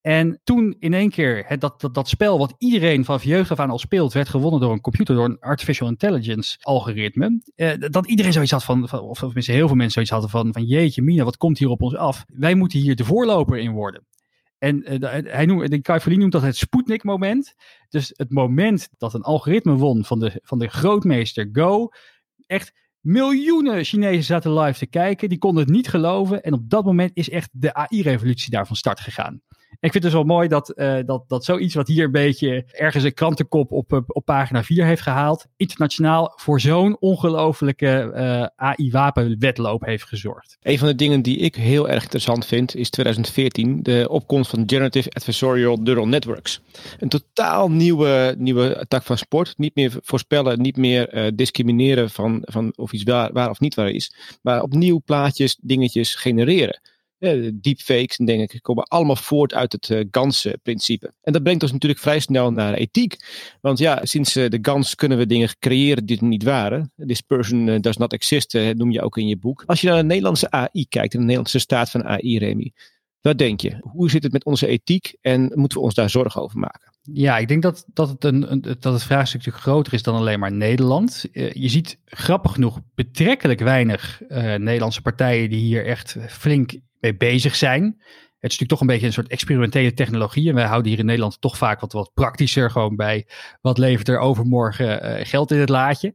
En 0.00 0.40
toen 0.44 0.76
in 0.78 0.94
één 0.94 1.10
keer 1.10 1.58
dat, 1.58 1.88
dat, 1.92 2.08
spel 2.08 2.38
wat 2.38 2.54
iedereen 2.58 3.04
van 3.04 3.18
jeugd 3.22 3.50
af 3.50 3.58
aan 3.58 3.70
al 3.70 3.78
speelt, 3.78 4.12
werd 4.12 4.28
gewonnen 4.28 4.60
door 4.60 4.72
een 4.72 4.80
computer, 4.80 5.14
door 5.14 5.24
een 5.24 5.40
artificial 5.40 5.88
intelligence 5.88 6.56
algoritme. 6.60 7.42
Eh, 7.54 7.72
dat 7.78 8.06
iedereen 8.06 8.32
zoiets 8.32 8.50
had 8.50 8.64
van, 8.64 8.88
van, 8.88 9.00
of 9.00 9.18
tenminste 9.18 9.52
heel 9.52 9.66
veel 9.66 9.76
mensen 9.76 9.92
zoiets 9.92 10.10
hadden 10.10 10.30
van, 10.30 10.52
van 10.52 10.64
jeetje 10.64 11.02
mina, 11.02 11.24
wat 11.24 11.36
komt 11.36 11.58
hier 11.58 11.68
op 11.68 11.82
ons 11.82 11.96
af? 11.96 12.24
Wij 12.28 12.54
moeten 12.54 12.78
hier 12.78 12.96
de 12.96 13.04
voorloper 13.04 13.58
in 13.58 13.70
worden. 13.70 14.06
En 14.58 14.92
uh, 14.92 15.10
hij 15.32 15.46
noemt, 15.46 15.70
de 15.70 16.16
noemt 16.16 16.32
dat 16.32 16.42
het 16.42 16.56
Sputnik-moment. 16.56 17.54
Dus 17.88 18.12
het 18.16 18.30
moment 18.30 18.88
dat 18.98 19.14
een 19.14 19.22
algoritme 19.22 19.72
won 19.72 20.04
van 20.04 20.18
de, 20.18 20.40
van 20.42 20.58
de 20.58 20.68
grootmeester 20.68 21.48
Go. 21.52 21.88
Echt 22.46 22.72
miljoenen 23.00 23.84
Chinezen 23.84 24.24
zaten 24.24 24.58
live 24.58 24.78
te 24.78 24.86
kijken. 24.86 25.28
Die 25.28 25.38
konden 25.38 25.62
het 25.62 25.72
niet 25.72 25.88
geloven. 25.88 26.42
En 26.42 26.52
op 26.52 26.70
dat 26.70 26.84
moment 26.84 27.10
is 27.14 27.30
echt 27.30 27.50
de 27.52 27.74
AI-revolutie 27.74 28.50
daar 28.50 28.66
van 28.66 28.76
start 28.76 29.00
gegaan 29.00 29.42
ik 29.80 29.92
vind 29.92 29.94
het 29.94 30.02
dus 30.02 30.12
wel 30.12 30.24
mooi 30.24 30.48
dat, 30.48 30.72
uh, 30.76 30.98
dat, 31.06 31.24
dat 31.28 31.44
zoiets 31.44 31.74
wat 31.74 31.88
hier 31.88 32.04
een 32.04 32.10
beetje 32.10 32.64
ergens 32.70 33.04
een 33.04 33.14
krantenkop 33.14 33.72
op, 33.72 33.92
eh, 33.92 33.98
op 34.06 34.24
pagina 34.24 34.64
4 34.64 34.84
heeft 34.84 35.02
gehaald, 35.02 35.46
internationaal 35.56 36.32
voor 36.36 36.60
zo'n 36.60 36.96
ongelofelijke 37.00 38.12
uh, 38.14 38.42
eh, 38.42 38.48
AI-wapenwetloop 38.56 39.84
heeft 39.84 40.04
gezorgd. 40.04 40.56
Een 40.62 40.78
van 40.78 40.88
de 40.88 40.94
dingen 40.94 41.22
die 41.22 41.36
ik 41.36 41.54
heel 41.56 41.88
erg 41.88 42.02
interessant 42.02 42.46
vind 42.46 42.74
is 42.74 42.90
2014 42.90 43.82
de 43.82 44.06
opkomst 44.10 44.50
van 44.50 44.62
Generative 44.66 45.10
Adversarial 45.10 45.76
Neural 45.76 46.08
Networks. 46.08 46.60
Een 46.98 47.08
totaal 47.08 47.70
nieuwe, 47.70 48.34
nieuwe 48.38 48.84
tak 48.88 49.02
van 49.02 49.18
sport. 49.18 49.54
Niet 49.56 49.74
meer 49.74 49.92
voorspellen, 50.02 50.60
niet 50.60 50.76
meer 50.76 51.32
discrimineren 51.34 52.10
van, 52.10 52.42
van 52.44 52.72
of 52.76 52.92
iets 52.92 53.02
waar, 53.02 53.32
waar 53.32 53.50
of 53.50 53.60
niet 53.60 53.74
waar 53.74 53.90
is, 53.90 54.14
maar 54.42 54.62
opnieuw 54.62 55.00
plaatjes, 55.04 55.58
dingetjes 55.60 56.14
genereren 56.14 56.80
deepfakes 57.52 58.16
en 58.16 58.24
dingen 58.24 58.60
komen 58.60 58.84
allemaal 58.84 59.16
voort 59.16 59.54
uit 59.54 59.72
het 59.72 59.88
uh, 59.88 60.04
GANS-principe. 60.10 61.12
En 61.22 61.32
dat 61.32 61.42
brengt 61.42 61.62
ons 61.62 61.72
natuurlijk 61.72 62.00
vrij 62.00 62.20
snel 62.20 62.52
naar 62.52 62.74
ethiek. 62.74 63.16
Want 63.60 63.78
ja, 63.78 64.04
sinds 64.04 64.36
uh, 64.36 64.48
de 64.48 64.58
GANS 64.62 64.94
kunnen 64.94 65.18
we 65.18 65.26
dingen 65.26 65.58
creëren 65.58 66.06
die 66.06 66.18
er 66.18 66.24
niet 66.24 66.42
waren. 66.42 66.92
This 67.06 67.20
person 67.20 67.80
does 67.80 67.96
not 67.96 68.12
exist, 68.12 68.58
noem 68.74 68.90
je 68.90 69.02
ook 69.02 69.16
in 69.16 69.28
je 69.28 69.36
boek. 69.36 69.62
Als 69.66 69.80
je 69.80 69.88
naar 69.88 69.96
de 69.96 70.02
Nederlandse 70.02 70.50
AI 70.50 70.86
kijkt, 70.88 71.12
de 71.12 71.18
Nederlandse 71.18 71.58
staat 71.58 71.90
van 71.90 72.04
AI, 72.04 72.38
Remy. 72.38 72.72
Wat 73.20 73.38
denk 73.38 73.60
je? 73.60 73.78
Hoe 73.80 74.10
zit 74.10 74.22
het 74.22 74.32
met 74.32 74.44
onze 74.44 74.66
ethiek 74.66 75.16
en 75.20 75.52
moeten 75.54 75.78
we 75.78 75.84
ons 75.84 75.94
daar 75.94 76.10
zorgen 76.10 76.42
over 76.42 76.58
maken? 76.58 76.92
Ja, 77.12 77.38
ik 77.38 77.48
denk 77.48 77.62
dat, 77.62 77.84
dat, 77.92 78.08
het, 78.08 78.24
een, 78.24 78.60
dat 78.60 78.92
het 78.92 79.02
vraagstuk 79.02 79.54
groter 79.54 79.92
is 79.92 80.02
dan 80.02 80.14
alleen 80.14 80.38
maar 80.38 80.52
Nederland. 80.52 81.24
je 81.32 81.68
ziet 81.68 81.98
grappig 82.04 82.52
genoeg 82.52 82.80
betrekkelijk 82.94 83.60
weinig 83.60 84.20
Nederlandse 84.58 85.02
partijen 85.02 85.50
die 85.50 85.60
hier 85.60 85.86
echt 85.86 86.16
flink 86.28 86.72
mee 87.00 87.16
bezig 87.16 87.56
zijn. 87.56 87.96
Het 88.40 88.50
is 88.50 88.58
natuurlijk 88.58 88.70
toch 88.70 88.80
een 88.80 88.86
beetje 88.86 89.06
een 89.06 89.12
soort 89.12 89.28
experimentele 89.28 89.94
technologie. 89.94 90.48
En 90.48 90.54
wij 90.54 90.64
houden 90.64 90.90
hier 90.90 90.98
in 90.98 91.06
Nederland 91.06 91.40
toch 91.40 91.56
vaak 91.56 91.80
wat, 91.80 91.92
wat 91.92 92.10
praktischer. 92.14 92.70
Gewoon 92.70 92.96
bij 92.96 93.26
wat 93.60 93.78
levert 93.78 94.08
er 94.08 94.18
overmorgen 94.18 95.18
uh, 95.18 95.26
geld 95.26 95.50
in 95.50 95.58
het 95.58 95.68
laadje. 95.68 96.14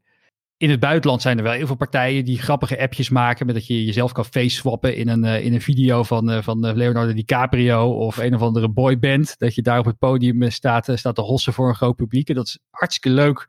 In 0.58 0.70
het 0.70 0.80
buitenland 0.80 1.22
zijn 1.22 1.38
er 1.38 1.44
wel 1.44 1.54
heel 1.54 1.68
veel 1.68 1.76
partijen 1.76 2.26
die 2.26 2.40
grappige 2.40 2.80
appjes 2.80 3.10
maken. 3.10 3.46
Met 3.46 3.56
dat 3.56 3.68
je 3.68 3.86
jezelf 3.86 4.12
kan 4.12 4.26
face 4.26 4.56
swappen 4.56 4.96
in 4.96 5.08
een, 5.08 5.24
uh, 5.24 5.46
in 5.46 5.54
een 5.54 5.62
video 5.62 6.04
van, 6.04 6.32
uh, 6.32 6.42
van 6.42 6.76
Leonardo 6.76 7.14
DiCaprio 7.14 7.92
of 7.92 8.18
een 8.18 8.36
of 8.36 8.42
andere 8.42 8.70
boyband. 8.70 9.36
Dat 9.38 9.56
je 9.56 9.62
daar 9.62 9.80
op 9.80 9.86
het 9.86 9.98
podium 9.98 10.50
staat, 10.50 10.92
staat 10.94 11.16
te 11.16 11.22
hossen 11.22 11.54
voor 11.54 11.68
een 11.68 11.76
groot 11.76 11.96
publiek. 11.96 12.30
En 12.30 12.36
dat 12.36 12.48
is 12.48 12.60
hartstikke 12.70 13.18
leuk 13.18 13.48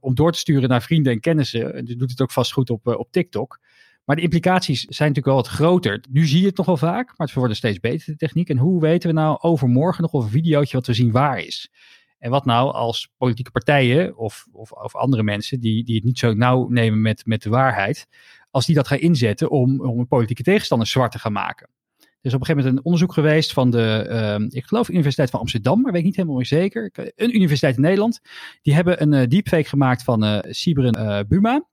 om 0.00 0.14
door 0.14 0.32
te 0.32 0.38
sturen 0.38 0.68
naar 0.68 0.82
vrienden 0.82 1.12
en 1.12 1.20
kennissen. 1.20 1.86
Je 1.86 1.96
doet 1.96 2.10
het 2.10 2.20
ook 2.20 2.32
vast 2.32 2.52
goed 2.52 2.70
op, 2.70 2.86
op 2.86 3.10
TikTok. 3.10 3.58
Maar 4.06 4.16
de 4.16 4.22
implicaties 4.22 4.80
zijn 4.80 5.08
natuurlijk 5.08 5.26
wel 5.26 5.44
wat 5.44 5.54
groter. 5.54 6.04
Nu 6.10 6.26
zie 6.26 6.40
je 6.40 6.46
het 6.46 6.56
nog 6.56 6.66
wel 6.66 6.76
vaak, 6.76 7.06
maar 7.06 7.26
het 7.26 7.36
wordt 7.36 7.56
steeds 7.56 7.80
beter, 7.80 8.06
de 8.06 8.16
techniek. 8.16 8.48
En 8.48 8.58
hoe 8.58 8.80
weten 8.80 9.08
we 9.08 9.14
nou 9.14 9.38
overmorgen 9.40 10.02
nog 10.02 10.12
of 10.12 10.24
een 10.24 10.30
videootje 10.30 10.76
wat 10.76 10.86
we 10.86 10.94
zien 10.94 11.10
waar 11.10 11.38
is? 11.38 11.70
En 12.18 12.30
wat 12.30 12.44
nou 12.44 12.72
als 12.72 13.08
politieke 13.16 13.50
partijen 13.50 14.16
of, 14.16 14.46
of, 14.52 14.72
of 14.72 14.94
andere 14.94 15.22
mensen 15.22 15.60
die, 15.60 15.84
die 15.84 15.94
het 15.94 16.04
niet 16.04 16.18
zo 16.18 16.32
nauw 16.32 16.68
nemen 16.68 17.00
met, 17.00 17.26
met 17.26 17.42
de 17.42 17.50
waarheid, 17.50 18.06
als 18.50 18.66
die 18.66 18.74
dat 18.74 18.86
gaan 18.86 18.98
inzetten 18.98 19.50
om, 19.50 19.80
om 19.80 19.98
een 19.98 20.08
politieke 20.08 20.42
tegenstander 20.42 20.86
zwart 20.86 21.12
te 21.12 21.18
gaan 21.18 21.32
maken? 21.32 21.68
Er 21.98 22.32
is 22.32 22.34
op 22.34 22.40
een 22.40 22.46
gegeven 22.46 22.56
moment 22.56 22.78
een 22.78 22.84
onderzoek 22.84 23.12
geweest 23.12 23.52
van 23.52 23.70
de, 23.70 24.06
uh, 24.40 24.46
ik 24.48 24.64
geloof, 24.64 24.88
Universiteit 24.88 25.30
van 25.30 25.40
Amsterdam, 25.40 25.80
maar 25.80 25.92
weet 25.92 26.00
ik 26.00 26.06
niet 26.06 26.16
helemaal 26.16 26.44
zeker. 26.44 26.90
Een 27.16 27.34
universiteit 27.34 27.76
in 27.76 27.82
Nederland. 27.82 28.20
Die 28.62 28.74
hebben 28.74 29.02
een 29.02 29.12
uh, 29.12 29.26
deepfake 29.28 29.68
gemaakt 29.68 30.02
van 30.02 30.24
uh, 30.24 31.20
Buma, 31.28 31.66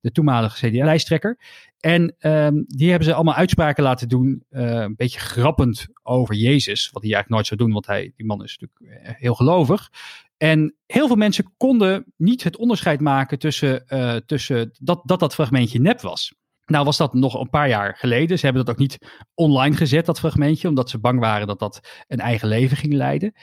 de 0.00 0.12
toenmalige 0.12 0.68
CDA-lijsttrekker. 0.68 1.38
En 1.80 2.16
um, 2.20 2.64
die 2.66 2.88
hebben 2.88 3.08
ze 3.08 3.14
allemaal 3.14 3.34
uitspraken 3.34 3.82
laten 3.82 4.08
doen, 4.08 4.44
uh, 4.50 4.62
een 4.62 4.96
beetje 4.96 5.20
grappend 5.20 5.86
over 6.02 6.34
Jezus. 6.34 6.90
Wat 6.90 7.02
hij 7.02 7.12
eigenlijk 7.12 7.28
nooit 7.28 7.46
zou 7.46 7.60
doen, 7.60 7.72
want 7.72 7.86
hij, 7.86 8.12
die 8.16 8.26
man 8.26 8.44
is 8.44 8.58
natuurlijk 8.58 9.06
eh, 9.06 9.14
heel 9.16 9.34
gelovig. 9.34 9.90
En 10.36 10.74
heel 10.86 11.06
veel 11.06 11.16
mensen 11.16 11.54
konden 11.56 12.04
niet 12.16 12.42
het 12.42 12.56
onderscheid 12.56 13.00
maken 13.00 13.38
tussen, 13.38 13.84
uh, 13.88 14.16
tussen 14.16 14.70
dat, 14.78 15.00
dat 15.04 15.20
dat 15.20 15.34
fragmentje 15.34 15.80
nep 15.80 16.00
was. 16.00 16.34
Nou 16.66 16.84
was 16.84 16.96
dat 16.96 17.14
nog 17.14 17.34
een 17.34 17.50
paar 17.50 17.68
jaar 17.68 17.96
geleden. 17.96 18.38
Ze 18.38 18.44
hebben 18.44 18.64
dat 18.64 18.74
ook 18.74 18.80
niet 18.80 18.98
online 19.34 19.76
gezet, 19.76 20.06
dat 20.06 20.18
fragmentje, 20.18 20.68
omdat 20.68 20.90
ze 20.90 20.98
bang 20.98 21.20
waren 21.20 21.46
dat 21.46 21.58
dat 21.58 22.04
een 22.08 22.20
eigen 22.20 22.48
leven 22.48 22.76
ging 22.76 22.92
leiden. 22.92 23.34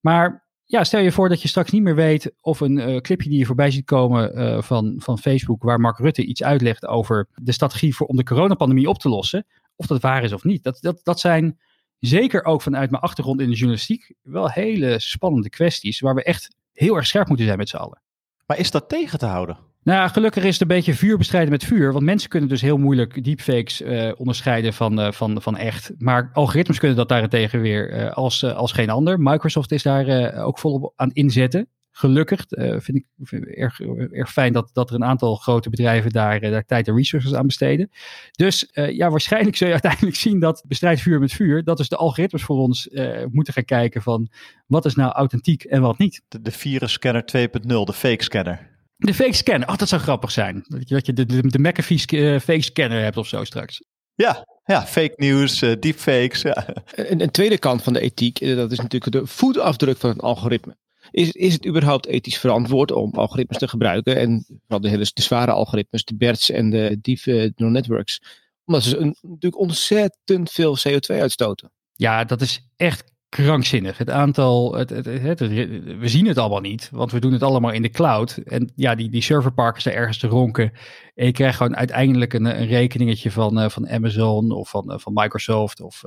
Maar 0.00 0.46
ja, 0.72 0.84
stel 0.84 1.00
je 1.00 1.12
voor 1.12 1.28
dat 1.28 1.42
je 1.42 1.48
straks 1.48 1.70
niet 1.70 1.82
meer 1.82 1.94
weet 1.94 2.32
of 2.40 2.60
een 2.60 2.76
uh, 2.76 2.96
clipje 2.96 3.28
die 3.28 3.38
je 3.38 3.46
voorbij 3.46 3.70
ziet 3.70 3.84
komen 3.84 4.38
uh, 4.38 4.62
van, 4.62 4.94
van 4.98 5.18
Facebook, 5.18 5.62
waar 5.62 5.80
Mark 5.80 5.98
Rutte 5.98 6.24
iets 6.24 6.42
uitlegt 6.42 6.86
over 6.86 7.28
de 7.34 7.52
strategie 7.52 7.94
voor, 7.94 8.06
om 8.06 8.16
de 8.16 8.24
coronapandemie 8.24 8.88
op 8.88 8.98
te 8.98 9.08
lossen, 9.08 9.46
of 9.76 9.86
dat 9.86 10.00
waar 10.00 10.22
is 10.22 10.32
of 10.32 10.44
niet. 10.44 10.62
Dat, 10.62 10.78
dat, 10.80 11.00
dat 11.02 11.20
zijn 11.20 11.58
zeker 11.98 12.44
ook 12.44 12.62
vanuit 12.62 12.90
mijn 12.90 13.02
achtergrond 13.02 13.40
in 13.40 13.48
de 13.48 13.54
journalistiek 13.54 14.14
wel 14.22 14.50
hele 14.50 14.98
spannende 14.98 15.50
kwesties 15.50 16.00
waar 16.00 16.14
we 16.14 16.22
echt 16.22 16.56
heel 16.72 16.96
erg 16.96 17.06
scherp 17.06 17.28
moeten 17.28 17.46
zijn 17.46 17.58
met 17.58 17.68
z'n 17.68 17.76
allen. 17.76 18.02
Maar 18.46 18.58
is 18.58 18.70
dat 18.70 18.88
tegen 18.88 19.18
te 19.18 19.26
houden? 19.26 19.58
Nou 19.84 19.98
ja, 19.98 20.08
gelukkig 20.08 20.44
is 20.44 20.52
het 20.52 20.60
een 20.60 20.76
beetje 20.76 20.94
vuur 20.94 21.18
bestrijden 21.18 21.50
met 21.50 21.64
vuur. 21.64 21.92
Want 21.92 22.04
mensen 22.04 22.28
kunnen 22.28 22.48
dus 22.48 22.60
heel 22.60 22.76
moeilijk 22.76 23.24
deepfakes 23.24 23.80
uh, 23.80 24.12
onderscheiden 24.16 24.72
van, 24.72 25.00
uh, 25.00 25.12
van, 25.12 25.42
van 25.42 25.56
echt. 25.56 25.92
Maar 25.98 26.30
algoritmes 26.32 26.78
kunnen 26.78 26.96
dat 26.96 27.08
daarentegen 27.08 27.60
weer 27.60 27.92
uh, 27.92 28.12
als, 28.12 28.44
als 28.44 28.72
geen 28.72 28.90
ander. 28.90 29.20
Microsoft 29.20 29.72
is 29.72 29.82
daar 29.82 30.34
ook 30.44 30.58
volop 30.58 30.92
aan 30.96 31.10
inzetten. 31.12 31.68
Gelukkig 31.94 32.44
vind 32.48 32.96
ik 32.96 33.06
erg, 33.46 33.80
erg 34.10 34.32
fijn 34.32 34.52
dat, 34.52 34.70
dat 34.72 34.88
er 34.88 34.94
een 34.94 35.04
aantal 35.04 35.36
grote 35.36 35.70
bedrijven 35.70 36.10
daar, 36.10 36.40
daar 36.40 36.64
tijd 36.64 36.88
en 36.88 36.96
resources 36.96 37.34
aan 37.34 37.46
besteden. 37.46 37.90
Dus 38.30 38.68
ja, 38.72 39.10
waarschijnlijk 39.10 39.56
zul 39.56 39.66
je 39.66 39.72
uiteindelijk 39.82 40.16
zien 40.16 40.40
dat 40.40 40.64
bestrijd 40.68 41.00
vuur 41.00 41.20
met 41.20 41.32
vuur. 41.32 41.64
Dat 41.64 41.80
is 41.80 41.88
de 41.88 41.96
algoritmes 41.96 42.42
voor 42.42 42.56
ons 42.56 42.88
moeten 43.30 43.52
gaan 43.52 43.64
kijken 43.64 44.02
van 44.02 44.28
wat 44.66 44.84
is 44.84 44.94
nou 44.94 45.12
authentiek 45.12 45.64
en 45.64 45.80
wat 45.80 45.98
niet. 45.98 46.22
De, 46.28 46.40
de 46.40 46.50
virus 46.50 46.92
scanner 46.92 47.24
2.0, 47.36 47.66
de 47.66 47.92
fake 47.92 48.22
scanner. 48.22 48.71
De 49.02 49.14
fake 49.14 49.32
scanner. 49.32 49.68
Oh, 49.68 49.76
dat 49.76 49.88
zou 49.88 50.02
grappig 50.02 50.30
zijn. 50.30 50.64
Dat 50.68 50.88
je, 50.88 50.94
dat 50.94 51.06
je 51.06 51.12
de, 51.12 51.26
de, 51.26 51.48
de 51.48 51.58
McAfee 51.58 52.20
uh, 52.20 52.40
fake 52.40 52.62
scanner 52.62 53.02
hebt 53.02 53.16
of 53.16 53.26
zo 53.26 53.44
straks. 53.44 53.82
Ja, 54.14 54.46
ja 54.64 54.86
fake 54.86 55.14
news, 55.16 55.62
uh, 55.62 55.72
deepfakes. 55.80 56.42
Ja. 56.42 56.66
Een, 56.94 57.20
een, 57.20 57.30
tweede 57.30 57.58
kant 57.58 57.82
van 57.82 57.92
de 57.92 58.00
ethiek, 58.00 58.40
eh, 58.40 58.56
dat 58.56 58.72
is 58.72 58.78
natuurlijk 58.78 59.12
de 59.12 59.26
voetafdruk 59.26 59.96
van 59.96 60.10
het 60.10 60.22
algoritme. 60.22 60.76
Is, 61.10 61.30
is 61.30 61.52
het 61.52 61.66
überhaupt 61.66 62.06
ethisch 62.06 62.38
verantwoord 62.38 62.92
om 62.92 63.14
algoritmes 63.14 63.58
te 63.58 63.68
gebruiken? 63.68 64.16
En 64.16 64.44
vooral 64.46 64.80
de 64.80 64.88
hele 64.88 65.10
de 65.12 65.22
zware 65.22 65.50
algoritmes, 65.50 66.04
de 66.04 66.16
BERTs 66.16 66.50
en 66.50 66.70
de 66.70 66.98
deep 67.00 67.24
neural 67.24 67.54
networks. 67.56 68.22
Omdat 68.64 68.82
ze 68.82 68.96
een, 68.96 69.16
natuurlijk 69.20 69.58
ontzettend 69.58 70.50
veel 70.50 70.76
CO2 70.88 71.20
uitstoten. 71.20 71.72
Ja, 71.92 72.24
dat 72.24 72.40
is 72.40 72.68
echt 72.76 73.11
krankzinnig. 73.32 73.98
Het 73.98 74.10
aantal, 74.10 74.74
het, 74.74 74.90
we 74.90 76.08
zien 76.08 76.26
het 76.26 76.38
allemaal 76.38 76.60
niet, 76.60 76.88
want 76.92 77.12
we 77.12 77.20
doen 77.20 77.32
het 77.32 77.42
allemaal 77.42 77.70
in 77.70 77.82
de 77.82 77.90
cloud. 77.90 78.36
En 78.36 78.72
ja, 78.76 78.94
die, 78.94 79.10
die 79.10 79.22
serverparken 79.22 79.82
zijn 79.82 79.94
ergens 79.94 80.18
te 80.18 80.26
ronken. 80.26 80.72
En 81.14 81.26
je 81.26 81.32
krijgt 81.32 81.56
gewoon 81.56 81.76
uiteindelijk 81.76 82.32
een, 82.32 82.44
een 82.44 82.66
rekeningetje 82.66 83.30
van, 83.30 83.62
uh, 83.62 83.68
van 83.68 83.88
Amazon 83.88 84.50
of 84.50 84.68
van, 84.68 84.92
uh, 84.92 84.98
van 84.98 85.12
Microsoft 85.12 85.80
of, 85.80 86.02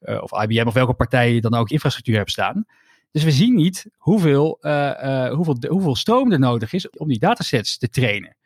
uh, 0.00 0.22
of 0.22 0.42
IBM 0.42 0.66
of 0.66 0.74
welke 0.74 0.94
partij 0.94 1.34
je 1.34 1.40
dan 1.40 1.54
ook 1.54 1.70
infrastructuur 1.70 2.16
hebt 2.16 2.30
staan. 2.30 2.64
Dus 3.10 3.22
we 3.22 3.30
zien 3.30 3.54
niet 3.54 3.86
hoeveel, 3.96 4.58
hoeveel, 5.30 5.56
hoeveel 5.68 5.96
stroom 5.96 6.32
er 6.32 6.38
nodig 6.38 6.72
is 6.72 6.90
om 6.90 7.08
die 7.08 7.18
datasets 7.18 7.78
te 7.78 7.88
trainen. 7.88 8.36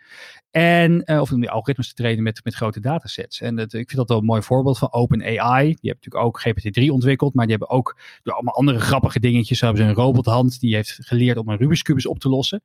En, 0.50 1.02
uh, 1.04 1.20
of 1.20 1.32
om 1.32 1.40
die 1.40 1.50
algoritmes 1.50 1.88
te 1.88 1.94
trainen 1.94 2.22
met, 2.22 2.40
met 2.44 2.54
grote 2.54 2.80
datasets. 2.80 3.40
En 3.40 3.56
dat, 3.56 3.72
ik 3.72 3.88
vind 3.88 3.96
dat 3.96 4.08
wel 4.08 4.18
een 4.18 4.24
mooi 4.24 4.42
voorbeeld 4.42 4.78
van 4.78 4.92
OpenAI. 4.92 5.64
Die 5.64 5.90
hebben 5.90 6.10
natuurlijk 6.10 6.24
ook 6.24 6.42
GPT-3 6.48 6.90
ontwikkeld, 6.90 7.34
maar 7.34 7.46
die 7.46 7.56
hebben 7.56 7.76
ook 7.76 7.98
allemaal 8.22 8.54
andere 8.54 8.78
grappige 8.78 9.20
dingetjes. 9.20 9.58
Zo 9.58 9.64
hebben 9.64 9.84
ze 9.84 9.88
een 9.88 9.96
robothand 9.96 10.60
die 10.60 10.74
heeft 10.74 10.98
geleerd 11.00 11.36
om 11.36 11.48
een 11.48 11.56
Rubik's 11.56 11.82
Cubus 11.82 12.06
op 12.06 12.18
te 12.18 12.28
lossen. 12.28 12.62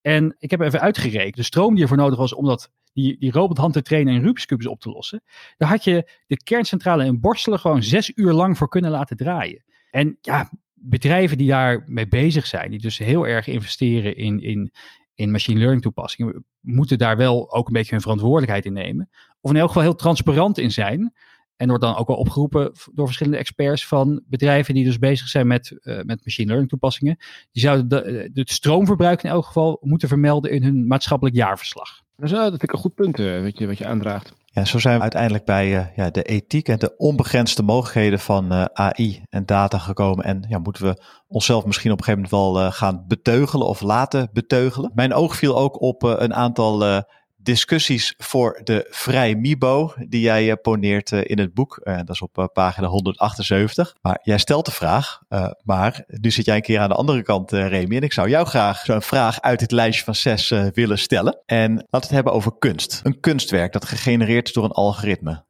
En 0.00 0.36
ik 0.38 0.50
heb 0.50 0.60
even 0.60 0.80
uitgerekend, 0.80 1.36
de 1.36 1.42
stroom 1.42 1.74
die 1.74 1.82
ervoor 1.82 1.96
nodig 1.96 2.18
was 2.18 2.34
om 2.34 2.44
dat 2.44 2.70
die, 2.92 3.18
die 3.18 3.32
robothand 3.32 3.72
te 3.72 3.82
trainen 3.82 4.14
en 4.14 4.22
Rubik's 4.22 4.46
Cubes 4.46 4.66
op 4.66 4.80
te 4.80 4.90
lossen. 4.90 5.22
Daar 5.56 5.68
had 5.68 5.84
je 5.84 6.10
de 6.26 6.42
kerncentrale 6.42 7.04
in 7.04 7.20
Borstelen 7.20 7.58
gewoon 7.58 7.82
zes 7.82 8.12
uur 8.14 8.32
lang 8.32 8.58
voor 8.58 8.68
kunnen 8.68 8.90
laten 8.90 9.16
draaien. 9.16 9.64
En 9.90 10.18
ja, 10.20 10.50
bedrijven 10.74 11.38
die 11.38 11.48
daarmee 11.48 12.08
bezig 12.08 12.46
zijn, 12.46 12.70
die 12.70 12.80
dus 12.80 12.98
heel 12.98 13.26
erg 13.26 13.46
investeren 13.46 14.16
in, 14.16 14.40
in, 14.42 14.72
in 15.20 15.30
machine 15.30 15.58
learning 15.58 15.82
toepassingen, 15.82 16.44
moeten 16.60 16.98
daar 16.98 17.16
wel 17.16 17.52
ook 17.52 17.66
een 17.66 17.72
beetje 17.72 17.90
hun 17.90 18.00
verantwoordelijkheid 18.00 18.64
in 18.64 18.72
nemen. 18.72 19.10
Of 19.40 19.50
in 19.50 19.56
elk 19.56 19.66
geval 19.66 19.82
heel 19.82 19.94
transparant 19.94 20.58
in 20.58 20.70
zijn. 20.70 21.12
En 21.56 21.68
wordt 21.68 21.82
dan 21.82 21.96
ook 21.96 22.06
wel 22.06 22.16
opgeroepen 22.16 22.72
door 22.92 23.06
verschillende 23.06 23.38
experts 23.38 23.86
van 23.86 24.22
bedrijven 24.26 24.74
die 24.74 24.84
dus 24.84 24.98
bezig 24.98 25.28
zijn 25.28 25.46
met, 25.46 25.78
uh, 25.82 26.00
met 26.02 26.24
machine 26.24 26.46
learning 26.46 26.70
toepassingen. 26.70 27.16
Die 27.52 27.62
zouden 27.62 27.88
de, 27.88 28.30
het 28.34 28.50
stroomverbruik 28.50 29.22
in 29.22 29.30
elk 29.30 29.44
geval 29.44 29.78
moeten 29.80 30.08
vermelden 30.08 30.50
in 30.50 30.62
hun 30.62 30.86
maatschappelijk 30.86 31.36
jaarverslag. 31.36 32.00
Dat 32.16 32.30
vind 32.30 32.62
ik 32.62 32.72
een 32.72 32.78
goed 32.78 32.94
punt 32.94 33.18
uh, 33.18 33.42
wat, 33.42 33.58
je, 33.58 33.66
wat 33.66 33.78
je 33.78 33.86
aandraagt. 33.86 34.34
Ja, 34.52 34.64
zo 34.64 34.78
zijn 34.78 34.96
we 34.96 35.02
uiteindelijk 35.02 35.44
bij 35.44 35.68
uh, 35.68 35.96
ja, 35.96 36.10
de 36.10 36.22
ethiek 36.22 36.68
en 36.68 36.78
de 36.78 36.96
onbegrensde 36.96 37.62
mogelijkheden 37.62 38.20
van 38.20 38.52
uh, 38.52 38.64
AI 38.72 39.22
en 39.28 39.46
data 39.46 39.78
gekomen. 39.78 40.24
En 40.24 40.44
ja, 40.48 40.58
moeten 40.58 40.84
we 40.84 41.02
onszelf 41.28 41.64
misschien 41.64 41.92
op 41.92 41.98
een 41.98 42.04
gegeven 42.04 42.28
moment 42.30 42.54
wel 42.54 42.64
uh, 42.66 42.72
gaan 42.72 43.04
beteugelen 43.06 43.66
of 43.66 43.80
laten 43.80 44.28
beteugelen. 44.32 44.90
Mijn 44.94 45.14
oog 45.14 45.36
viel 45.36 45.58
ook 45.58 45.80
op 45.80 46.02
een 46.02 46.34
aantal 46.34 47.04
discussies 47.42 48.14
voor 48.18 48.60
de 48.64 48.86
Vrij 48.90 49.34
Mibo, 49.34 49.92
die 50.08 50.20
jij 50.20 50.48
uh, 50.48 50.52
poneert 50.62 51.10
uh, 51.10 51.20
in 51.22 51.38
het 51.38 51.54
boek. 51.54 51.80
Uh, 51.84 51.96
dat 51.96 52.08
is 52.08 52.20
op 52.20 52.50
pagina 52.52 52.86
178. 52.86 53.94
Maar 54.00 54.20
jij 54.22 54.38
stelt 54.38 54.64
de 54.64 54.70
vraag, 54.70 55.20
maar 55.62 56.04
nu 56.06 56.30
zit 56.30 56.44
jij 56.44 56.56
een 56.56 56.62
keer 56.62 56.80
aan 56.80 56.88
de 56.88 56.94
andere 56.94 57.22
kant, 57.22 57.50
Remy. 57.50 57.96
En 57.96 58.02
ik 58.02 58.12
zou 58.12 58.28
jou 58.28 58.46
graag 58.46 58.84
zo'n 58.84 59.02
vraag 59.02 59.40
uit 59.40 59.58
dit 59.58 59.70
lijstje 59.70 60.04
van 60.04 60.14
zes 60.14 60.48
willen 60.72 60.98
stellen. 60.98 61.42
En 61.46 61.72
laten 61.74 61.90
we 61.90 61.96
het 61.96 62.10
hebben 62.10 62.32
over 62.32 62.58
kunst. 62.58 63.00
Een 63.02 63.20
kunstwerk 63.20 63.72
dat 63.72 63.84
gegenereerd 63.84 64.46
is 64.46 64.52
door 64.52 64.64
een 64.64 64.70
algoritme. 64.70 65.44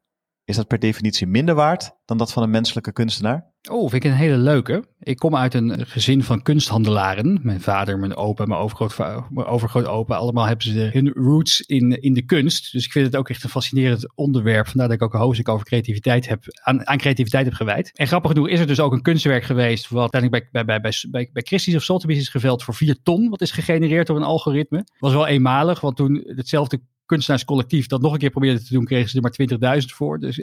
Is 0.45 0.55
dat 0.55 0.67
per 0.67 0.79
definitie 0.79 1.27
minder 1.27 1.55
waard 1.55 1.91
dan 2.05 2.17
dat 2.17 2.31
van 2.31 2.43
een 2.43 2.49
menselijke 2.49 2.91
kunstenaar? 2.91 3.50
Oh, 3.69 3.89
vind 3.89 4.03
ik 4.03 4.11
een 4.11 4.17
hele 4.17 4.37
leuke. 4.37 4.83
Ik 4.99 5.17
kom 5.17 5.35
uit 5.35 5.53
een 5.53 5.87
gezin 5.87 6.23
van 6.23 6.41
kunsthandelaren. 6.41 7.39
Mijn 7.43 7.61
vader, 7.61 7.99
mijn 7.99 8.15
opa, 8.15 8.45
mijn 8.45 8.59
overgroot, 8.59 9.29
mijn 9.29 9.47
overgrootopa. 9.47 10.15
Allemaal 10.15 10.45
hebben 10.45 10.65
ze 10.65 10.89
hun 10.93 11.09
roots 11.09 11.61
in, 11.61 12.01
in 12.01 12.13
de 12.13 12.21
kunst. 12.21 12.71
Dus 12.71 12.85
ik 12.85 12.91
vind 12.91 13.05
het 13.05 13.15
ook 13.15 13.29
echt 13.29 13.43
een 13.43 13.49
fascinerend 13.49 14.15
onderwerp. 14.15 14.67
Vandaar 14.67 14.87
dat 14.87 14.95
ik 14.95 15.03
ook 15.03 15.13
een 15.13 15.19
hoofdstuk 15.19 15.49
over 15.49 15.65
creativiteit 15.65 16.27
heb, 16.27 16.43
aan, 16.63 16.87
aan 16.87 16.97
creativiteit 16.97 17.45
heb 17.45 17.53
gewijd. 17.53 17.91
En 17.93 18.07
grappig 18.07 18.31
genoeg 18.31 18.47
is 18.47 18.59
er 18.59 18.67
dus 18.67 18.79
ook 18.79 18.93
een 18.93 19.01
kunstwerk 19.01 19.43
geweest. 19.43 19.89
Wat 19.89 20.13
uiteindelijk 20.13 20.51
bij, 20.51 20.65
bij, 20.65 20.81
bij, 20.81 20.93
bij, 21.09 21.29
bij 21.33 21.43
Christie's 21.45 21.75
of 21.75 21.83
Sotheby's 21.83 22.17
is 22.17 22.29
geveld 22.29 22.63
voor 22.63 22.73
4 22.73 23.01
ton. 23.03 23.29
Wat 23.29 23.41
is 23.41 23.51
gegenereerd 23.51 24.07
door 24.07 24.17
een 24.17 24.23
algoritme. 24.23 24.87
Was 24.99 25.13
wel 25.13 25.27
eenmalig, 25.27 25.81
want 25.81 25.95
toen 25.95 26.23
hetzelfde 26.25 26.81
kunstenaarscollectief 27.11 27.87
dat 27.87 28.01
nog 28.01 28.13
een 28.13 28.19
keer 28.19 28.29
probeerde 28.29 28.63
te 28.63 28.73
doen, 28.73 28.85
kregen 28.85 29.09
ze 29.09 29.21
er 29.21 29.57
maar 29.59 29.79
20.000 29.81 29.85
voor. 29.85 30.19
Dus 30.19 30.35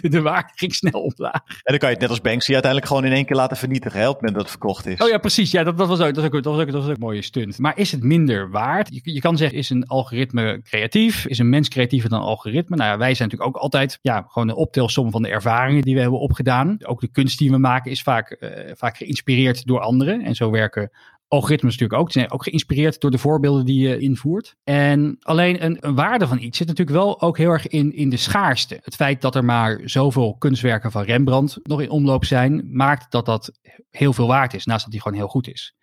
de, 0.00 0.08
de, 0.08 0.20
waarde 0.20 0.52
ging 0.54 0.74
snel 0.74 1.00
omlaag. 1.02 1.42
En 1.46 1.54
dan 1.64 1.78
kan 1.78 1.88
je 1.88 1.94
het 1.94 2.00
net 2.00 2.10
als 2.10 2.20
Banksy 2.20 2.52
uiteindelijk 2.52 2.90
gewoon 2.90 3.04
in 3.04 3.12
één 3.12 3.24
keer 3.24 3.36
laten 3.36 3.56
vernietigen, 3.56 4.00
hè, 4.00 4.08
op 4.08 4.12
het 4.12 4.22
moment 4.22 4.34
dat 4.34 4.50
het 4.50 4.60
verkocht 4.60 4.86
is. 4.86 5.00
Oh 5.00 5.08
ja, 5.08 5.18
precies. 5.18 5.50
Ja, 5.50 5.62
dat, 5.62 5.78
dat, 5.78 5.88
was, 5.88 6.00
ook, 6.00 6.14
dat, 6.14 6.16
was, 6.16 6.24
ook, 6.24 6.32
dat, 6.32 6.44
was, 6.44 6.60
ook, 6.60 6.66
dat 6.66 6.74
was 6.74 6.84
ook 6.84 6.94
een 6.94 7.00
mooie 7.00 7.22
stunt. 7.22 7.58
Maar 7.58 7.78
is 7.78 7.92
het 7.92 8.02
minder 8.02 8.50
waard? 8.50 8.88
Je, 8.90 9.00
je 9.12 9.20
kan 9.20 9.36
zeggen, 9.36 9.58
is 9.58 9.70
een 9.70 9.86
algoritme 9.86 10.60
creatief? 10.62 11.26
Is 11.26 11.38
een 11.38 11.48
mens 11.48 11.68
creatiever 11.68 12.08
dan 12.08 12.20
een 12.20 12.26
algoritme? 12.26 12.76
Nou 12.76 12.90
ja, 12.90 12.98
wij 12.98 13.14
zijn 13.14 13.28
natuurlijk 13.28 13.56
ook 13.56 13.62
altijd 13.62 13.98
ja, 14.02 14.24
gewoon 14.28 14.48
een 14.48 14.54
optelsom 14.54 15.10
van 15.10 15.22
de 15.22 15.28
ervaringen 15.28 15.82
die 15.82 15.94
we 15.94 16.00
hebben 16.00 16.20
opgedaan. 16.20 16.76
Ook 16.82 17.00
de 17.00 17.10
kunst 17.10 17.38
die 17.38 17.50
we 17.50 17.58
maken 17.58 17.90
is 17.90 18.02
vaak, 18.02 18.36
uh, 18.40 18.50
vaak 18.74 18.96
geïnspireerd 18.96 19.66
door 19.66 19.80
anderen. 19.80 20.20
En 20.20 20.34
zo 20.34 20.50
werken 20.50 20.90
algoritmes 21.32 21.72
natuurlijk 21.72 22.00
ook. 22.00 22.12
Zijn 22.12 22.30
ook 22.30 22.42
geïnspireerd 22.42 23.00
door 23.00 23.10
de 23.10 23.18
voorbeelden 23.18 23.64
die 23.64 23.88
je 23.88 23.98
invoert. 23.98 24.54
En 24.64 25.16
alleen 25.20 25.64
een, 25.64 25.94
waarde 25.94 26.26
van 26.26 26.38
iets 26.38 26.58
zit 26.58 26.66
natuurlijk 26.66 26.96
wel 26.96 27.20
ook 27.20 27.38
heel 27.38 27.50
erg 27.50 27.68
in, 27.68 27.92
in 27.92 28.08
de 28.08 28.16
schaarste. 28.16 28.78
Het 28.82 28.94
feit 28.94 29.20
dat 29.20 29.34
er 29.34 29.44
maar 29.44 29.80
zoveel 29.84 30.36
kunstwerken 30.38 30.90
van 30.90 31.02
Rembrandt 31.02 31.58
nog 31.62 31.80
in 31.80 31.90
omloop 31.90 32.24
zijn, 32.24 32.76
maakt 32.76 33.10
dat 33.10 33.26
dat 33.26 33.58
heel 33.90 34.12
veel 34.12 34.26
waard 34.26 34.54
is, 34.54 34.64
naast 34.64 34.82
dat 34.82 34.92
die 34.92 35.00
gewoon 35.00 35.18
heel 35.18 35.28
goed 35.28 35.48
is. 35.48 35.74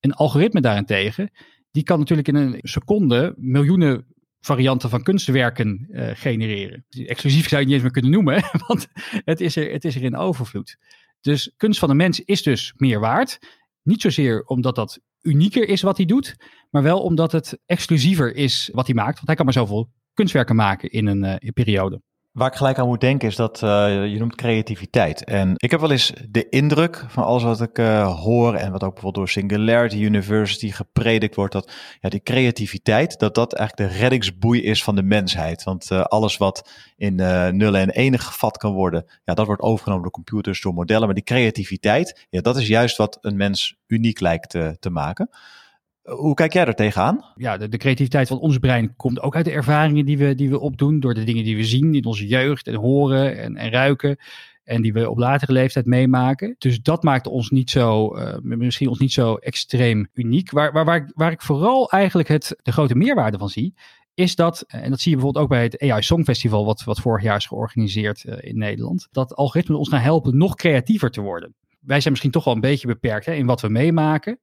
Een 0.00 0.12
algoritme 0.12 0.60
daarentegen, 0.60 1.30
die 1.70 1.82
kan 1.82 1.98
natuurlijk 1.98 2.28
in 2.28 2.34
een 2.34 2.58
seconde 2.62 3.34
miljoenen 3.36 4.06
varianten 4.40 4.90
van 4.90 5.02
kunstwerken 5.02 5.88
uh, 5.90 6.10
genereren. 6.14 6.84
Exclusief 6.88 7.48
zou 7.48 7.60
je 7.60 7.66
niet 7.66 7.74
eens 7.74 7.84
meer 7.84 7.92
kunnen 7.92 8.10
noemen, 8.10 8.42
want 8.66 8.88
het 9.24 9.40
is, 9.40 9.56
er, 9.56 9.72
het 9.72 9.84
is 9.84 9.96
er 9.96 10.02
in 10.02 10.16
overvloed. 10.16 10.76
Dus 11.20 11.52
kunst 11.56 11.78
van 11.78 11.88
de 11.88 11.94
mens 11.94 12.20
is 12.20 12.42
dus 12.42 12.72
meer 12.76 13.00
waard. 13.00 13.38
Niet 13.88 14.00
zozeer 14.00 14.42
omdat 14.42 14.74
dat 14.74 15.00
unieker 15.20 15.68
is 15.68 15.82
wat 15.82 15.96
hij 15.96 16.06
doet, 16.06 16.36
maar 16.70 16.82
wel 16.82 17.02
omdat 17.02 17.32
het 17.32 17.58
exclusiever 17.66 18.34
is 18.34 18.70
wat 18.72 18.86
hij 18.86 18.94
maakt. 18.94 19.14
Want 19.14 19.26
hij 19.26 19.34
kan 19.34 19.44
maar 19.44 19.54
zoveel 19.54 19.90
kunstwerken 20.12 20.56
maken 20.56 20.90
in 20.90 21.06
een, 21.06 21.38
in 21.38 21.52
periode. 21.52 22.02
Waar 22.32 22.50
ik 22.50 22.56
gelijk 22.56 22.78
aan 22.78 22.86
moet 22.86 23.00
denken 23.00 23.28
is 23.28 23.36
dat 23.36 23.62
uh, 23.62 23.68
je 24.06 24.18
noemt 24.18 24.34
creativiteit. 24.34 25.24
En 25.24 25.52
ik 25.56 25.70
heb 25.70 25.80
wel 25.80 25.90
eens 25.90 26.12
de 26.28 26.48
indruk 26.48 27.04
van 27.08 27.24
alles 27.24 27.42
wat 27.42 27.60
ik 27.60 27.78
uh, 27.78 28.20
hoor 28.20 28.54
en 28.54 28.72
wat 28.72 28.82
ook 28.82 28.92
bijvoorbeeld 28.92 29.14
door 29.14 29.28
Singularity 29.28 29.96
University 29.96 30.70
gepredikt 30.70 31.34
wordt, 31.34 31.52
dat 31.52 31.72
ja, 32.00 32.08
die 32.08 32.22
creativiteit, 32.22 33.18
dat 33.18 33.34
dat 33.34 33.54
eigenlijk 33.54 33.90
de 33.90 33.98
reddingsboei 33.98 34.62
is 34.62 34.84
van 34.84 34.94
de 34.94 35.02
mensheid. 35.02 35.62
Want 35.62 35.90
uh, 35.90 36.00
alles 36.00 36.36
wat 36.36 36.70
in 36.96 37.14
nullen 37.56 37.80
en 37.80 37.90
enen 37.90 38.18
gevat 38.18 38.56
kan 38.56 38.72
worden, 38.72 39.04
ja, 39.24 39.34
dat 39.34 39.46
wordt 39.46 39.62
overgenomen 39.62 40.02
door 40.02 40.12
computers, 40.12 40.60
door 40.60 40.74
modellen. 40.74 41.04
Maar 41.04 41.14
die 41.14 41.24
creativiteit, 41.24 42.26
ja, 42.30 42.40
dat 42.40 42.56
is 42.56 42.66
juist 42.66 42.96
wat 42.96 43.18
een 43.20 43.36
mens 43.36 43.76
uniek 43.86 44.20
lijkt 44.20 44.50
te 44.78 44.90
maken. 44.90 45.30
Hoe 46.08 46.34
kijk 46.34 46.52
jij 46.52 46.64
er 46.64 46.74
tegenaan? 46.74 47.24
Ja, 47.34 47.56
de, 47.56 47.76
creativiteit 47.76 48.28
van 48.28 48.38
ons 48.38 48.58
brein 48.58 48.96
komt 48.96 49.20
ook 49.20 49.36
uit 49.36 49.44
de 49.44 49.50
ervaringen 49.50 50.06
die 50.06 50.18
we, 50.18 50.34
die 50.34 50.50
we 50.50 50.60
opdoen. 50.60 51.00
Door 51.00 51.14
de 51.14 51.24
dingen 51.24 51.44
die 51.44 51.56
we 51.56 51.64
zien 51.64 51.94
in 51.94 52.04
onze 52.04 52.26
jeugd 52.26 52.66
en 52.66 52.74
horen 52.74 53.38
en, 53.38 53.56
en 53.56 53.70
ruiken. 53.70 54.16
En 54.64 54.82
die 54.82 54.92
we 54.92 55.10
op 55.10 55.18
latere 55.18 55.52
leeftijd 55.52 55.86
meemaken. 55.86 56.54
Dus 56.58 56.80
dat 56.80 57.02
maakt 57.02 57.26
ons 57.26 57.50
niet 57.50 57.70
zo, 57.70 58.16
uh, 58.16 58.34
misschien 58.42 58.88
ons 58.88 58.98
niet 58.98 59.12
zo 59.12 59.34
extreem 59.34 60.08
uniek. 60.12 60.50
Waar, 60.50 60.72
waar, 60.72 61.10
waar, 61.14 61.32
ik 61.32 61.42
vooral 61.42 61.90
eigenlijk 61.90 62.28
het, 62.28 62.56
de 62.62 62.72
grote 62.72 62.94
meerwaarde 62.94 63.38
van 63.38 63.48
zie, 63.48 63.74
is 64.14 64.34
dat, 64.34 64.64
en 64.66 64.90
dat 64.90 65.00
zie 65.00 65.10
je 65.10 65.16
bijvoorbeeld 65.16 65.44
ook 65.44 65.50
bij 65.50 65.62
het 65.62 65.80
AI 65.80 66.02
Songfestival, 66.02 66.64
wat, 66.64 66.84
wat 66.84 67.00
vorig 67.00 67.22
jaar 67.22 67.36
is 67.36 67.46
georganiseerd 67.46 68.24
uh, 68.24 68.34
in 68.40 68.58
Nederland, 68.58 69.08
dat 69.10 69.34
algoritmen 69.34 69.78
ons 69.78 69.88
gaan 69.88 70.00
helpen 70.00 70.36
nog 70.36 70.54
creatiever 70.54 71.10
te 71.10 71.20
worden. 71.20 71.54
Wij 71.80 71.98
zijn 72.00 72.12
misschien 72.12 72.32
toch 72.32 72.44
wel 72.44 72.54
een 72.54 72.60
beetje 72.60 72.86
beperkt 72.86 73.26
hè, 73.26 73.32
in 73.32 73.46
wat 73.46 73.60
we 73.60 73.68
meemaken. 73.68 74.38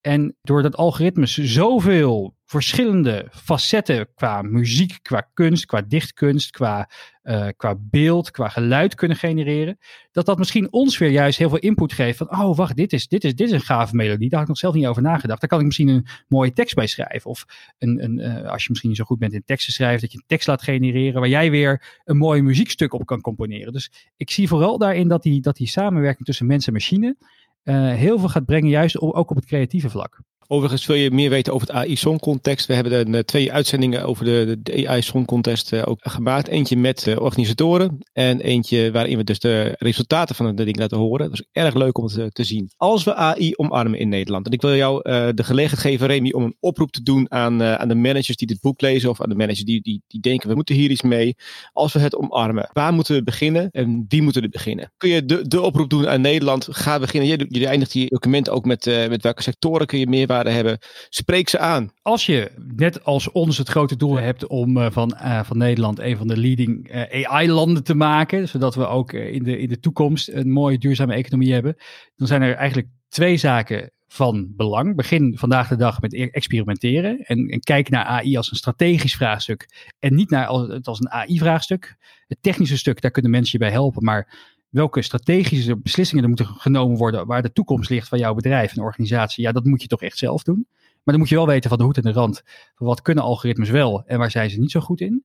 En 0.00 0.36
doordat 0.42 0.76
algoritmes 0.76 1.34
zoveel 1.34 2.38
verschillende 2.44 3.28
facetten 3.30 4.08
qua 4.14 4.42
muziek, 4.42 4.98
qua 5.02 5.30
kunst, 5.34 5.66
qua 5.66 5.82
dichtkunst, 5.82 6.50
qua, 6.50 6.90
uh, 7.22 7.48
qua 7.56 7.76
beeld, 7.78 8.30
qua 8.30 8.48
geluid 8.48 8.94
kunnen 8.94 9.16
genereren, 9.16 9.78
dat 10.12 10.26
dat 10.26 10.38
misschien 10.38 10.72
ons 10.72 10.98
weer 10.98 11.10
juist 11.10 11.38
heel 11.38 11.48
veel 11.48 11.58
input 11.58 11.92
geeft 11.92 12.18
van, 12.18 12.30
oh 12.30 12.56
wacht, 12.56 12.76
dit 12.76 12.92
is, 12.92 13.08
dit 13.08 13.24
is, 13.24 13.34
dit 13.34 13.46
is 13.46 13.52
een 13.52 13.60
gave 13.60 13.96
melodie, 13.96 14.28
daar 14.28 14.38
had 14.38 14.42
ik 14.42 14.48
nog 14.48 14.58
zelf 14.58 14.74
niet 14.74 14.86
over 14.86 15.02
nagedacht. 15.02 15.40
Daar 15.40 15.48
kan 15.48 15.58
ik 15.58 15.64
misschien 15.64 15.88
een 15.88 16.06
mooie 16.28 16.52
tekst 16.52 16.74
bij 16.74 16.86
schrijven. 16.86 17.30
Of 17.30 17.44
een, 17.78 18.04
een, 18.04 18.18
uh, 18.18 18.50
als 18.50 18.62
je 18.62 18.68
misschien 18.68 18.88
niet 18.90 18.98
zo 18.98 19.04
goed 19.04 19.18
bent 19.18 19.32
in 19.32 19.44
teksten 19.44 19.72
schrijven, 19.72 20.00
dat 20.00 20.12
je 20.12 20.18
een 20.18 20.24
tekst 20.26 20.46
laat 20.46 20.62
genereren 20.62 21.20
waar 21.20 21.28
jij 21.28 21.50
weer 21.50 22.00
een 22.04 22.16
mooi 22.16 22.42
muziekstuk 22.42 22.92
op 22.92 23.06
kan 23.06 23.20
componeren. 23.20 23.72
Dus 23.72 23.90
ik 24.16 24.30
zie 24.30 24.48
vooral 24.48 24.78
daarin 24.78 25.08
dat 25.08 25.22
die, 25.22 25.40
dat 25.40 25.56
die 25.56 25.68
samenwerking 25.68 26.26
tussen 26.26 26.46
mens 26.46 26.66
en 26.66 26.72
machine 26.72 27.16
heel 27.62 28.18
veel 28.18 28.28
gaat 28.28 28.44
brengen, 28.44 28.68
juist 28.68 29.00
ook 29.00 29.30
op 29.30 29.36
het 29.36 29.46
creatieve 29.46 29.90
vlak. 29.90 30.20
Overigens 30.52 30.86
wil 30.86 30.96
je 30.96 31.10
meer 31.10 31.30
weten 31.30 31.52
over 31.52 31.66
het 31.66 31.76
AI 31.76 31.96
Song 31.96 32.18
Contest. 32.18 32.66
We 32.66 32.74
hebben 32.74 32.92
er 32.92 33.14
eh, 33.14 33.20
twee 33.20 33.52
uitzendingen 33.52 34.04
over 34.04 34.24
de, 34.24 34.86
AI 34.86 35.02
Song 35.02 35.24
Contest 35.24 35.72
uh, 35.72 35.82
ook 35.84 35.98
gemaakt. 36.02 36.48
Eentje 36.48 36.76
met 36.76 37.06
uh, 37.06 37.20
organisatoren 37.20 37.98
en 38.12 38.40
eentje 38.40 38.90
waarin 38.92 39.16
we 39.16 39.24
dus 39.24 39.38
de 39.38 39.74
resultaten 39.78 40.34
van 40.34 40.56
de 40.56 40.64
ding 40.64 40.78
laten 40.78 40.98
horen. 40.98 41.30
Dat 41.30 41.38
is 41.38 41.46
erg 41.52 41.74
leuk 41.74 41.98
om 41.98 42.04
het 42.04 42.34
te 42.34 42.44
zien. 42.44 42.70
Als 42.76 43.04
we 43.04 43.14
AI 43.14 43.52
omarmen 43.56 43.98
in 43.98 44.08
Nederland. 44.08 44.46
En 44.46 44.52
ik 44.52 44.60
wil 44.60 44.74
jou 44.74 45.02
de 45.34 45.44
gelegenheid 45.44 45.86
geven, 45.86 46.06
Remy, 46.06 46.30
om 46.30 46.42
een 46.42 46.56
oproep 46.60 46.90
te 46.90 47.02
doen 47.02 47.32
aan, 47.32 47.62
aan 47.62 47.88
de 47.88 47.94
managers 47.94 48.36
die 48.36 48.46
dit 48.46 48.60
boek 48.60 48.80
lezen. 48.80 49.10
Of 49.10 49.20
aan 49.20 49.28
de 49.28 49.34
managers 49.34 49.64
die, 49.64 49.82
die, 49.82 50.02
die 50.06 50.20
denken, 50.20 50.48
we 50.48 50.54
moeten 50.54 50.74
hier 50.74 50.90
iets 50.90 51.02
mee. 51.02 51.36
Als 51.72 51.92
we 51.92 51.98
het 51.98 52.16
omarmen, 52.16 52.70
waar 52.72 52.92
moeten 52.92 53.14
we 53.14 53.22
beginnen 53.22 53.70
en 53.70 54.04
wie 54.08 54.22
moeten 54.22 54.42
we 54.42 54.48
beginnen? 54.48 54.92
Kun 54.96 55.10
je 55.10 55.24
de, 55.24 55.48
de 55.48 55.60
oproep 55.60 55.90
doen 55.90 56.08
aan 56.08 56.20
Nederland? 56.20 56.66
Ga 56.70 56.98
beginnen. 56.98 57.46
Je 57.48 57.66
eindigt 57.66 57.92
die 57.92 58.08
document 58.08 58.48
ook 58.48 58.64
met, 58.64 58.84
met 58.84 59.22
welke 59.22 59.42
sectoren 59.42 59.86
kun 59.86 59.98
je 59.98 60.06
meerwaarde 60.44 60.68
hebben. 60.68 60.88
Spreek 61.08 61.48
ze 61.48 61.58
aan. 61.58 61.90
Als 62.02 62.26
je 62.26 62.50
net 62.76 63.04
als 63.04 63.30
ons 63.30 63.58
het 63.58 63.68
grote 63.68 63.96
doel 63.96 64.16
hebt 64.16 64.46
om 64.46 64.76
uh, 64.76 64.86
van, 64.90 65.16
uh, 65.22 65.42
van 65.44 65.58
Nederland 65.58 65.98
een 65.98 66.16
van 66.16 66.26
de 66.26 66.36
leading 66.36 66.88
eh, 66.88 67.30
AI-landen 67.30 67.84
te 67.84 67.94
maken, 67.94 68.48
zodat 68.48 68.74
we 68.74 68.86
ook 68.86 69.12
in, 69.12 69.42
de, 69.42 69.58
in 69.58 69.68
de 69.68 69.80
toekomst 69.80 70.28
een 70.28 70.50
mooie 70.50 70.78
duurzame 70.78 71.14
economie 71.14 71.52
hebben, 71.52 71.76
dan 72.16 72.26
zijn 72.26 72.42
er 72.42 72.54
eigenlijk 72.54 72.88
twee 73.08 73.36
zaken 73.36 73.90
van 74.12 74.52
belang. 74.56 74.96
Begin 74.96 75.38
vandaag 75.38 75.68
de 75.68 75.76
dag 75.76 76.00
met 76.00 76.12
e-, 76.12 76.26
experimenteren 76.26 77.18
en, 77.18 77.48
en 77.48 77.60
kijk 77.60 77.88
naar 77.88 78.04
AI 78.04 78.36
als 78.36 78.50
een 78.50 78.56
strategisch 78.56 79.16
vraagstuk 79.16 79.88
en 79.98 80.14
niet 80.14 80.30
naar 80.30 80.46
als, 80.46 80.68
het 80.68 80.86
als 80.86 81.00
een 81.00 81.10
AI-vraagstuk. 81.10 81.96
Het 82.26 82.38
technische 82.40 82.78
stuk, 82.78 83.00
daar 83.00 83.10
kunnen 83.10 83.30
mensen 83.30 83.58
je 83.58 83.64
bij 83.64 83.74
helpen, 83.74 84.04
maar 84.04 84.38
welke 84.70 85.02
strategische 85.02 85.76
beslissingen 85.76 86.22
er 86.22 86.28
moeten 86.28 86.46
genomen 86.46 86.96
worden 86.96 87.26
waar 87.26 87.42
de 87.42 87.52
toekomst 87.52 87.90
ligt 87.90 88.08
van 88.08 88.18
jouw 88.18 88.34
bedrijf 88.34 88.76
en 88.76 88.82
organisatie, 88.82 89.44
ja, 89.44 89.52
dat 89.52 89.64
moet 89.64 89.82
je 89.82 89.88
toch 89.88 90.02
echt 90.02 90.18
zelf 90.18 90.42
doen. 90.42 90.66
Maar 91.02 91.14
dan 91.14 91.18
moet 91.18 91.28
je 91.28 91.34
wel 91.34 91.46
weten 91.46 91.68
van 91.68 91.78
de 91.78 91.84
hoed 91.84 91.96
en 91.96 92.02
de 92.02 92.12
rand. 92.12 92.42
Wat 92.76 93.02
kunnen 93.02 93.24
algoritmes 93.24 93.70
wel 93.70 94.02
en 94.06 94.18
waar 94.18 94.30
zijn 94.30 94.50
ze 94.50 94.58
niet 94.58 94.70
zo 94.70 94.80
goed 94.80 95.00
in. 95.00 95.24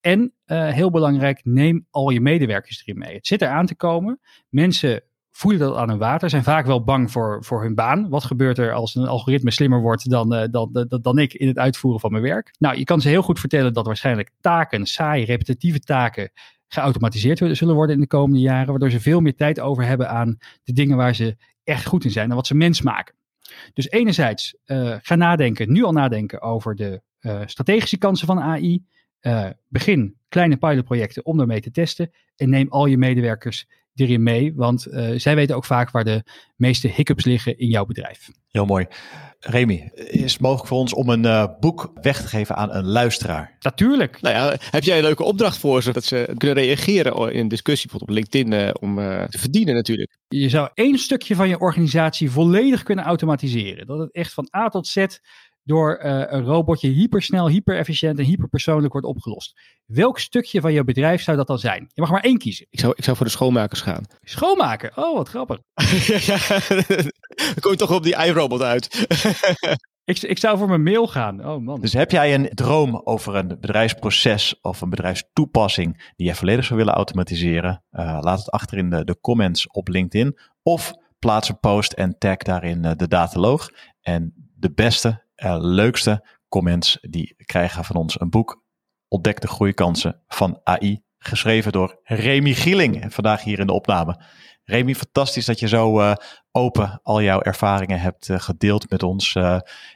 En 0.00 0.32
uh, 0.46 0.68
heel 0.68 0.90
belangrijk, 0.90 1.40
neem 1.44 1.86
al 1.90 2.10
je 2.10 2.20
medewerkers 2.20 2.82
erin 2.84 2.98
mee. 2.98 3.14
Het 3.14 3.26
zit 3.26 3.42
eraan 3.42 3.66
te 3.66 3.74
komen. 3.74 4.20
Mensen 4.48 5.02
voelen 5.30 5.60
dat 5.60 5.76
aan 5.76 5.88
hun 5.88 5.98
water, 5.98 6.30
zijn 6.30 6.42
vaak 6.42 6.66
wel 6.66 6.84
bang 6.84 7.10
voor, 7.10 7.44
voor 7.44 7.62
hun 7.62 7.74
baan. 7.74 8.08
Wat 8.08 8.24
gebeurt 8.24 8.58
er 8.58 8.72
als 8.72 8.94
een 8.94 9.06
algoritme 9.06 9.50
slimmer 9.50 9.80
wordt 9.80 10.10
dan, 10.10 10.34
uh, 10.34 10.44
dan, 10.50 10.70
dan, 10.72 10.98
dan 11.02 11.18
ik 11.18 11.34
in 11.34 11.48
het 11.48 11.58
uitvoeren 11.58 12.00
van 12.00 12.10
mijn 12.10 12.22
werk? 12.22 12.54
Nou, 12.58 12.78
je 12.78 12.84
kan 12.84 13.00
ze 13.00 13.08
heel 13.08 13.22
goed 13.22 13.40
vertellen 13.40 13.72
dat 13.72 13.86
waarschijnlijk 13.86 14.30
taken, 14.40 14.86
saai, 14.86 15.24
repetitieve 15.24 15.80
taken, 15.80 16.30
geautomatiseerd 16.72 17.56
zullen 17.56 17.74
worden 17.74 17.94
in 17.94 18.00
de 18.00 18.06
komende 18.06 18.40
jaren, 18.40 18.66
waardoor 18.66 18.90
ze 18.90 19.00
veel 19.00 19.20
meer 19.20 19.36
tijd 19.36 19.60
over 19.60 19.84
hebben 19.84 20.08
aan 20.08 20.38
de 20.62 20.72
dingen 20.72 20.96
waar 20.96 21.14
ze 21.14 21.36
echt 21.64 21.86
goed 21.86 22.04
in 22.04 22.10
zijn 22.10 22.30
en 22.30 22.36
wat 22.36 22.46
ze 22.46 22.54
mens 22.54 22.82
maken. 22.82 23.14
Dus 23.72 23.90
enerzijds 23.90 24.56
uh, 24.66 24.96
ga 25.02 25.14
nadenken, 25.14 25.72
nu 25.72 25.82
al 25.82 25.92
nadenken 25.92 26.40
over 26.42 26.74
de 26.74 27.02
uh, 27.20 27.40
strategische 27.44 27.98
kansen 27.98 28.26
van 28.26 28.40
AI. 28.40 28.84
Uh, 29.20 29.46
begin 29.68 30.16
kleine 30.28 30.56
pilotprojecten 30.56 31.24
om 31.24 31.36
daarmee 31.36 31.60
te 31.60 31.70
testen 31.70 32.10
en 32.36 32.50
neem 32.50 32.68
al 32.68 32.86
je 32.86 32.98
medewerkers 32.98 33.66
erin 33.94 34.22
mee, 34.22 34.52
want 34.54 34.86
zij 35.16 35.34
weten 35.34 35.56
ook 35.56 35.64
vaak 35.64 35.90
waar 35.90 36.04
de 36.04 36.24
meeste 36.56 36.88
hiccups 36.88 37.24
liggen 37.24 37.58
in 37.58 37.68
jouw 37.68 37.84
bedrijf. 37.84 38.28
Heel 38.50 38.66
mooi. 38.66 38.86
Remy, 39.40 39.90
is 39.94 40.32
het 40.32 40.40
mogelijk 40.40 40.68
voor 40.68 40.78
ons 40.78 40.94
om 40.94 41.08
een 41.08 41.24
uh, 41.24 41.46
boek 41.60 41.90
weg 41.94 42.20
te 42.20 42.28
geven 42.28 42.56
aan 42.56 42.74
een 42.74 42.84
luisteraar? 42.84 43.56
Natuurlijk. 43.60 44.20
Nou 44.20 44.34
ja, 44.34 44.56
heb 44.70 44.82
jij 44.82 44.96
een 44.96 45.02
leuke 45.02 45.22
opdracht 45.22 45.58
voor 45.58 45.82
ze 45.82 45.92
dat 45.92 46.04
ze 46.04 46.34
kunnen 46.36 46.56
reageren 46.56 47.32
in 47.32 47.40
een 47.40 47.48
discussie, 47.48 47.90
bijvoorbeeld 47.90 48.18
op 48.18 48.32
LinkedIn, 48.32 48.66
uh, 48.66 48.70
om 48.80 48.98
uh, 48.98 49.24
te 49.24 49.38
verdienen 49.38 49.74
natuurlijk? 49.74 50.18
Je 50.28 50.48
zou 50.48 50.68
één 50.74 50.98
stukje 50.98 51.34
van 51.34 51.48
je 51.48 51.58
organisatie 51.58 52.30
volledig 52.30 52.82
kunnen 52.82 53.04
automatiseren. 53.04 53.86
Dat 53.86 53.98
het 53.98 54.12
echt 54.12 54.32
van 54.32 54.48
A 54.56 54.68
tot 54.68 54.86
Z 54.86 55.06
door 55.64 56.00
uh, 56.02 56.22
een 56.26 56.44
robotje 56.44 56.88
hypersnel, 56.88 57.48
hyperefficiënt 57.48 58.18
en 58.18 58.24
hyperpersoonlijk 58.24 58.92
wordt 58.92 59.06
opgelost. 59.06 59.60
Welk 59.86 60.18
stukje 60.18 60.60
van 60.60 60.72
je 60.72 60.84
bedrijf 60.84 61.22
zou 61.22 61.36
dat 61.36 61.46
dan 61.46 61.58
zijn? 61.58 61.90
Je 61.92 62.00
mag 62.00 62.10
maar 62.10 62.22
één 62.22 62.38
kiezen. 62.38 62.66
Ik 62.70 62.80
zou, 62.80 62.92
ik 62.96 63.04
zou 63.04 63.16
voor 63.16 63.26
de 63.26 63.32
schoonmakers 63.32 63.80
gaan. 63.80 64.04
Schoonmaker? 64.22 64.92
Oh, 64.94 65.16
wat 65.16 65.28
grappig. 65.28 65.58
dan 65.74 67.60
kom 67.60 67.70
je 67.70 67.76
toch 67.76 67.90
op 67.90 68.02
die 68.02 68.16
iRobot 68.16 68.62
uit. 68.62 69.06
ik, 70.04 70.22
ik 70.22 70.38
zou 70.38 70.58
voor 70.58 70.68
mijn 70.68 70.82
mail 70.82 71.06
gaan. 71.06 71.46
Oh 71.46 71.62
man. 71.62 71.80
Dus 71.80 71.92
heb 71.92 72.10
jij 72.10 72.34
een 72.34 72.50
droom 72.54 73.00
over 73.04 73.34
een 73.34 73.48
bedrijfsproces 73.48 74.60
of 74.60 74.80
een 74.80 74.90
bedrijfstoepassing 74.90 76.12
die 76.16 76.26
je 76.26 76.34
volledig 76.34 76.64
zou 76.64 76.78
willen 76.78 76.94
automatiseren? 76.94 77.84
Uh, 77.92 78.18
laat 78.20 78.38
het 78.38 78.50
achter 78.50 78.78
in 78.78 78.90
de, 78.90 79.04
de 79.04 79.20
comments 79.20 79.66
op 79.66 79.88
LinkedIn. 79.88 80.38
Of 80.62 80.92
plaats 81.18 81.48
een 81.48 81.60
post 81.60 81.92
en 81.92 82.18
tag 82.18 82.36
daarin 82.36 82.84
uh, 82.84 82.90
de 82.96 83.08
dataloog. 83.08 83.70
En 84.00 84.34
de 84.54 84.72
beste 84.72 85.22
uh, 85.44 85.56
leukste 85.58 86.26
comments 86.48 86.98
die 87.00 87.34
krijgen 87.44 87.84
van 87.84 87.96
ons 87.96 88.20
een 88.20 88.30
boek. 88.30 88.62
Ontdek 89.08 89.40
de 89.40 89.48
groeikansen 89.48 90.22
van 90.28 90.60
AI. 90.64 91.02
Geschreven 91.18 91.72
door 91.72 92.00
Remy 92.02 92.54
Gieling. 92.54 93.14
Vandaag 93.14 93.42
hier 93.42 93.58
in 93.58 93.66
de 93.66 93.72
opname. 93.72 94.24
Remy, 94.64 94.94
fantastisch 94.94 95.44
dat 95.44 95.60
je 95.60 95.68
zo 95.68 96.00
uh, 96.00 96.12
open 96.50 97.00
al 97.02 97.22
jouw 97.22 97.40
ervaringen 97.40 98.00
hebt 98.00 98.28
uh, 98.28 98.40
gedeeld 98.40 98.90
met 98.90 99.02
ons. 99.02 99.36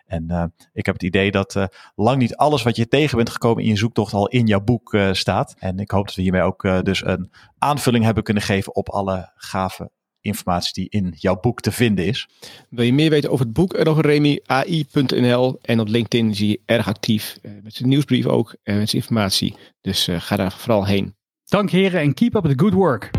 En 0.07 0.55
ik 0.72 0.86
heb 0.86 0.95
het 0.95 1.03
idee 1.03 1.30
dat 1.30 1.68
lang 1.95 2.18
niet 2.18 2.36
alles 2.36 2.62
wat 2.62 2.76
je 2.76 2.88
tegen 2.88 3.16
bent 3.16 3.30
gekomen 3.30 3.62
in 3.62 3.68
je 3.68 3.76
zoektocht 3.76 4.12
al 4.12 4.28
in 4.28 4.47
jouw 4.47 4.61
boek 4.61 4.99
staat. 5.12 5.55
En 5.59 5.78
ik 5.78 5.90
hoop 5.90 6.07
dat 6.07 6.14
we 6.14 6.22
hiermee 6.22 6.42
ook 6.42 6.84
dus 6.84 7.05
een 7.05 7.32
aanvulling 7.59 8.05
hebben 8.05 8.22
kunnen 8.22 8.42
geven 8.42 8.74
op 8.74 8.88
alle 8.88 9.32
gave 9.34 9.90
informatie 10.24 10.72
die 10.74 11.02
in 11.02 11.14
jouw 11.16 11.40
boek 11.40 11.60
te 11.60 11.72
vinden 11.72 12.06
is. 12.06 12.28
Wil 12.68 12.84
je 12.84 12.92
meer 12.92 13.10
weten 13.10 13.30
over 13.30 13.44
het 13.44 13.54
boek? 13.54 13.84
Nog 13.84 14.00
Remy, 14.00 14.40
AI.nl 14.46 15.58
en 15.62 15.80
op 15.80 15.88
LinkedIn 15.88 16.34
zie 16.34 16.48
je 16.48 16.60
erg 16.66 16.88
actief. 16.88 17.38
Uh, 17.42 17.52
met 17.62 17.74
zijn 17.74 17.88
nieuwsbrief 17.88 18.26
ook 18.26 18.54
en 18.62 18.78
met 18.78 18.90
zijn 18.90 19.02
informatie. 19.02 19.54
Dus 19.80 20.08
uh, 20.08 20.20
ga 20.20 20.36
daar 20.36 20.52
vooral 20.52 20.86
heen. 20.86 21.14
Dank 21.44 21.70
heren 21.70 22.00
en 22.00 22.14
keep 22.14 22.34
up 22.34 22.44
the 22.44 22.52
good 22.56 22.72
work. 22.72 23.10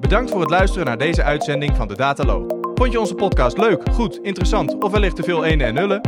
Bedankt 0.00 0.30
voor 0.30 0.40
het 0.40 0.50
luisteren 0.50 0.86
naar 0.86 0.98
deze 0.98 1.22
uitzending 1.22 1.76
van 1.76 1.88
de 1.88 1.94
Dataloog. 1.94 2.46
Vond 2.74 2.92
je 2.92 3.00
onze 3.00 3.14
podcast 3.14 3.58
leuk, 3.58 3.82
goed, 3.92 4.18
interessant 4.22 4.82
of 4.82 4.92
wellicht 4.92 5.16
te 5.16 5.22
veel 5.22 5.44
ene 5.44 5.64
en 5.64 5.74
nullen? 5.74 6.00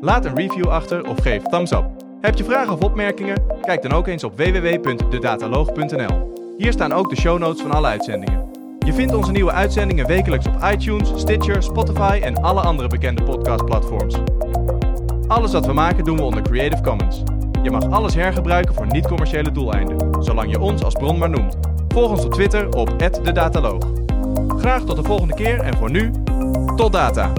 Laat 0.00 0.24
een 0.24 0.34
review 0.34 0.68
achter 0.68 1.08
of 1.08 1.22
geef 1.22 1.42
thumbs 1.42 1.72
up. 1.72 1.90
Heb 2.20 2.36
je 2.36 2.44
vragen 2.44 2.72
of 2.72 2.80
opmerkingen? 2.80 3.42
Kijk 3.60 3.82
dan 3.82 3.92
ook 3.92 4.06
eens 4.06 4.24
op 4.24 4.36
www.dedataloog.nl. 4.36 6.35
Hier 6.56 6.72
staan 6.72 6.92
ook 6.92 7.10
de 7.10 7.20
show 7.20 7.38
notes 7.38 7.62
van 7.62 7.70
alle 7.70 7.86
uitzendingen. 7.86 8.50
Je 8.78 8.92
vindt 8.92 9.14
onze 9.14 9.30
nieuwe 9.30 9.52
uitzendingen 9.52 10.06
wekelijks 10.06 10.46
op 10.46 10.56
iTunes, 10.72 11.12
Stitcher, 11.16 11.62
Spotify 11.62 12.20
en 12.22 12.36
alle 12.42 12.60
andere 12.60 12.88
bekende 12.88 13.22
podcastplatforms. 13.22 14.14
Alles 15.26 15.52
wat 15.52 15.66
we 15.66 15.72
maken 15.72 16.04
doen 16.04 16.16
we 16.16 16.22
onder 16.22 16.42
Creative 16.42 16.82
Commons. 16.82 17.22
Je 17.62 17.70
mag 17.70 17.90
alles 17.90 18.14
hergebruiken 18.14 18.74
voor 18.74 18.86
niet-commerciële 18.86 19.52
doeleinden, 19.52 20.24
zolang 20.24 20.50
je 20.50 20.60
ons 20.60 20.84
als 20.84 20.94
bron 20.94 21.18
maar 21.18 21.30
noemt. 21.30 21.56
Volg 21.88 22.10
ons 22.10 22.24
op 22.24 22.32
Twitter 22.32 22.68
op 22.74 22.98
@dedataloog. 22.98 23.84
Graag 24.48 24.82
tot 24.82 24.96
de 24.96 25.02
volgende 25.02 25.34
keer 25.34 25.60
en 25.60 25.76
voor 25.76 25.90
nu, 25.90 26.10
tot 26.76 26.92
data! 26.92 27.32